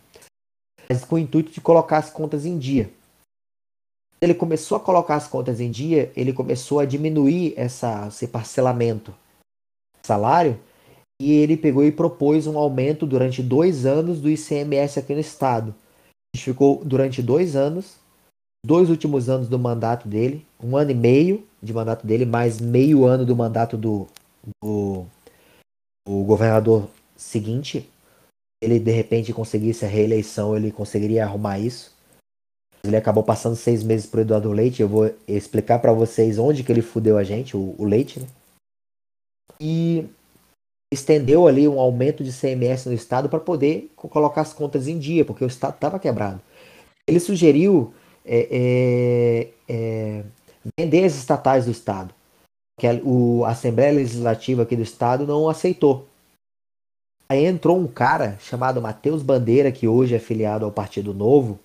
[0.88, 2.90] Mas com o intuito de colocar as contas em dia.
[4.20, 9.14] Ele começou a colocar as contas em dia, ele começou a diminuir essa, esse parcelamento
[10.02, 10.58] salário
[11.20, 15.74] e ele pegou e propôs um aumento durante dois anos do ICMS aqui no estado.
[16.32, 17.96] A gente ficou durante dois anos,
[18.64, 23.04] dois últimos anos do mandato dele, um ano e meio de mandato dele, mais meio
[23.04, 24.06] ano do mandato do,
[24.62, 25.04] do,
[26.08, 27.86] do governador seguinte.
[28.62, 31.94] Ele de repente conseguisse a reeleição, ele conseguiria arrumar isso.
[32.82, 34.80] Ele acabou passando seis meses pro Eduardo Leite.
[34.80, 38.26] Eu vou explicar para vocês onde que ele fudeu a gente, o, o Leite, né?
[39.60, 40.08] E
[40.92, 45.24] estendeu ali um aumento de CMS no Estado para poder colocar as contas em dia,
[45.24, 46.40] porque o Estado estava quebrado.
[47.06, 47.94] Ele sugeriu
[48.24, 50.24] é, é, é,
[50.76, 52.12] vender as estatais do Estado,
[52.78, 56.06] que a, o, a Assembleia Legislativa aqui do Estado não aceitou.
[57.28, 61.60] Aí entrou um cara chamado Matheus Bandeira, que hoje é filiado ao Partido Novo.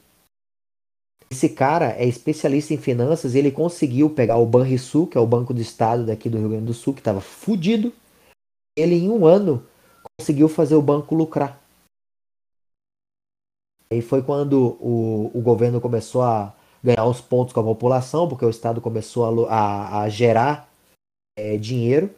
[1.30, 5.56] Esse cara é especialista em finanças ele conseguiu pegar o Banrisul, que é o Banco
[5.56, 7.92] do Estado daqui do Rio Grande do Sul, que estava fudido,
[8.76, 9.66] ele em um ano
[10.20, 11.62] conseguiu fazer o banco lucrar.
[13.92, 16.54] E foi quando o, o governo começou a
[16.84, 20.70] ganhar os pontos com a população, porque o Estado começou a, a, gerar
[21.38, 22.10] é, dinheiro,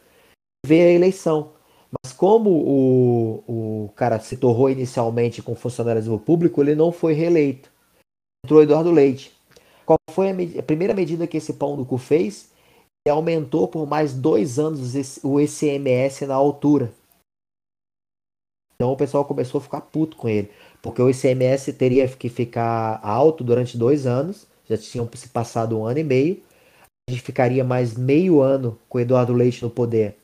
[0.64, 1.52] veio a eleição.
[1.90, 7.70] Mas como o, o cara se torrou inicialmente com funcionalismo público, ele não foi reeleito.
[8.44, 9.32] Entrou Eduardo Leite.
[9.86, 12.50] Qual foi a, a primeira medida que esse pão do cu fez?
[13.08, 16.92] Aumentou por mais dois anos o ICMS na altura.
[18.74, 23.00] Então o pessoal começou a ficar puto com ele, porque o ICMS teria que ficar
[23.02, 26.42] alto durante dois anos, já tinham se passado um ano e meio.
[27.08, 30.16] a gente ficaria mais meio ano com o Eduardo Leite no poder.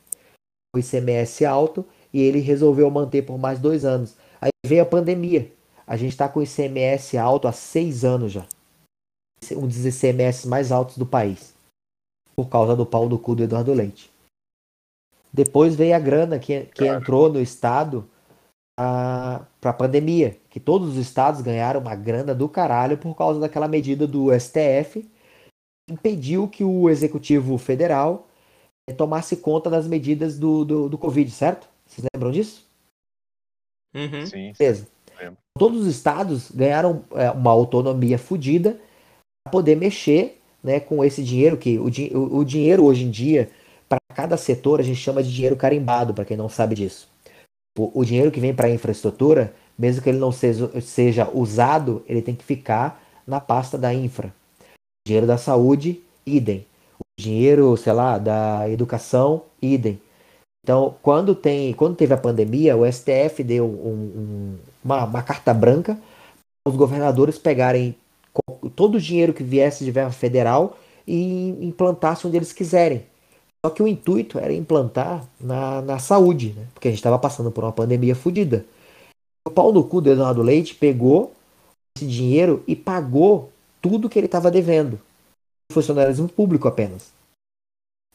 [0.75, 4.17] O ICMS alto e ele resolveu manter por mais dois anos.
[4.41, 5.51] Aí veio a pandemia.
[5.87, 8.47] A gente está com o ICMS alto há seis anos já.
[9.53, 11.54] Um dos ICMS mais altos do país.
[12.35, 14.11] Por causa do pau do cu do Eduardo Leite.
[15.33, 18.09] Depois veio a grana que, que entrou no Estado
[18.77, 20.39] para a pandemia.
[20.51, 25.09] Que todos os estados ganharam uma grana do caralho por causa daquela medida do STF
[25.89, 28.27] impediu que o Executivo Federal
[28.97, 31.69] tomasse conta das medidas do, do, do Covid, certo?
[31.87, 32.67] Vocês lembram disso?
[33.95, 34.27] Uhum.
[34.27, 34.53] Sim.
[34.59, 34.89] Beleza.
[35.57, 38.81] Todos os estados ganharam é, uma autonomia fodida
[39.45, 41.89] para poder mexer né, com esse dinheiro, que o,
[42.19, 43.51] o, o dinheiro hoje em dia,
[43.87, 47.07] para cada setor, a gente chama de dinheiro carimbado, para quem não sabe disso.
[47.79, 52.03] O, o dinheiro que vem para a infraestrutura, mesmo que ele não seja, seja usado,
[52.09, 54.29] ele tem que ficar na pasta da infra.
[54.59, 56.67] O dinheiro da saúde, idem.
[56.99, 60.01] O dinheiro, sei lá, da educação, idem.
[60.65, 65.53] Então, quando, tem, quando teve a pandemia, o STF deu um, um, uma, uma, carta
[65.53, 65.99] branca
[66.65, 67.95] para os governadores pegarem
[68.75, 73.05] todo o dinheiro que viesse de verba federal e implantassem onde eles quiserem.
[73.65, 76.67] Só que o intuito era implantar na, na saúde, né?
[76.75, 78.65] porque a gente estava passando por uma pandemia fodida.
[79.47, 81.33] O pau no cu do Eduardo Leite pegou
[81.97, 83.51] esse dinheiro e pagou
[83.81, 85.01] tudo que ele estava devendo.
[85.73, 87.13] Funcionalismo público apenas.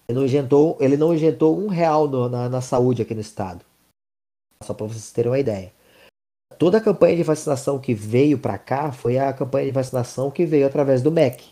[0.08, 3.64] Ele não injetou, ele não injetou um real no, na, na saúde aqui no estado.
[4.64, 5.72] Só para vocês terem uma ideia.
[6.60, 10.46] Toda a campanha de vacinação que veio para cá foi a campanha de vacinação que
[10.46, 11.46] veio através do MEC.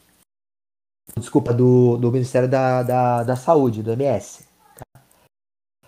[1.16, 4.46] Desculpa, do, do Ministério da, da, da Saúde, do MS.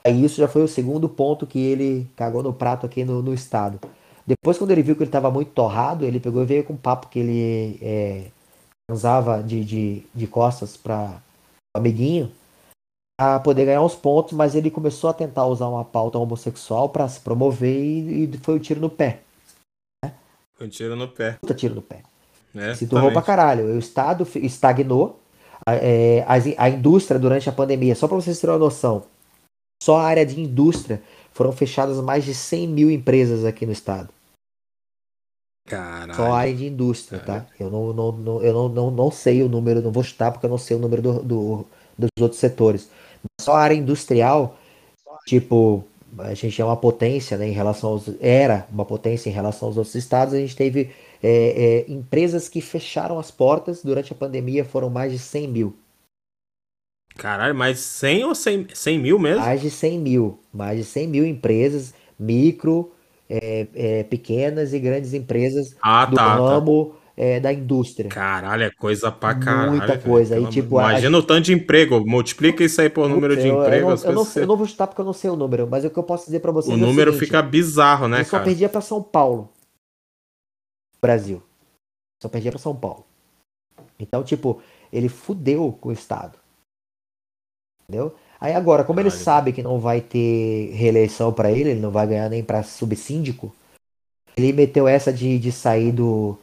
[0.05, 3.33] Aí isso já foi o segundo ponto que ele cagou no prato aqui no, no
[3.33, 3.77] estado.
[4.25, 6.77] Depois, quando ele viu que ele estava muito torrado, ele pegou e veio com um
[6.77, 8.31] papo que ele é,
[8.89, 11.21] usava de, de, de costas para
[11.75, 12.31] o amiguinho
[13.19, 17.05] a poder ganhar uns pontos, mas ele começou a tentar usar uma pauta homossexual para
[17.09, 19.19] se promover e, e, foi o um tiro no pé.
[20.01, 20.13] Né?
[20.53, 21.33] Foi um tiro no pé.
[21.41, 22.01] Puta tiro no pé.
[22.55, 23.75] É, se tornou pra caralho.
[23.75, 25.19] O Estado estagnou.
[25.65, 29.03] A, é, a, a indústria durante a pandemia, só para vocês terem uma noção,
[29.83, 34.07] só a área de indústria foram fechadas mais de 100 mil empresas aqui no estado.
[35.67, 36.15] Caralho.
[36.15, 37.25] Só a área de indústria, tá?
[37.25, 37.45] Caralho.
[37.47, 37.53] tá?
[37.59, 40.45] Eu, não, não, não, eu não, não, não sei o número, não vou chutar porque
[40.45, 41.67] eu não sei o número do, do
[41.99, 42.89] dos outros setores.
[43.41, 44.57] Só a área industrial,
[45.25, 45.83] tipo,
[46.17, 48.09] a gente é uma potência né, em relação aos.
[48.19, 50.33] Era uma potência em relação aos outros estados.
[50.33, 50.91] A gente teve
[51.21, 55.75] é, é, empresas que fecharam as portas durante a pandemia, foram mais de 100 mil.
[57.17, 59.41] Caralho, mais 100 ou 100, 100 mil mesmo?
[59.41, 60.39] Mais de 100 mil.
[60.53, 62.91] Mais de 100 mil empresas, micro,
[63.29, 66.35] é, é pequenas e grandes empresas ah, do tá, tá.
[66.35, 68.09] ramo tá é, da indústria.
[68.09, 69.71] Caralho, é coisa pra caralho.
[69.71, 70.35] Muita coisa.
[70.35, 71.19] Aí, tipo, Imagina a...
[71.19, 71.99] o tanto de emprego.
[72.07, 73.89] Multiplica isso aí por número de eu, emprego.
[73.89, 75.83] Eu não, eu, não, eu não, vou chutar porque eu não sei o número, mas
[75.83, 78.25] o que eu posso dizer pra vocês o é número seguinte, fica bizarro, né, eu
[78.25, 78.29] cara?
[78.29, 79.49] só perdia pra São Paulo.
[81.01, 81.43] Brasil.
[82.23, 83.03] Só perdia pra São Paulo.
[83.99, 86.37] Então, tipo, ele fudeu com o Estado.
[87.83, 88.15] Entendeu?
[88.39, 92.07] Aí agora, como ele sabe que não vai ter reeleição para ele, ele não vai
[92.07, 93.53] ganhar nem para subsíndico,
[94.37, 96.37] ele meteu essa de, de sair do,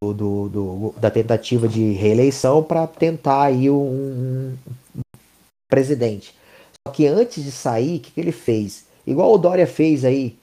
[0.00, 4.54] do, do, do, da tentativa de reeleição para tentar aí um,
[4.96, 5.00] um,
[5.68, 6.34] presidente.
[6.86, 8.86] Só que antes de sair, o que, que, ele fez?
[9.06, 10.38] Igual o Dória fez aí,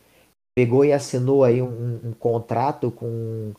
[0.55, 3.53] pegou e assinou aí um, um contrato com.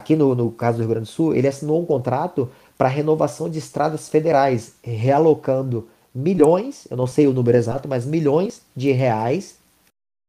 [0.00, 3.48] Aqui no, no caso do Rio Grande do Sul, ele assinou um contrato para renovação
[3.48, 9.56] de estradas federais, realocando milhões, eu não sei o número exato, mas milhões de reais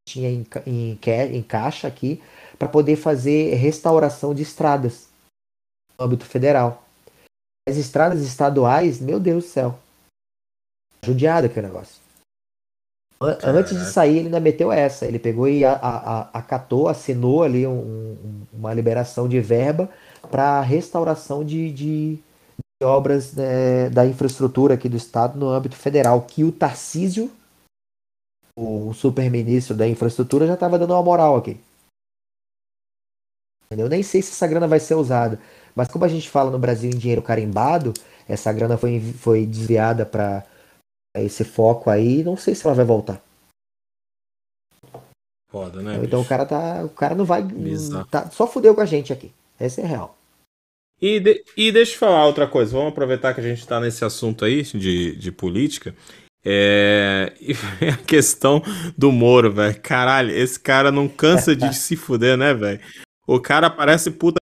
[0.08, 1.00] tinha em, em,
[1.34, 2.22] em caixa aqui
[2.58, 5.08] para poder fazer restauração de estradas
[5.98, 6.84] no âmbito federal.
[7.68, 9.80] As estradas estaduais, meu Deus do céu.
[11.04, 12.06] Judiado aquele negócio.
[13.44, 15.06] Antes de sair, ele ainda meteu essa.
[15.06, 18.18] Ele pegou e a, a, a, acatou, assinou ali um,
[18.54, 19.90] uma liberação de verba
[20.30, 26.22] para restauração de, de, de obras né, da infraestrutura aqui do estado no âmbito federal.
[26.22, 27.32] Que o Tarcísio,
[28.58, 31.58] o super-ministro da infraestrutura, já estava dando uma moral aqui.
[33.70, 35.40] Eu nem sei se essa grana vai ser usada.
[35.76, 37.94] Mas como a gente fala no Brasil em dinheiro carimbado,
[38.28, 40.46] essa grana foi, foi desviada para
[41.16, 43.22] esse foco aí, não sei se ela vai voltar.
[45.50, 45.96] Foda, né?
[46.04, 46.22] Então bicho?
[46.22, 46.84] o cara tá.
[46.84, 47.46] O cara não vai.
[48.10, 49.32] Tá, só fudeu com a gente aqui.
[49.60, 50.18] Essa é real.
[51.02, 52.74] E, de, e deixa eu falar outra coisa.
[52.74, 55.96] Vamos aproveitar que a gente tá nesse assunto aí de, de política.
[56.44, 57.54] É, e
[57.88, 58.62] a questão
[58.98, 59.80] do Moro, velho.
[59.82, 62.80] Caralho, esse cara não cansa de se fuder, né, velho?
[63.28, 64.38] O cara parece puta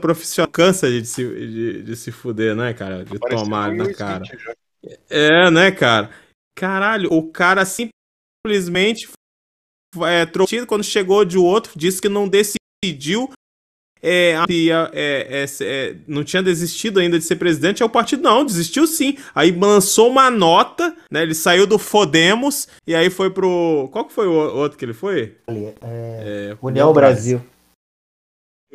[0.00, 3.04] profissional cansa de se, de, de se fuder, né, cara?
[3.04, 4.22] De tomar na cara.
[5.08, 6.10] É, né, cara?
[6.56, 9.08] Caralho, o cara simplesmente
[10.06, 13.30] é, trocou quando chegou de outro, disse que não decidiu
[14.02, 18.86] é, é, é, não tinha desistido ainda de ser presidente, é o partido não, desistiu
[18.86, 19.16] sim.
[19.34, 21.22] Aí lançou uma nota, né?
[21.22, 23.88] Ele saiu do Fodemos e aí foi pro.
[23.92, 25.36] Qual que foi o outro que ele foi?
[25.82, 27.42] É, União Brasil.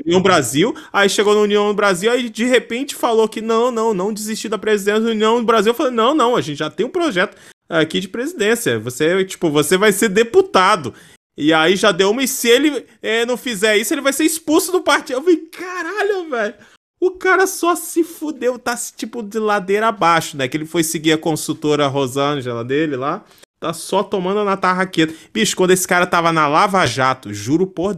[0.05, 4.11] União Brasil, aí chegou no União Brasil, aí de repente falou que não, não, não
[4.11, 5.69] desistir da presidência da União Brasil.
[5.69, 7.37] Eu falei, não, não, a gente já tem um projeto
[7.69, 8.79] aqui de presidência.
[8.79, 10.93] Você, tipo, você vai ser deputado.
[11.38, 12.23] E aí já deu uma.
[12.23, 15.18] E se ele é, não fizer isso, ele vai ser expulso do partido.
[15.18, 16.55] Eu falei, caralho, velho.
[16.99, 20.47] O cara só se fudeu, tá tipo de ladeira abaixo, né?
[20.47, 23.26] Que ele foi seguir a consultora Rosângela dele lá.
[23.60, 25.14] Tá só tomando na tarraqueta.
[25.34, 27.95] Bicho, quando esse cara tava na Lava Jato, juro por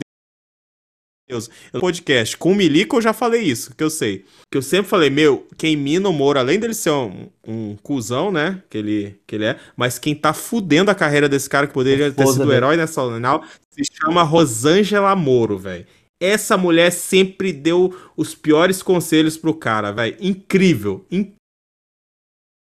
[1.27, 1.49] Deus.
[1.73, 4.25] No podcast com o Milico eu já falei isso, que eu sei.
[4.51, 8.31] Que eu sempre falei, meu, quem mina o Moro, além dele ser um, um cuzão,
[8.31, 8.61] né?
[8.69, 12.11] Que ele, que ele é, mas quem tá fudendo a carreira desse cara que poderia
[12.11, 15.87] ter sido o herói nessa final se chama Rosângela Moro, velho.
[16.21, 20.15] Essa mulher sempre deu os piores conselhos pro cara, velho.
[20.19, 21.05] Incrível.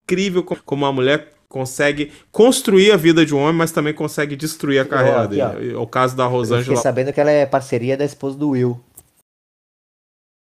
[0.07, 4.79] Incrível como uma mulher consegue construir a vida de um homem, mas também consegue destruir
[4.79, 5.75] a carreira aqui, dele.
[5.75, 5.83] Ó.
[5.83, 6.61] O caso da Rosângela.
[6.61, 8.81] Eu fiquei sabendo que ela é parceria da esposa do Will.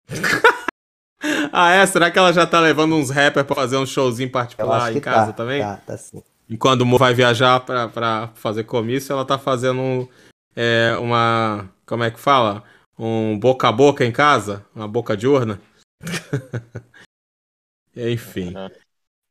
[1.52, 1.84] ah, é?
[1.84, 5.32] Será que ela já tá levando uns rappers pra fazer um showzinho particular em casa
[5.32, 5.60] tá, também?
[5.60, 6.22] Tá, tá sim.
[6.48, 10.08] E quando o Mo vai viajar pra, pra fazer comício, ela tá fazendo
[10.54, 11.68] é, uma.
[11.84, 12.62] Como é que fala?
[12.96, 14.64] Um boca a boca em casa?
[14.74, 15.60] Uma boca de urna?
[17.96, 18.54] Enfim.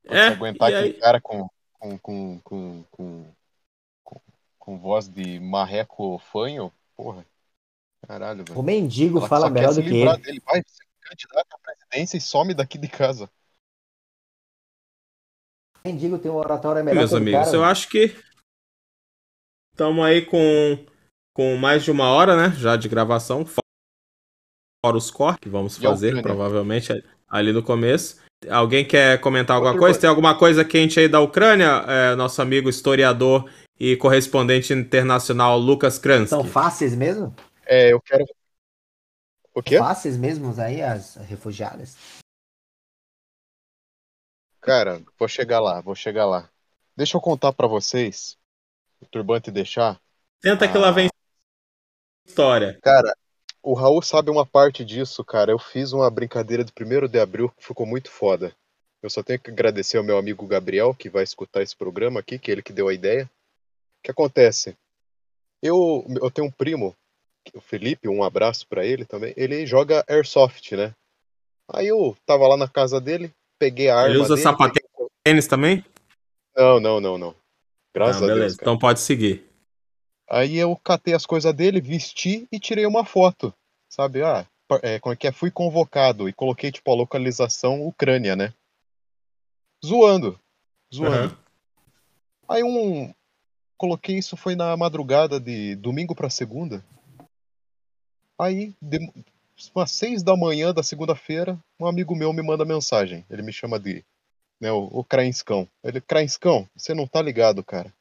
[0.06, 1.00] É, aguentar aquele aí...
[1.00, 1.48] cara com,
[1.80, 3.36] com, com, com, com,
[4.04, 4.22] com,
[4.60, 7.26] com voz de marreco fanho, porra.
[8.08, 8.60] Caralho, velho.
[8.60, 10.18] O mendigo Ela fala melhor do que ele.
[10.18, 10.42] Dele.
[10.46, 13.30] Vai ser candidato à presidência e some daqui de casa.
[15.84, 18.16] O mendigo tem um oratório melhor Meus amigos, cara, eu acho que
[19.74, 20.86] estamos aí com,
[21.34, 22.56] com mais de uma hora, né?
[22.56, 23.46] Já de gravação.
[23.46, 26.92] Fora os cortes que vamos fazer, provavelmente,
[27.28, 28.23] ali no começo.
[28.50, 30.00] Alguém quer comentar alguma coisa?
[30.00, 31.84] Tem alguma coisa quente aí da Ucrânia?
[31.88, 33.50] É, nosso amigo historiador
[33.80, 36.30] e correspondente internacional Lucas Kransky.
[36.30, 37.36] São fáceis mesmo?
[37.66, 38.26] É, eu quero.
[39.54, 39.78] O quê?
[39.78, 41.96] Fáceis mesmo aí as refugiadas?
[44.62, 46.50] Cara, vou chegar lá, vou chegar lá.
[46.96, 48.38] Deixa eu contar para vocês.
[49.02, 50.00] O turbante deixar.
[50.42, 51.10] Tenta que lá vem
[52.26, 52.80] história.
[52.82, 53.14] Cara,
[53.64, 55.52] o Raul sabe uma parte disso, cara.
[55.52, 58.54] Eu fiz uma brincadeira do primeiro de abril que ficou muito foda.
[59.02, 62.38] Eu só tenho que agradecer ao meu amigo Gabriel, que vai escutar esse programa aqui,
[62.38, 63.24] que é ele que deu a ideia.
[63.24, 64.76] O que acontece?
[65.62, 66.94] Eu, eu tenho um primo,
[67.54, 69.34] o Felipe, um abraço para ele também.
[69.38, 70.94] Ele joga Airsoft, né?
[71.70, 74.10] Aí eu tava lá na casa dele, peguei a arma.
[74.10, 75.86] Ele usa sapatênis também?
[76.56, 77.36] Não, não, não, não.
[77.96, 78.56] Graças não, a Deus.
[78.56, 78.64] Cara.
[78.64, 79.53] Então pode seguir.
[80.30, 83.54] Aí eu catei as coisas dele, vesti e tirei uma foto,
[83.90, 84.24] sabe?
[84.24, 84.48] Ah,
[84.82, 85.32] é, como é que é?
[85.32, 88.54] Fui convocado e coloquei, tipo, a localização Ucrânia, né?
[89.86, 90.40] Zoando.
[90.94, 91.34] Zoando.
[91.34, 91.44] Uhum.
[92.48, 93.14] Aí um.
[93.78, 96.84] Coloquei isso foi na madrugada de domingo para segunda.
[98.40, 99.12] Aí, de,
[99.76, 103.26] umas seis da manhã da segunda-feira, um amigo meu me manda mensagem.
[103.30, 104.04] Ele me chama de.
[104.60, 105.68] Né, o, o Crainscão.
[105.84, 107.94] Ele, Crainscão, você não tá ligado, cara.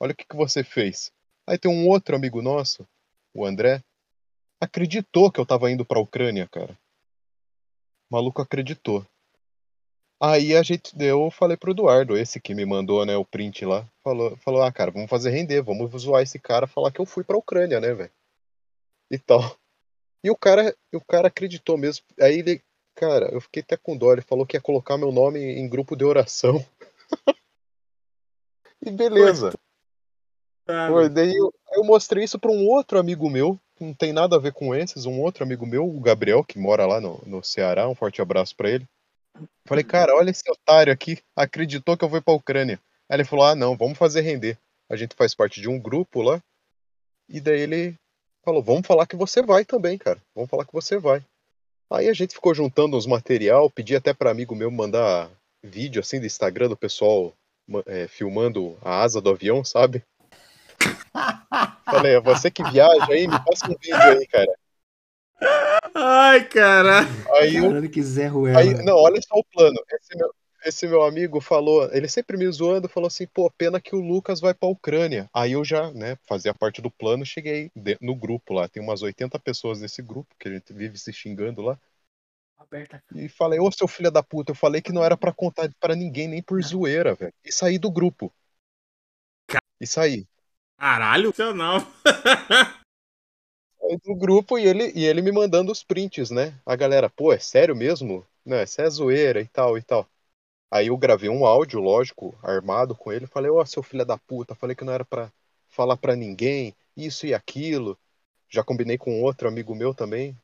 [0.00, 1.12] Olha o que, que você fez.
[1.48, 2.86] Aí tem um outro amigo nosso,
[3.32, 3.82] o André,
[4.60, 6.78] acreditou que eu tava indo pra Ucrânia, cara.
[8.10, 9.02] O maluco acreditou.
[10.20, 13.64] Aí a gente deu, eu falei pro Eduardo, esse que me mandou, né, o print
[13.64, 17.06] lá, falou, falou: "Ah, cara, vamos fazer render, vamos zoar esse cara, falar que eu
[17.06, 18.12] fui pra Ucrânia, né, velho?"
[19.10, 19.40] E tal.
[20.22, 22.04] E o cara, o cara acreditou mesmo.
[22.20, 22.62] Aí ele,
[22.94, 25.96] cara, eu fiquei até com dó, ele falou que ia colocar meu nome em grupo
[25.96, 26.62] de oração.
[28.84, 29.58] e beleza.
[30.88, 34.36] Foi, daí eu, eu mostrei isso para um outro amigo meu, que não tem nada
[34.36, 37.42] a ver com esses, um outro amigo meu, o Gabriel, que mora lá no, no
[37.42, 38.86] Ceará, um forte abraço para ele.
[39.66, 42.78] Falei, cara, olha esse otário aqui, acreditou que eu fui pra Ucrânia.
[43.08, 44.58] Aí ele falou, ah, não, vamos fazer render.
[44.90, 46.40] A gente faz parte de um grupo lá.
[47.28, 47.94] E daí ele
[48.44, 50.18] falou, vamos falar que você vai também, cara.
[50.34, 51.22] Vamos falar que você vai.
[51.90, 55.30] Aí a gente ficou juntando uns material, pedi até para amigo meu mandar
[55.62, 57.32] vídeo assim do Instagram do pessoal
[57.86, 60.02] é, filmando a asa do avião, sabe?
[61.90, 64.52] Falei, você que viaja aí, me passa um vídeo aí, cara.
[65.94, 67.00] Ai, cara.
[67.36, 69.78] Aí, eu, que Zé aí Não, olha só o plano.
[69.90, 70.34] Esse meu,
[70.64, 74.40] esse meu amigo falou, ele sempre me zoando, falou assim, pô, pena que o Lucas
[74.40, 75.30] vai pra Ucrânia.
[75.32, 77.70] Aí eu já, né, fazia parte do plano, cheguei
[78.00, 78.68] no grupo lá.
[78.68, 81.78] Tem umas 80 pessoas nesse grupo, que a gente vive se xingando lá.
[82.58, 83.02] Aperta.
[83.14, 85.94] E falei, ô seu filho da puta, eu falei que não era para contar para
[85.94, 87.32] ninguém, nem por zoeira, velho.
[87.44, 88.32] E saí do grupo.
[89.80, 90.26] E saí.
[90.78, 91.78] Caralho, seu não.
[94.04, 96.54] do grupo e ele, e ele me mandando os prints, né?
[96.64, 98.24] A galera, pô, é sério mesmo?
[98.44, 100.06] Não, essa é zoeira e tal e tal.
[100.70, 103.26] Aí eu gravei um áudio, lógico, armado com ele.
[103.26, 105.32] Falei, ó, oh, seu filho da puta, falei que não era pra
[105.68, 107.98] falar pra ninguém, isso e aquilo.
[108.48, 110.36] Já combinei com outro amigo meu também,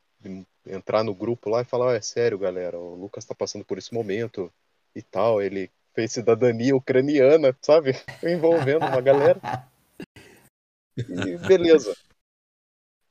[0.66, 3.78] entrar no grupo lá e falar, oh, é sério, galera, o Lucas tá passando por
[3.78, 4.52] esse momento
[4.94, 5.42] e tal.
[5.42, 7.92] Ele fez cidadania ucraniana, sabe?
[8.22, 9.40] Envolvendo uma galera.
[10.96, 11.94] E beleza.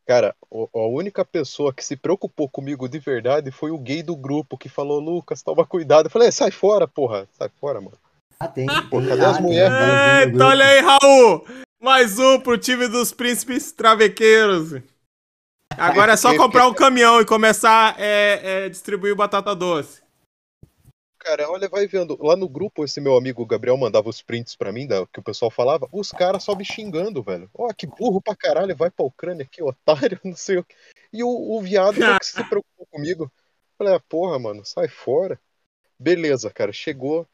[0.06, 4.58] Cara, a única pessoa que se preocupou comigo de verdade foi o gay do grupo
[4.58, 6.08] que falou, Lucas, toma cuidado.
[6.08, 7.28] Eu falei, sai fora, porra.
[7.34, 7.98] Sai fora, mano.
[8.40, 8.68] Ah, tem.
[8.90, 9.74] Pô, cadê ah, as mulheres?
[10.28, 11.46] Eita, olha aí, Raul!
[11.82, 14.82] Mais um pro time dos príncipes travequeiros.
[15.78, 20.03] Agora é só comprar um caminhão e começar a é, é, distribuir batata doce
[21.24, 22.18] cara, olha, vai vendo.
[22.22, 25.24] Lá no grupo, esse meu amigo Gabriel mandava os prints pra mim, da, que o
[25.24, 25.88] pessoal falava.
[25.92, 27.50] Os caras só me xingando, velho.
[27.54, 30.76] Ó, oh, que burro pra caralho, vai pra Ucrânia aqui, otário, não sei o que.
[31.12, 33.32] E o, o viado que se preocupou comigo.
[33.78, 35.40] Falei, ah, porra, mano, sai fora.
[35.98, 37.28] Beleza, cara, chegou.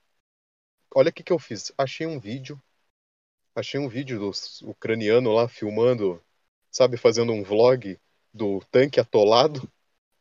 [0.93, 1.71] Olha o que que eu fiz.
[1.77, 2.61] Achei um vídeo.
[3.55, 6.23] Achei um vídeo dos ucranianos lá filmando,
[6.71, 7.99] sabe, fazendo um vlog
[8.33, 9.69] do tanque atolado.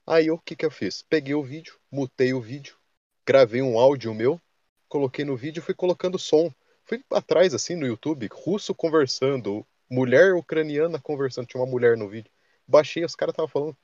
[0.07, 1.03] Aí o que que eu fiz?
[1.03, 2.77] Peguei o vídeo, mutei o vídeo,
[3.29, 4.41] gravei um áudio meu,
[4.89, 6.51] coloquei no vídeo e fui colocando som.
[6.87, 12.33] Fui atrás, assim, no YouTube, russo conversando, mulher ucraniana conversando, tinha uma mulher no vídeo.
[12.67, 13.77] Baixei, os caras estavam falando,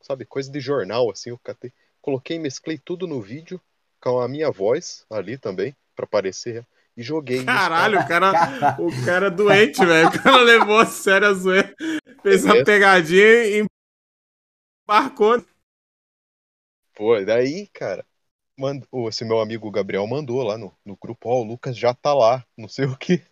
[0.00, 1.72] sabe, coisa de jornal, assim, eu catei.
[2.02, 3.60] Coloquei, mesclei tudo no vídeo,
[4.00, 6.66] com a minha voz ali também, para aparecer,
[6.96, 7.44] e joguei.
[7.44, 8.32] Caralho, o cara,
[8.80, 10.08] o cara é doente, velho.
[10.08, 11.72] O cara levou a sério a zoeira,
[12.20, 13.66] fez é uma pegadinha e
[14.84, 15.40] embarcou.
[16.96, 18.04] Pô, daí, cara,
[18.58, 21.94] mandou, esse meu amigo Gabriel mandou lá no, no grupo, ó, oh, o Lucas já
[21.94, 23.22] tá lá, não sei o que.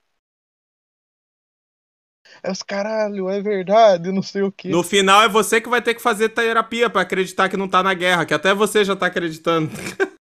[2.43, 4.69] É os caralho, é verdade, não sei o que.
[4.69, 7.83] No final é você que vai ter que fazer terapia para acreditar que não tá
[7.83, 9.71] na guerra, que até você já tá acreditando.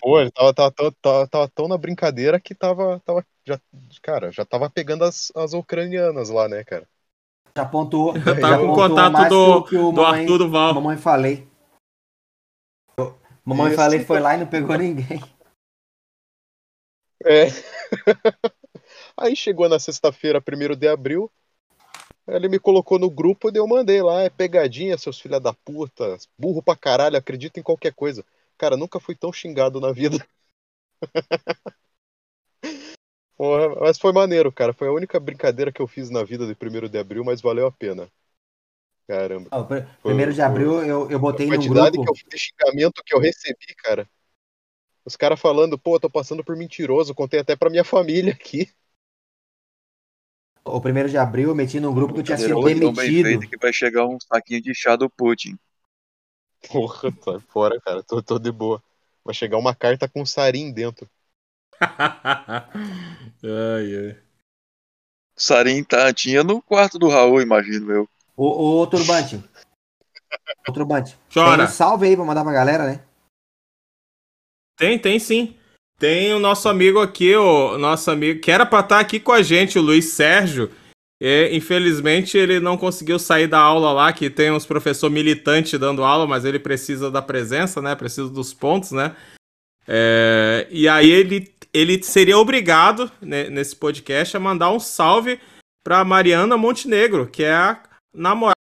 [0.00, 3.58] Pô, ele tava, tava, tava, tava tão na brincadeira que tava, tava já,
[4.02, 6.86] cara, já tava pegando as, as ucranianas lá, né, cara.
[7.56, 8.12] Já apontou.
[8.20, 10.74] Já tava com o contato do, do Arthur do Val.
[10.74, 11.48] Mamãe falei.
[13.46, 13.76] Mamãe Isso.
[13.76, 15.20] falei foi lá e não pegou ninguém.
[17.24, 17.46] É.
[19.16, 21.30] Aí chegou na sexta-feira, 1 de abril.
[22.26, 24.22] Ele me colocou no grupo e eu mandei lá.
[24.22, 26.18] É pegadinha, seus filha da puta.
[26.36, 28.24] Burro pra caralho, acredita em qualquer coisa.
[28.58, 30.26] Cara, nunca fui tão xingado na vida.
[33.36, 34.72] Porra, mas foi maneiro, cara.
[34.72, 37.66] Foi a única brincadeira que eu fiz na vida de 1 de abril, mas valeu
[37.66, 38.10] a pena.
[39.06, 39.48] Caramba.
[39.52, 39.64] Oh,
[40.02, 42.02] primeiro de abril eu, eu botei no grupo.
[42.02, 44.08] Que eu, de xingamento que eu recebi, cara.
[45.04, 48.68] Os caras falando, pô, tô passando por mentiroso, contei até pra minha família aqui.
[50.64, 53.48] O primeiro de abril eu meti no grupo que eu tinha sido demitido.
[53.48, 55.56] que vai chegar um saquinho de chá do Putin.
[56.68, 58.02] Porra, tá fora, cara.
[58.02, 58.82] Tô, tô de boa.
[59.24, 61.08] Vai chegar uma carta com sarin dentro.
[61.80, 62.72] ai,
[63.44, 64.18] ai.
[65.36, 68.08] Sarin tá, tinha no quarto do Raul, imagino eu.
[68.36, 69.42] Ô, ô Turbante.
[70.68, 71.16] Ô, Turbante.
[71.32, 71.56] Chora.
[71.56, 73.00] Tem um salve aí pra mandar pra galera, né?
[74.76, 75.56] Tem, tem sim.
[75.98, 79.32] Tem o nosso amigo aqui, o nosso amigo, que era pra estar tá aqui com
[79.32, 80.70] a gente, o Luiz Sérgio.
[81.18, 86.04] E, infelizmente ele não conseguiu sair da aula lá, que tem uns professor militante dando
[86.04, 87.94] aula, mas ele precisa da presença, né?
[87.94, 89.16] Precisa dos pontos, né?
[89.88, 95.40] É, e aí ele, ele seria obrigado, né, nesse podcast, a mandar um salve
[95.82, 97.80] para Mariana Montenegro, que é a
[98.16, 98.56] namorada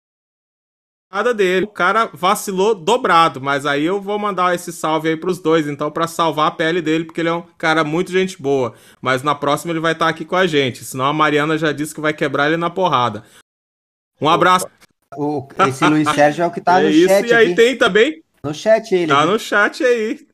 [1.34, 1.66] dele.
[1.66, 5.90] O cara vacilou dobrado, mas aí eu vou mandar esse salve aí pros dois, então,
[5.90, 8.74] para salvar a pele dele, porque ele é um cara muito gente boa.
[9.00, 11.72] Mas na próxima ele vai estar tá aqui com a gente, senão a Mariana já
[11.72, 13.24] disse que vai quebrar ele na porrada.
[14.20, 14.66] Um abraço.
[15.16, 17.28] O, esse Luiz Sérgio é o que tá é no isso, chat.
[17.28, 17.54] E aí aqui.
[17.56, 18.22] tem também.
[18.42, 19.08] No chat ele.
[19.08, 20.28] Tá no chat aí.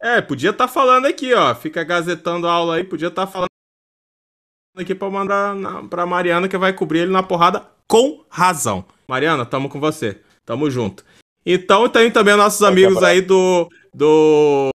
[0.00, 1.54] É, podia estar tá falando aqui, ó.
[1.54, 3.48] Fica gazetando aula aí, podia estar tá falando
[4.76, 8.84] aqui pra mandar na, pra Mariana que vai cobrir ele na porrada com razão.
[9.08, 10.20] Mariana, tamo com você.
[10.44, 11.04] Tamo junto.
[11.44, 14.70] Então tem também nossos amigos aí do, do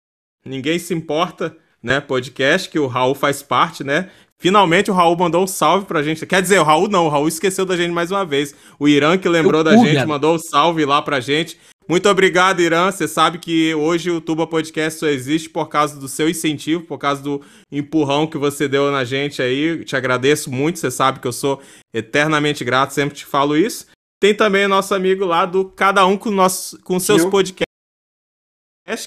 [0.46, 2.00] Ninguém Se Importa, né?
[2.00, 4.10] Podcast, que o Raul faz parte, né?
[4.40, 6.26] Finalmente o Raul mandou um salve pra gente.
[6.26, 8.54] Quer dizer, o Raul não, o Raul esqueceu da gente mais uma vez.
[8.78, 11.58] O Irã que lembrou Eu da gente, mandou um salve lá pra gente.
[11.88, 12.91] Muito obrigado, Irã.
[12.91, 16.97] Você sabe que hoje o Tuba Podcast só existe por causa do seu incentivo, por
[16.97, 17.41] causa do
[17.72, 19.85] empurrão que você deu na gente aí.
[19.85, 20.80] Te agradeço muito.
[20.80, 21.61] Você sabe que eu sou
[21.93, 23.88] eternamente grato, sempre te falo isso.
[24.19, 27.68] Tem também o nosso amigo lá do Cada Um com, nosso, com seus podcasts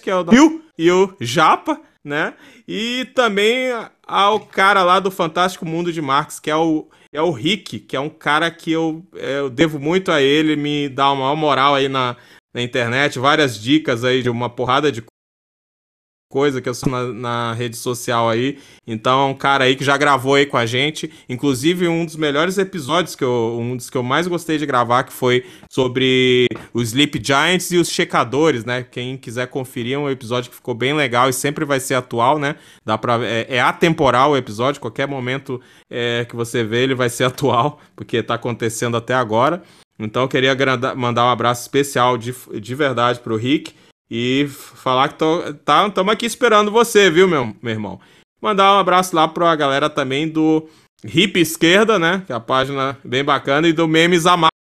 [0.02, 2.35] que é o Rio e o Japa, né?
[2.69, 3.70] E também
[4.07, 7.97] ao cara lá do Fantástico Mundo de Marx, que é o, é o Rick, que
[7.97, 11.74] é um cara que eu, é, eu devo muito a ele, me dá uma moral
[11.74, 12.16] aí na,
[12.55, 15.03] na internet, várias dicas aí de uma porrada de
[16.31, 18.59] coisa que eu sou na, na, rede social aí.
[18.87, 21.11] Então é um cara aí que já gravou aí com a gente.
[21.29, 23.59] Inclusive, um dos melhores episódios que eu.
[23.61, 27.79] Um dos que eu mais gostei de gravar, que foi sobre os Sleep Giants e
[27.79, 28.85] os checadores, né?
[28.85, 32.39] Quem quiser conferir, é um episódio que ficou bem legal e sempre vai ser atual,
[32.39, 32.55] né?
[32.85, 35.61] Dá pra, é, é atemporal o episódio, qualquer momento
[35.91, 39.63] é, que você vê, ele vai ser atual, porque tá acontecendo até agora.
[40.01, 40.57] Então eu queria
[40.97, 43.75] mandar um abraço especial de, de verdade pro Rick
[44.11, 48.01] e falar que tô, tá, estamos aqui esperando você, viu, meu, meu irmão?
[48.43, 50.67] Mandar um abraço lá pra galera também do
[51.05, 52.23] Hip Esquerda, né?
[52.27, 54.60] Que é a página bem bacana, e do Memes Amados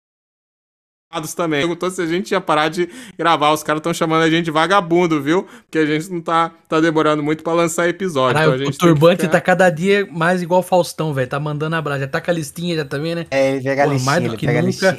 [1.35, 1.61] também.
[1.61, 2.89] Perguntou se a gente ia parar de
[3.19, 3.53] gravar.
[3.53, 5.47] Os caras estão chamando a gente de vagabundo, viu?
[5.63, 8.39] Porque a gente não tá, tá demorando muito para lançar episódio.
[8.39, 9.33] Caralho, então o turbante ficar...
[9.33, 11.29] tá cada dia mais igual Faustão, velho.
[11.29, 12.01] Tá mandando abraço.
[12.01, 13.27] Já tá com a listinha já também, né?
[13.31, 14.97] É, ele pega Pô, a listinha, mais do que nunca.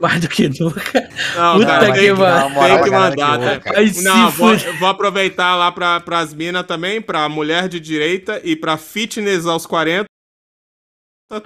[0.00, 1.08] mais do que nunca.
[1.36, 3.38] Não, Puta cara, que, tem, tem que mandar.
[3.38, 3.60] Tá?
[4.02, 8.76] Não, vou, vou, aproveitar lá pra, pras minas também, pra mulher de direita e pra
[8.76, 10.04] fitness aos 40.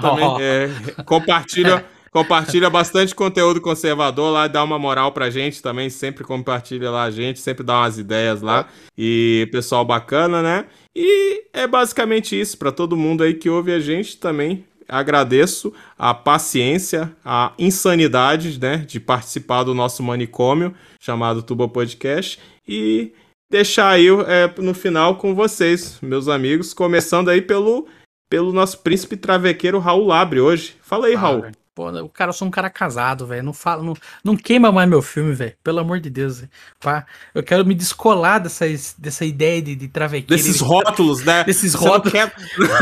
[0.01, 0.39] Também oh.
[0.41, 0.71] é,
[1.05, 1.85] compartilha
[2.15, 7.11] compartilha bastante conteúdo conservador lá, dá uma moral pra gente também, sempre compartilha lá a
[7.11, 8.69] gente, sempre dá umas ideias lá.
[8.97, 10.67] E pessoal bacana, né?
[10.95, 14.65] E é basicamente isso para todo mundo aí que ouve a gente também.
[14.89, 22.39] Agradeço a paciência, a insanidade, né, de participar do nosso manicômio chamado Tuba Podcast
[22.69, 23.13] e
[23.51, 27.89] deixar aí é, no final com vocês, meus amigos, começando aí pelo
[28.31, 30.77] pelo nosso príncipe travequeiro Raul Labre hoje.
[30.81, 31.47] Fala aí, Raul.
[31.75, 33.43] Pô, o cara, eu sou um cara casado, velho.
[33.43, 35.55] Não fala, não, não queima mais meu filme, velho.
[35.63, 36.45] Pelo amor de Deus,
[36.79, 37.05] pá.
[37.35, 38.65] Eu quero me descolar dessa,
[38.97, 40.41] dessa ideia de, de travequeiro.
[40.41, 41.43] Desses rótulos, né?
[41.43, 42.13] Desses rótulos.
[42.13, 42.33] Quer...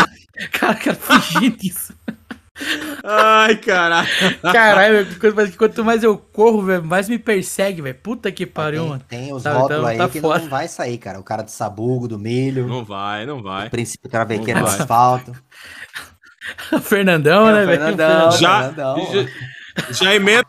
[0.52, 1.94] cara, quero fugir disso.
[3.02, 4.09] Ai, caralho.
[4.43, 5.06] Caralho,
[5.56, 7.94] quanto mais eu corro, velho, mais me persegue, velho.
[7.94, 9.05] Puta que pariu, tem, mano.
[9.09, 11.19] Tem os tá, rótulos tá, aí tá que não vai sair, cara.
[11.19, 12.69] O cara do sabugo, do milho.
[12.69, 13.69] Não vai, não vai.
[13.69, 15.32] O princípio travequeiro no asfalto.
[16.82, 17.81] Fernandão, é, né, velho?
[17.81, 18.97] Fernandão, já, Fernandão.
[19.12, 20.47] Já, já emenda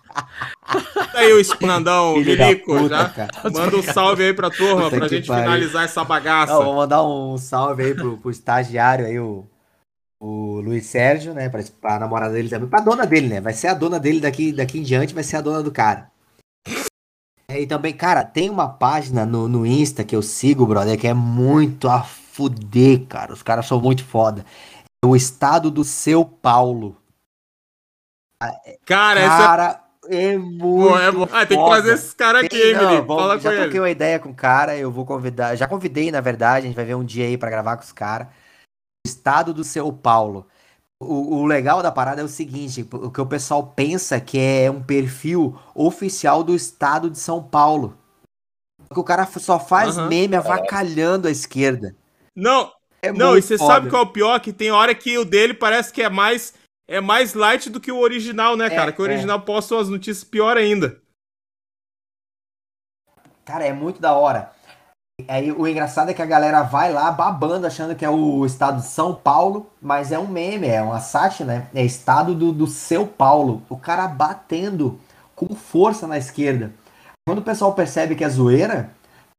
[1.13, 3.29] aí o Fernandão, Milico, já cara.
[3.51, 5.43] manda um salve aí pra turma, Puta pra gente pariu.
[5.43, 6.53] finalizar essa bagaça.
[6.53, 9.45] Não, vou mandar um salve aí pro, pro estagiário aí, o,
[10.19, 13.67] o Luiz Sérgio, né, pra, pra namorada dele também, pra dona dele, né, vai ser
[13.67, 16.11] a dona dele daqui, daqui em diante, vai ser a dona do cara.
[17.47, 21.07] É, e também, cara, tem uma página no, no Insta que eu sigo, brother, que
[21.07, 24.43] é muito a fuder, cara, os caras são muito foda
[25.03, 26.97] o estado do seu Paulo.
[28.85, 30.33] Cara, cara é...
[30.33, 30.89] é muito.
[30.89, 31.27] Pô, é bom.
[31.31, 33.05] Ah, tem que trazer esses caras aqui, hein, menino?
[33.05, 35.55] Fala já com troquei uma ideia com o cara, eu vou convidar.
[35.55, 37.91] Já convidei, na verdade, a gente vai ver um dia aí para gravar com os
[37.91, 38.27] caras.
[39.05, 40.47] O estado do seu Paulo.
[41.01, 44.71] O, o, legal da parada é o seguinte: o que o pessoal pensa que é
[44.71, 47.97] um perfil oficial do estado de São Paulo.
[48.93, 50.07] Que o cara só faz uhum.
[50.07, 51.95] meme avacalhando a esquerda.
[52.35, 52.71] Não,
[53.03, 53.73] é não, e você foda.
[53.73, 54.39] sabe qual é o pior?
[54.39, 56.53] Que tem hora que o dele parece que é mais
[56.87, 58.91] é mais light do que o original, né, é, cara?
[58.91, 59.09] que o é.
[59.09, 59.41] original é.
[59.41, 61.01] posta umas notícias pior ainda.
[63.43, 64.51] Cara, é muito da hora.
[65.27, 68.77] Aí o engraçado é que a galera vai lá babando, achando que é o estado
[68.77, 71.67] de São Paulo, mas é um meme, é uma sátira, né?
[71.75, 73.61] É estado do, do seu Paulo.
[73.69, 74.99] O cara batendo
[75.35, 76.73] com força na esquerda.
[77.27, 78.91] Quando o pessoal percebe que é zoeira,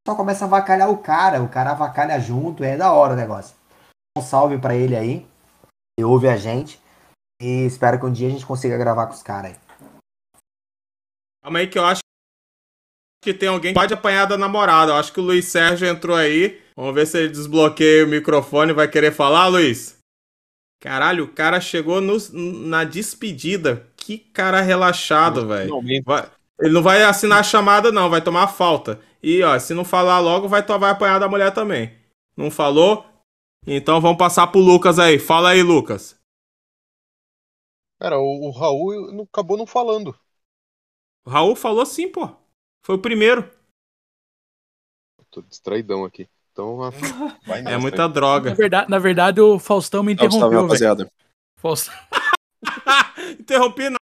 [0.06, 3.56] só começa a avacalhar o cara, o cara avacalha junto, é da hora o negócio.
[4.16, 5.26] Um salve para ele aí,
[5.96, 6.80] que ouve a gente,
[7.40, 9.56] e espero que um dia a gente consiga gravar com os caras aí.
[11.42, 12.00] Calma aí que eu acho
[13.22, 14.92] que tem alguém que pode apanhar da namorada.
[14.92, 16.62] Eu acho que o Luiz Sérgio entrou aí.
[16.76, 19.96] Vamos ver se ele desbloqueia o microfone e vai querer falar, Luiz.
[20.80, 23.86] Caralho, o cara chegou no, na despedida.
[23.96, 25.80] Que cara relaxado, velho.
[26.60, 29.00] Ele não vai assinar a chamada, não, vai tomar falta.
[29.24, 31.98] E, ó, se não falar logo, vai, vai apanhar da mulher também.
[32.36, 33.06] Não falou?
[33.66, 35.18] Então vamos passar pro Lucas aí.
[35.18, 36.20] Fala aí, Lucas.
[37.98, 40.14] Cara, o, o Raul não, acabou não falando.
[41.24, 42.28] O Raul falou sim, pô.
[42.84, 43.50] Foi o primeiro.
[45.30, 46.28] tô distraidão aqui.
[46.52, 46.76] Então,
[47.46, 48.12] vai nessa, é muita aí.
[48.12, 48.50] droga.
[48.50, 50.40] Na verdade, na verdade, o Faustão me interrompeu.
[50.40, 51.10] Salve, rapaziada.
[51.56, 51.94] Faustão.
[53.40, 54.03] Interrompi, não.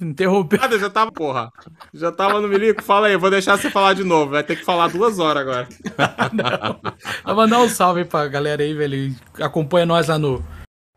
[0.00, 0.58] Interrompeu.
[0.62, 1.50] Ah, já tava, porra.
[1.94, 2.82] Já tava no milico.
[2.82, 4.32] Fala aí, vou deixar você falar de novo.
[4.32, 5.68] Vai ter que falar duas horas agora.
[6.34, 6.92] Não.
[7.24, 9.16] Vou mandar um salve aí pra galera aí, velho.
[9.40, 10.44] Acompanha nós lá no,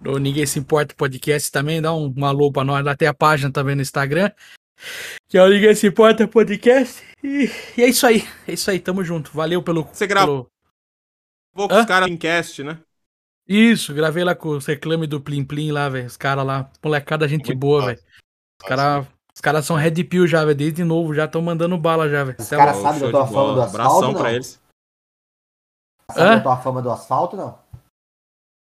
[0.02, 1.82] no Ninguém Se Importa Podcast também.
[1.82, 2.84] Dá um, um alô pra nós.
[2.84, 4.32] Lá tem a página também no Instagram.
[5.30, 7.02] Que é o Ninguém Se Importa Podcast.
[7.24, 9.32] E, e, é isso aí, é isso aí, tamo junto.
[9.34, 9.84] Valeu pelo.
[9.84, 10.50] Você gravou
[11.56, 11.70] pelo...
[11.70, 12.80] com os caras em cast, né?
[13.48, 16.06] Isso, gravei lá com os reclame do Plim Plim lá, velho.
[16.06, 18.00] Os caras lá, molecada, gente Muito boa, velho.
[18.61, 19.07] Os caras
[19.40, 20.53] os caras são Red Pill já, velho.
[20.53, 22.36] Desde novo, já estão mandando bala já, velho.
[22.38, 24.19] Os caras sabem da tua fama do asfalto, Abração não?
[24.19, 24.61] pra eles.
[26.11, 27.57] Sabe da tua fama do asfalto, não?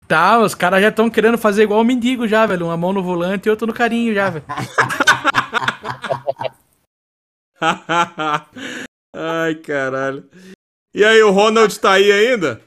[0.08, 2.68] Tá, os caras já estão querendo fazer igual o mendigo já, velho.
[2.68, 4.46] Uma mão no volante e outra no carinho já, velho.
[9.12, 10.30] Ai, caralho.
[10.94, 12.62] E aí, o Ronald tá aí ainda?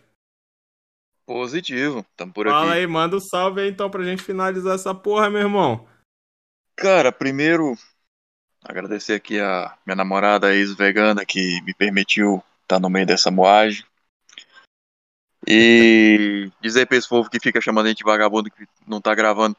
[1.24, 2.66] Positivo, tamo por Fala aqui.
[2.66, 5.86] Fala aí, manda um salve aí então pra gente finalizar essa porra, meu irmão.
[6.76, 7.76] Cara, primeiro,
[8.64, 13.84] agradecer aqui a minha namorada ex-vegana que me permitiu estar tá no meio dessa moagem.
[15.46, 19.14] E dizer pra esse povo que fica chamando a gente de vagabundo que não tá
[19.14, 19.56] gravando.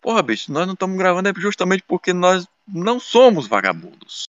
[0.00, 4.24] Porra, bicho, nós não estamos gravando é justamente porque nós não somos vagabundos.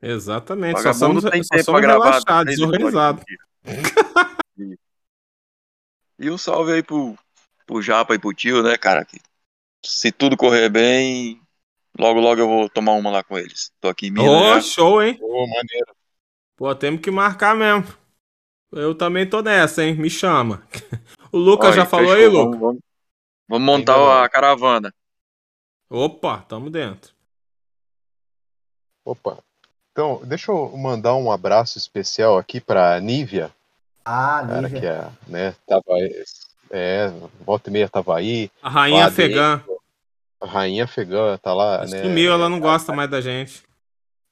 [0.00, 2.44] Exatamente, Vagabundo só somos, tem só somos pra gravar.
[2.44, 3.22] Desorganizado.
[6.20, 7.16] E um salve aí pro,
[7.66, 9.04] pro Japa e pro tio, né, cara?
[9.04, 9.20] Que
[9.84, 11.40] se tudo correr bem,
[11.98, 13.72] logo logo eu vou tomar uma lá com eles.
[13.80, 14.28] Tô aqui em Minas.
[14.28, 15.18] Ô, oh, show, hein?
[15.20, 15.94] Ô, oh, maneiro.
[16.56, 17.86] Pô, temos que marcar mesmo.
[18.72, 19.94] Eu também tô nessa, hein?
[19.94, 20.62] Me chama.
[21.30, 22.22] O Lucas já falou fechou.
[22.22, 22.58] aí, Lucas?
[22.58, 22.80] Vamos,
[23.46, 24.94] vamos montar a caravana.
[25.90, 27.12] Opa, tamo dentro.
[29.04, 29.36] Opa.
[29.92, 33.52] Então, deixa eu mandar um abraço especial aqui pra Nívia,
[34.10, 35.82] ah, cara que é, né, tava,
[36.70, 37.12] é,
[37.44, 38.50] volta e meia tava aí.
[38.62, 39.62] A rainha afegã.
[40.40, 42.02] A rainha afegã tá lá, né?
[42.02, 43.62] Sumiu, ela não gosta mais da gente.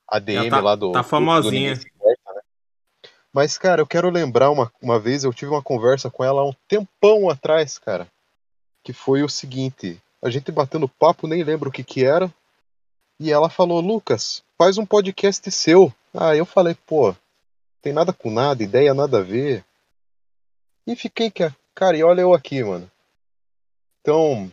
[0.08, 0.92] A DM tá, lá do.
[0.92, 1.74] Tá famosinha.
[1.74, 2.42] Do né?
[3.32, 6.44] Mas, cara, eu quero lembrar uma, uma vez, eu tive uma conversa com ela há
[6.44, 8.06] um tempão atrás, cara.
[8.82, 12.32] Que foi o seguinte: a gente batendo papo, nem lembro o que que era.
[13.18, 15.92] E ela falou: Lucas, faz um podcast seu.
[16.14, 17.14] Ah, eu falei: pô,
[17.82, 19.64] tem nada com nada, ideia nada a ver.
[20.86, 22.90] E fiquei que, cara, e olha eu aqui, mano.
[24.00, 24.50] Então.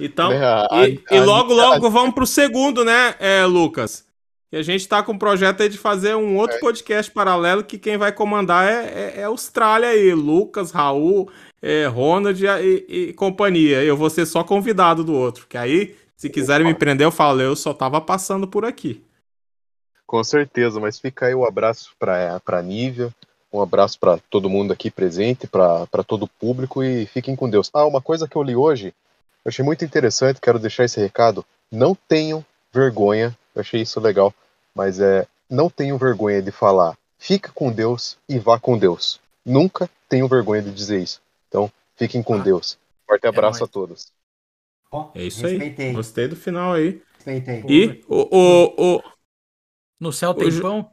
[0.00, 4.06] Então né, a, e, a, e, logo, a, logo vamos pro segundo, né, é, Lucas?
[4.52, 6.60] E a gente tá com um projeto aí de fazer um outro é.
[6.60, 10.12] podcast paralelo que quem vai comandar é, é, é Austrália aí.
[10.12, 11.30] Lucas, Raul,
[11.62, 13.82] é, Ronald e, e, companhia.
[13.82, 15.46] Eu vou ser só convidado do outro.
[15.48, 19.02] Que aí, se quiserem me prender, eu falo, eu só tava passando por aqui.
[20.06, 23.10] Com certeza, mas fica aí o um abraço para a Nívia,
[23.50, 27.70] um abraço para todo mundo aqui presente, para todo o público e fiquem com Deus.
[27.72, 28.92] Ah, uma coisa que eu li hoje,
[29.44, 31.44] eu achei muito interessante, quero deixar esse recado.
[31.70, 34.34] Não tenham vergonha, eu achei isso legal,
[34.74, 39.20] mas é não tenham vergonha de falar fica com Deus e vá com Deus.
[39.46, 41.22] Nunca tenham vergonha de dizer isso.
[41.48, 42.76] Então, fiquem com ah, Deus.
[43.06, 44.12] Forte é abraço é a todos.
[45.14, 45.88] é isso respeitei.
[45.88, 45.92] aí.
[45.92, 47.00] Gostei do final aí.
[47.14, 47.64] Respeitei.
[47.68, 49.02] E o, o, o,
[50.00, 50.60] no céu tem Hoje...
[50.60, 50.90] pão?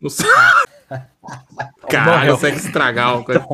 [0.00, 0.26] No céu.
[1.90, 3.44] Cara, consegue estragar uma coisa.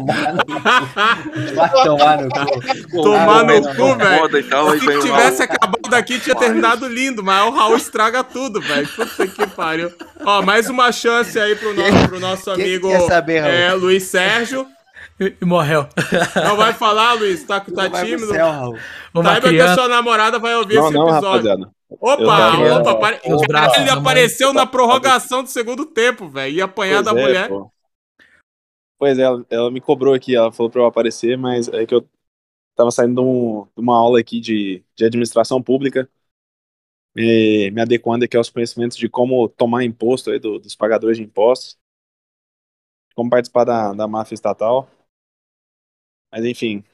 [1.55, 3.03] Vai tomar no cu.
[3.03, 4.81] Tomar no cu, velho.
[4.81, 8.89] Se tivesse acabado aqui, tinha terminado lindo, mas o Raul estraga tudo, velho.
[8.89, 9.93] Puta que pariu.
[10.25, 14.67] Ó, mais uma chance aí pro nosso, pro nosso amigo saber, é, Luiz Sérgio.
[15.19, 15.87] E morreu.
[16.35, 17.45] Não vai falar, Luiz?
[17.45, 18.27] Tá, tá tímido?
[18.27, 18.79] Céu, Raul.
[19.23, 21.21] Saiba que a sua namorada vai ouvir não, esse episódio.
[21.21, 21.71] Não, rapaziada.
[22.01, 23.21] Opa, opa, apare...
[23.47, 26.57] braços, ele apareceu na prorrogação do segundo tempo, velho.
[26.57, 27.49] Ia apanhar pois da é, mulher.
[27.49, 27.71] Pô.
[28.99, 31.95] Pois é, ela, ela, me cobrou aqui, ela falou pra eu aparecer, mas é que
[31.95, 32.09] eu
[32.75, 36.09] tava saindo de, um, de uma aula aqui de, de administração pública,
[37.15, 41.23] me, me adequando aqui aos conhecimentos de como tomar imposto aí do, dos pagadores de
[41.23, 41.77] impostos,
[43.15, 44.89] como participar da, da máfia estatal.
[46.33, 46.85] Mas enfim.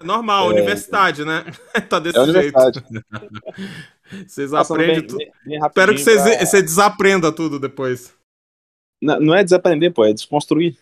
[0.00, 1.44] É normal, é, universidade, né?
[1.90, 2.58] tá desse é jeito.
[4.26, 5.22] Vocês aprendem tudo.
[5.46, 6.46] Espero que vocês, pra...
[6.46, 8.16] você desaprenda tudo depois.
[9.00, 10.76] Não, não, é desaprender, pô, é desconstruir.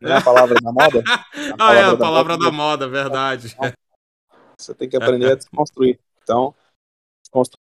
[0.00, 1.02] Não é a palavra da moda?
[1.58, 3.54] A ah, é, a palavra da, da moda, verdade.
[3.54, 3.72] Então,
[4.58, 5.98] você tem que aprender a desconstruir.
[6.22, 6.54] Então,
[7.24, 7.58] desconstruir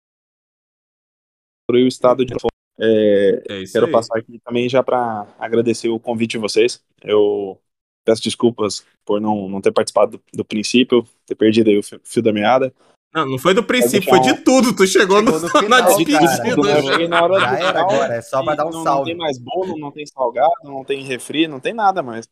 [1.71, 2.35] o estado de.
[2.79, 3.93] É, é quero aí.
[3.93, 6.83] passar aqui também já para agradecer o convite de vocês.
[7.03, 7.61] Eu
[8.05, 12.23] peço desculpas por não, não ter participado do, do princípio, ter perdido aí o fio
[12.23, 12.73] da meada.
[13.15, 14.75] Não, não foi do princípio, foi de tudo.
[14.75, 16.27] Tu chegou, chegou no, no final, na despedida.
[16.27, 18.99] Já era agora, é só pra dar um não, salve.
[18.99, 22.29] Não tem mais bolo, não tem salgado, não tem refri, não tem nada mais.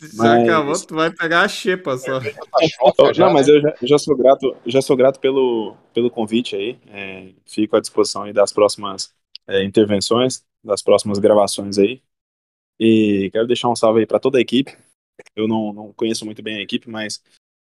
[0.00, 0.48] Já mas...
[0.48, 2.20] acabou, tu vai pegar a xepa só.
[3.18, 6.78] não, mas eu já, já, sou grato, já sou grato pelo, pelo convite aí.
[6.88, 9.12] É, fico à disposição aí das próximas
[9.48, 12.00] é, intervenções, das próximas gravações aí.
[12.78, 14.76] E quero deixar um salve aí para toda a equipe.
[15.34, 17.20] Eu não, não conheço muito bem a equipe, mas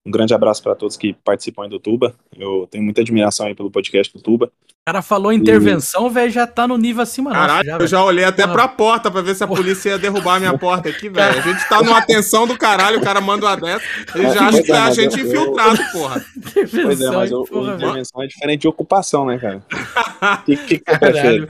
[0.06, 2.16] Um grande abraço para todos que participam aí do Tuba.
[2.38, 4.46] Eu tenho muita admiração aí pelo podcast do Tuba.
[4.46, 6.10] O cara falou intervenção, e...
[6.10, 9.22] velho, já tá no nível acima Caralho, já, eu já olhei até pra porta pra
[9.22, 11.38] ver se a polícia ia derrubar a minha porta aqui, velho.
[11.38, 13.86] A gente tá numa atenção do caralho, o cara manda uma dessa,
[14.16, 16.26] ele já acha que é a gente infiltrado, porra.
[16.54, 19.64] Pois é, mas o, porra, intervenção é diferente de ocupação, né, cara?
[20.46, 21.48] que, que, que.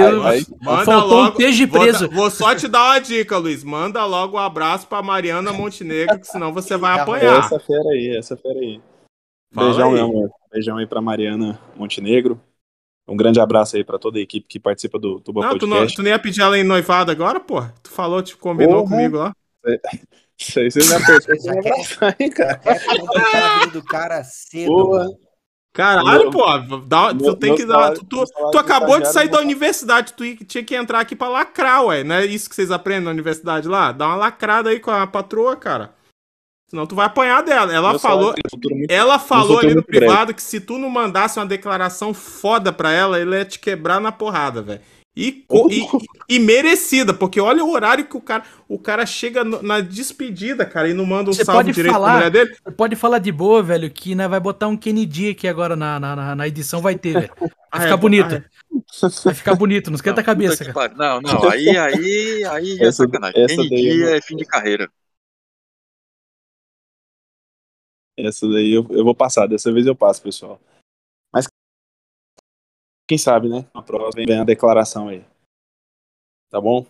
[0.00, 2.06] Aí, manda Faltou logo, um preso.
[2.08, 3.62] Vou, vou, só te dar uma dica, Luiz.
[3.62, 7.40] Manda logo um abraço pra Mariana Montenegro, que senão você vai apanhar.
[7.40, 8.80] Essa fera aí, essa fera aí.
[9.52, 9.94] Fala Beijão, aí.
[9.94, 10.30] meu amor.
[10.50, 12.40] Beijão aí pra Mariana Montenegro.
[13.06, 15.76] Um grande abraço aí pra toda a equipe que participa do Tuba não, Podcast.
[15.76, 17.62] Tu, não, tu nem ia pedir ela em noivado agora, pô?
[17.82, 18.90] Tu falou, te combinou Porra.
[18.90, 19.32] comigo lá.
[20.38, 21.36] Isso aí você me apertou.
[21.36, 22.60] Você abraçar, hein, cara?
[22.64, 24.68] É do cara cedo.
[24.68, 25.06] Porra.
[25.72, 26.44] Caralho, pô,
[26.86, 27.94] dá, tu tem que dar.
[27.94, 31.86] Tu, tu, tu acabou de sair da universidade, tu tinha que entrar aqui pra lacrar,
[31.86, 32.04] ué.
[32.04, 33.90] Não é isso que vocês aprendem na universidade lá?
[33.90, 35.94] Dá uma lacrada aí com a patroa, cara.
[36.68, 37.72] Senão tu vai apanhar dela.
[37.72, 38.34] Ela Meu falou,
[38.88, 43.18] ela falou ali no privado que se tu não mandasse uma declaração foda pra ela,
[43.18, 44.80] ele ia te quebrar na porrada, velho.
[45.14, 49.80] E, e, e, merecida, porque olha o horário que o cara, o cara chega na
[49.80, 52.56] despedida, cara, e não manda um você salve pode direito falar, pra mulher dele.
[52.64, 56.00] Você pode falar de boa, velho, que né, vai botar um Kennedy aqui agora na,
[56.00, 57.30] na, na edição, vai ter, velho.
[57.38, 58.34] Vai ah, ficar é, bonito.
[58.34, 59.08] Ah, é.
[59.24, 60.94] Vai ficar bonito, não esquenta a cabeça, cara.
[60.96, 63.46] Não, não, aí, aí, aí é sacanagem.
[63.46, 64.90] Kennedy é fim de carreira.
[68.16, 70.58] Essa daí eu, eu vou passar, dessa vez eu passo, pessoal.
[73.12, 73.66] Quem sabe, né?
[73.74, 75.22] Na prova vem a declaração aí.
[76.48, 76.86] Tá bom?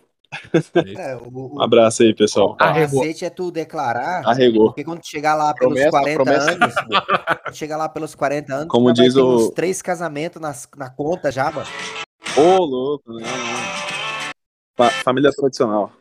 [0.97, 2.55] É, o, um abraço aí, pessoal.
[2.57, 4.25] O macete é tu declarar.
[4.25, 4.67] Arregou.
[4.67, 6.51] Porque quando chegar lá pelos promessa, 40 promessa.
[6.51, 6.73] anos,
[7.43, 11.29] quando chegar lá pelos 40 anos, como diz o uns três casamentos nas, na conta
[11.29, 11.67] já, mano.
[12.37, 13.25] Ô, louco, né?
[15.03, 15.91] Família tradicional.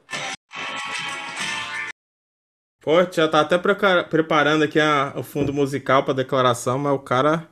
[2.80, 7.51] Pô, já tá até preparando aqui a, o fundo musical pra declaração, mas o cara.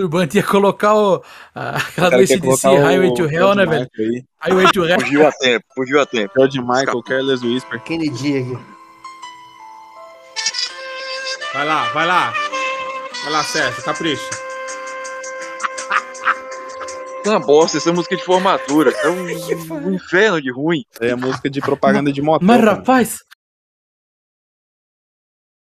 [0.00, 3.90] O Bant ia colocar o, a, aquela do ACDC Highway to Hell, né, velho?
[4.38, 5.00] Highway to Hell.
[5.00, 6.32] Fugiu a tempo, fugiu a tempo.
[6.36, 7.82] George Michael, Careless Whisper.
[7.82, 8.58] Kennedy aqui.
[11.52, 12.32] Vai lá, vai lá.
[13.24, 14.30] Vai lá, Sérgio, capricha.
[17.24, 18.92] É uma bosta, essa é música de formatura.
[18.92, 19.24] É um,
[19.88, 20.84] um inferno de ruim.
[21.00, 22.44] É a música de propaganda de moto.
[22.44, 23.18] Mas, rapaz,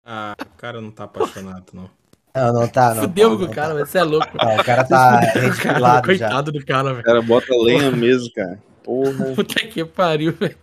[0.05, 2.00] ah, o cara não tá apaixonado, não.
[2.33, 3.03] Não, não tá, não.
[3.03, 4.29] Fudeu com o cara, você é louco.
[4.41, 5.21] Não, o cara tá
[6.05, 7.01] Coitado do cara, velho.
[7.01, 8.61] O cara bota lenha mesmo, cara.
[8.83, 9.33] Porra.
[9.35, 10.57] Puta que pariu, velho.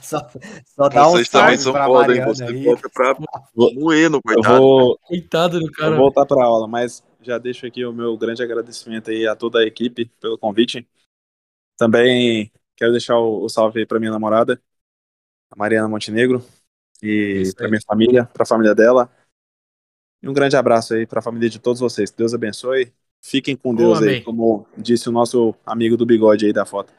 [0.00, 0.26] Só,
[0.64, 2.24] só dá Vocês um também são foda, hein?
[2.24, 2.64] Você aí.
[2.64, 3.14] volta pra
[3.74, 4.54] moer no coitado.
[4.54, 4.98] Eu vou...
[5.06, 5.90] Coitado do cara.
[5.90, 9.58] Vou voltar pra aula, mas já deixo aqui o meu grande agradecimento aí a toda
[9.58, 10.88] a equipe pelo convite.
[11.76, 14.60] Também quero deixar o, o salve aí pra minha namorada,
[15.50, 16.42] a Mariana Montenegro
[17.02, 19.10] e para minha família, para a família dela.
[20.22, 22.10] E um grande abraço aí para a família de todos vocês.
[22.10, 22.92] Que Deus abençoe.
[23.22, 26.92] Fiquem com Deus oh, aí, como disse o nosso amigo do bigode aí da foto.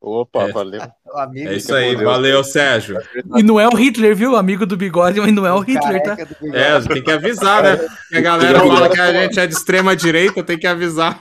[0.00, 0.52] Opa, é.
[0.52, 0.80] valeu.
[1.36, 2.98] É isso aí, valeu, Sérgio.
[3.36, 4.34] E não é o Hitler, viu?
[4.34, 6.16] Amigo do bigode, mas não é o Hitler, tá?
[6.52, 7.86] É, tem que avisar, né?
[8.12, 11.20] a galera fala que a gente é de extrema direita, tem que avisar.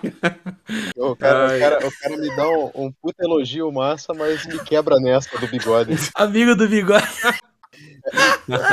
[0.98, 4.57] O cara, o cara, o cara me dá um, um puta elogio massa, mas me
[4.64, 5.95] quebra nessa do bigode.
[6.15, 7.06] Amigo do bigode.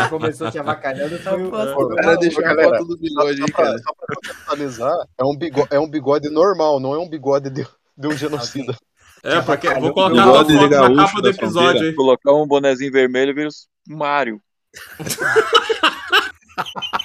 [0.09, 1.49] Começou te avacalhando, foi o.
[1.49, 3.79] O cara deixou a foto do bigode aí, cara.
[3.79, 7.67] Só pra contextualizar, é um bigode, é um bigode normal, não é um bigode de,
[7.97, 8.77] de um genocida.
[9.23, 11.95] É, porque vou colocar uma foto na capa do episódio aí.
[11.95, 14.41] Colocar um bonezinho vermelho vira o Mario.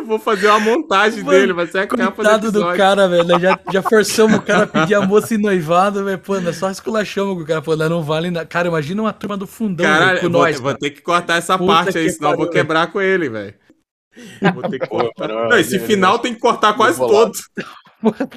[0.00, 2.50] Caralho, vou fazer uma montagem Mano, dele, vai ser a capa do episódio.
[2.52, 3.40] do cara, velho.
[3.40, 6.18] Já, já forçamos o cara a pedir a moça em noivado, velho.
[6.18, 7.62] Pô, nós só esculachamos com o cara.
[7.62, 8.46] Pô, não vale nada.
[8.46, 10.60] Cara, imagina uma turma do fundão Caralho, véio, com vou, nós.
[10.60, 13.54] Vou ter que cortar essa Puta parte aí, senão eu vou quebrar com ele, velho.
[14.54, 15.28] Vou ter que cortar.
[15.28, 17.32] Não, esse final tem que cortar quase todo.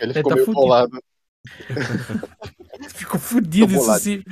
[0.02, 1.00] Ele ficou tá meio bolado.
[2.94, 4.24] Ficou fudido isso sim.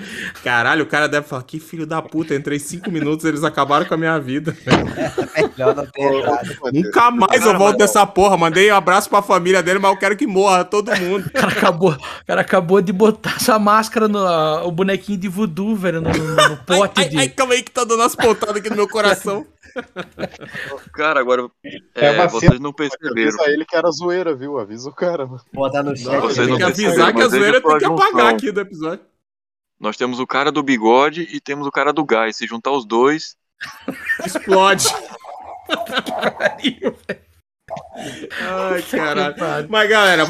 [0.44, 3.94] Caralho, o cara deve falar: que filho da puta, entrei cinco minutos eles acabaram com
[3.94, 4.56] a minha vida.
[5.58, 8.38] Melhor não ter Nunca mais eu volto dessa porra.
[8.38, 11.28] Mandei um abraço pra família dele, mas eu quero que morra todo mundo.
[11.28, 14.22] O cara acabou, cara acabou de botar essa máscara no
[14.66, 17.18] o bonequinho de voodoo, velho, no, no pote ai, de.
[17.18, 19.46] Ai, calma aí que tá dando as pontadas aqui no meu coração.
[20.94, 21.50] Cara, agora
[21.96, 23.30] é, é vocês não perceberam.
[23.30, 24.60] Avisa ele que era zoeira, viu?
[24.60, 25.26] Avisa o cara.
[25.26, 25.42] Mano.
[25.54, 26.12] Botar no chat.
[26.12, 29.06] Não, vocês tem que avisar que a zoeira tem que apagar aqui do episódio.
[29.80, 32.36] Nós temos o cara do bigode e temos o cara do gás.
[32.38, 33.36] Se juntar os dois.
[34.26, 34.86] Explode.
[38.42, 39.68] Ai, caralho.
[39.70, 40.28] Mas galera,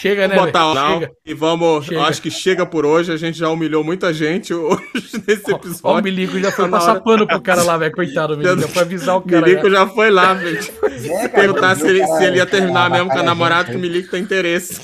[0.00, 0.36] Chega, né?
[0.36, 1.12] Botar chega.
[1.24, 1.86] E vamos.
[1.86, 2.02] Chega.
[2.02, 3.10] Acho que chega por hoje.
[3.12, 4.82] A gente já humilhou muita gente hoje
[5.26, 5.80] nesse episódio.
[5.82, 7.00] Ó, o Milico já foi passar hora...
[7.00, 7.92] pano pro cara lá, velho.
[7.92, 8.60] Coitado, o Milico.
[8.60, 9.42] Já foi avisar o cara.
[9.42, 10.56] O Milico já foi lá, velho.
[11.06, 14.10] É, perguntar se ele, se ele ia terminar mesmo com a namorada, que o Milico
[14.10, 14.80] tem interesse.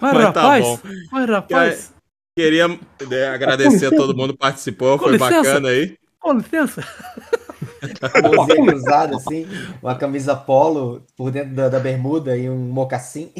[0.00, 0.78] Mas, Mas tá rapaz, bom.
[1.10, 1.94] Mas, rapaz.
[2.36, 4.98] Queria né, agradecer a todo mundo que participou.
[4.98, 5.36] Com foi licença.
[5.36, 5.96] bacana aí.
[6.18, 6.84] Com licença.
[8.36, 9.46] Mãozinha cruzada, assim,
[9.82, 13.32] uma camisa polo por dentro da, da bermuda e um mocassim.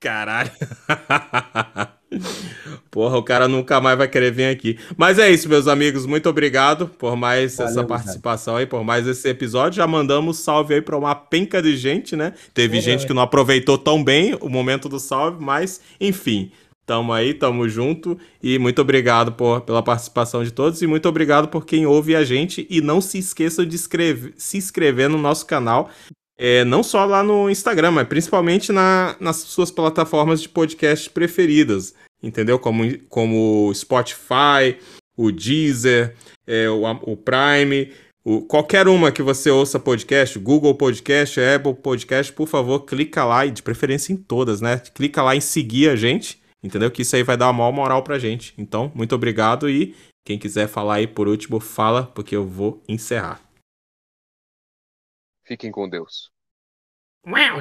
[0.00, 0.50] Caralho.
[2.90, 4.78] Porra, o cara nunca mais vai querer vir aqui.
[4.96, 6.06] Mas é isso, meus amigos.
[6.06, 9.76] Muito obrigado por mais Valeu, essa participação aí, por mais esse episódio.
[9.76, 12.32] Já mandamos salve aí para uma penca de gente, né?
[12.54, 16.50] Teve é, gente que não aproveitou tão bem o momento do salve, mas enfim.
[16.86, 18.18] Tamo aí, tamo junto.
[18.42, 20.80] E muito obrigado por, pela participação de todos.
[20.80, 22.66] E muito obrigado por quem ouve a gente.
[22.70, 25.90] E não se esqueçam de escrever, se inscrever no nosso canal.
[26.38, 31.94] É, não só lá no Instagram, mas principalmente na, nas suas plataformas de podcast preferidas.
[32.22, 32.58] Entendeu?
[32.58, 34.76] Como, como Spotify,
[35.16, 36.14] o Deezer,
[36.46, 37.92] é, o, o Prime.
[38.24, 43.46] O, qualquer uma que você ouça podcast, Google Podcast, Apple Podcast, por favor, clica lá,
[43.46, 44.80] e de preferência em todas, né?
[44.94, 46.90] Clica lá em seguir a gente Entendeu?
[46.90, 48.52] Que isso aí vai dar uma maior moral pra gente.
[48.58, 49.94] Então, muito obrigado e
[50.24, 53.40] quem quiser falar aí por último, fala, porque eu vou encerrar.
[55.48, 56.30] Fiquem com Deus.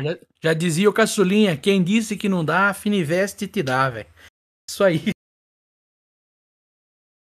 [0.04, 4.10] Já, já dizia o caçulinha, quem disse que não dá, Finiveste te dá, velho.
[4.70, 5.17] Isso aí.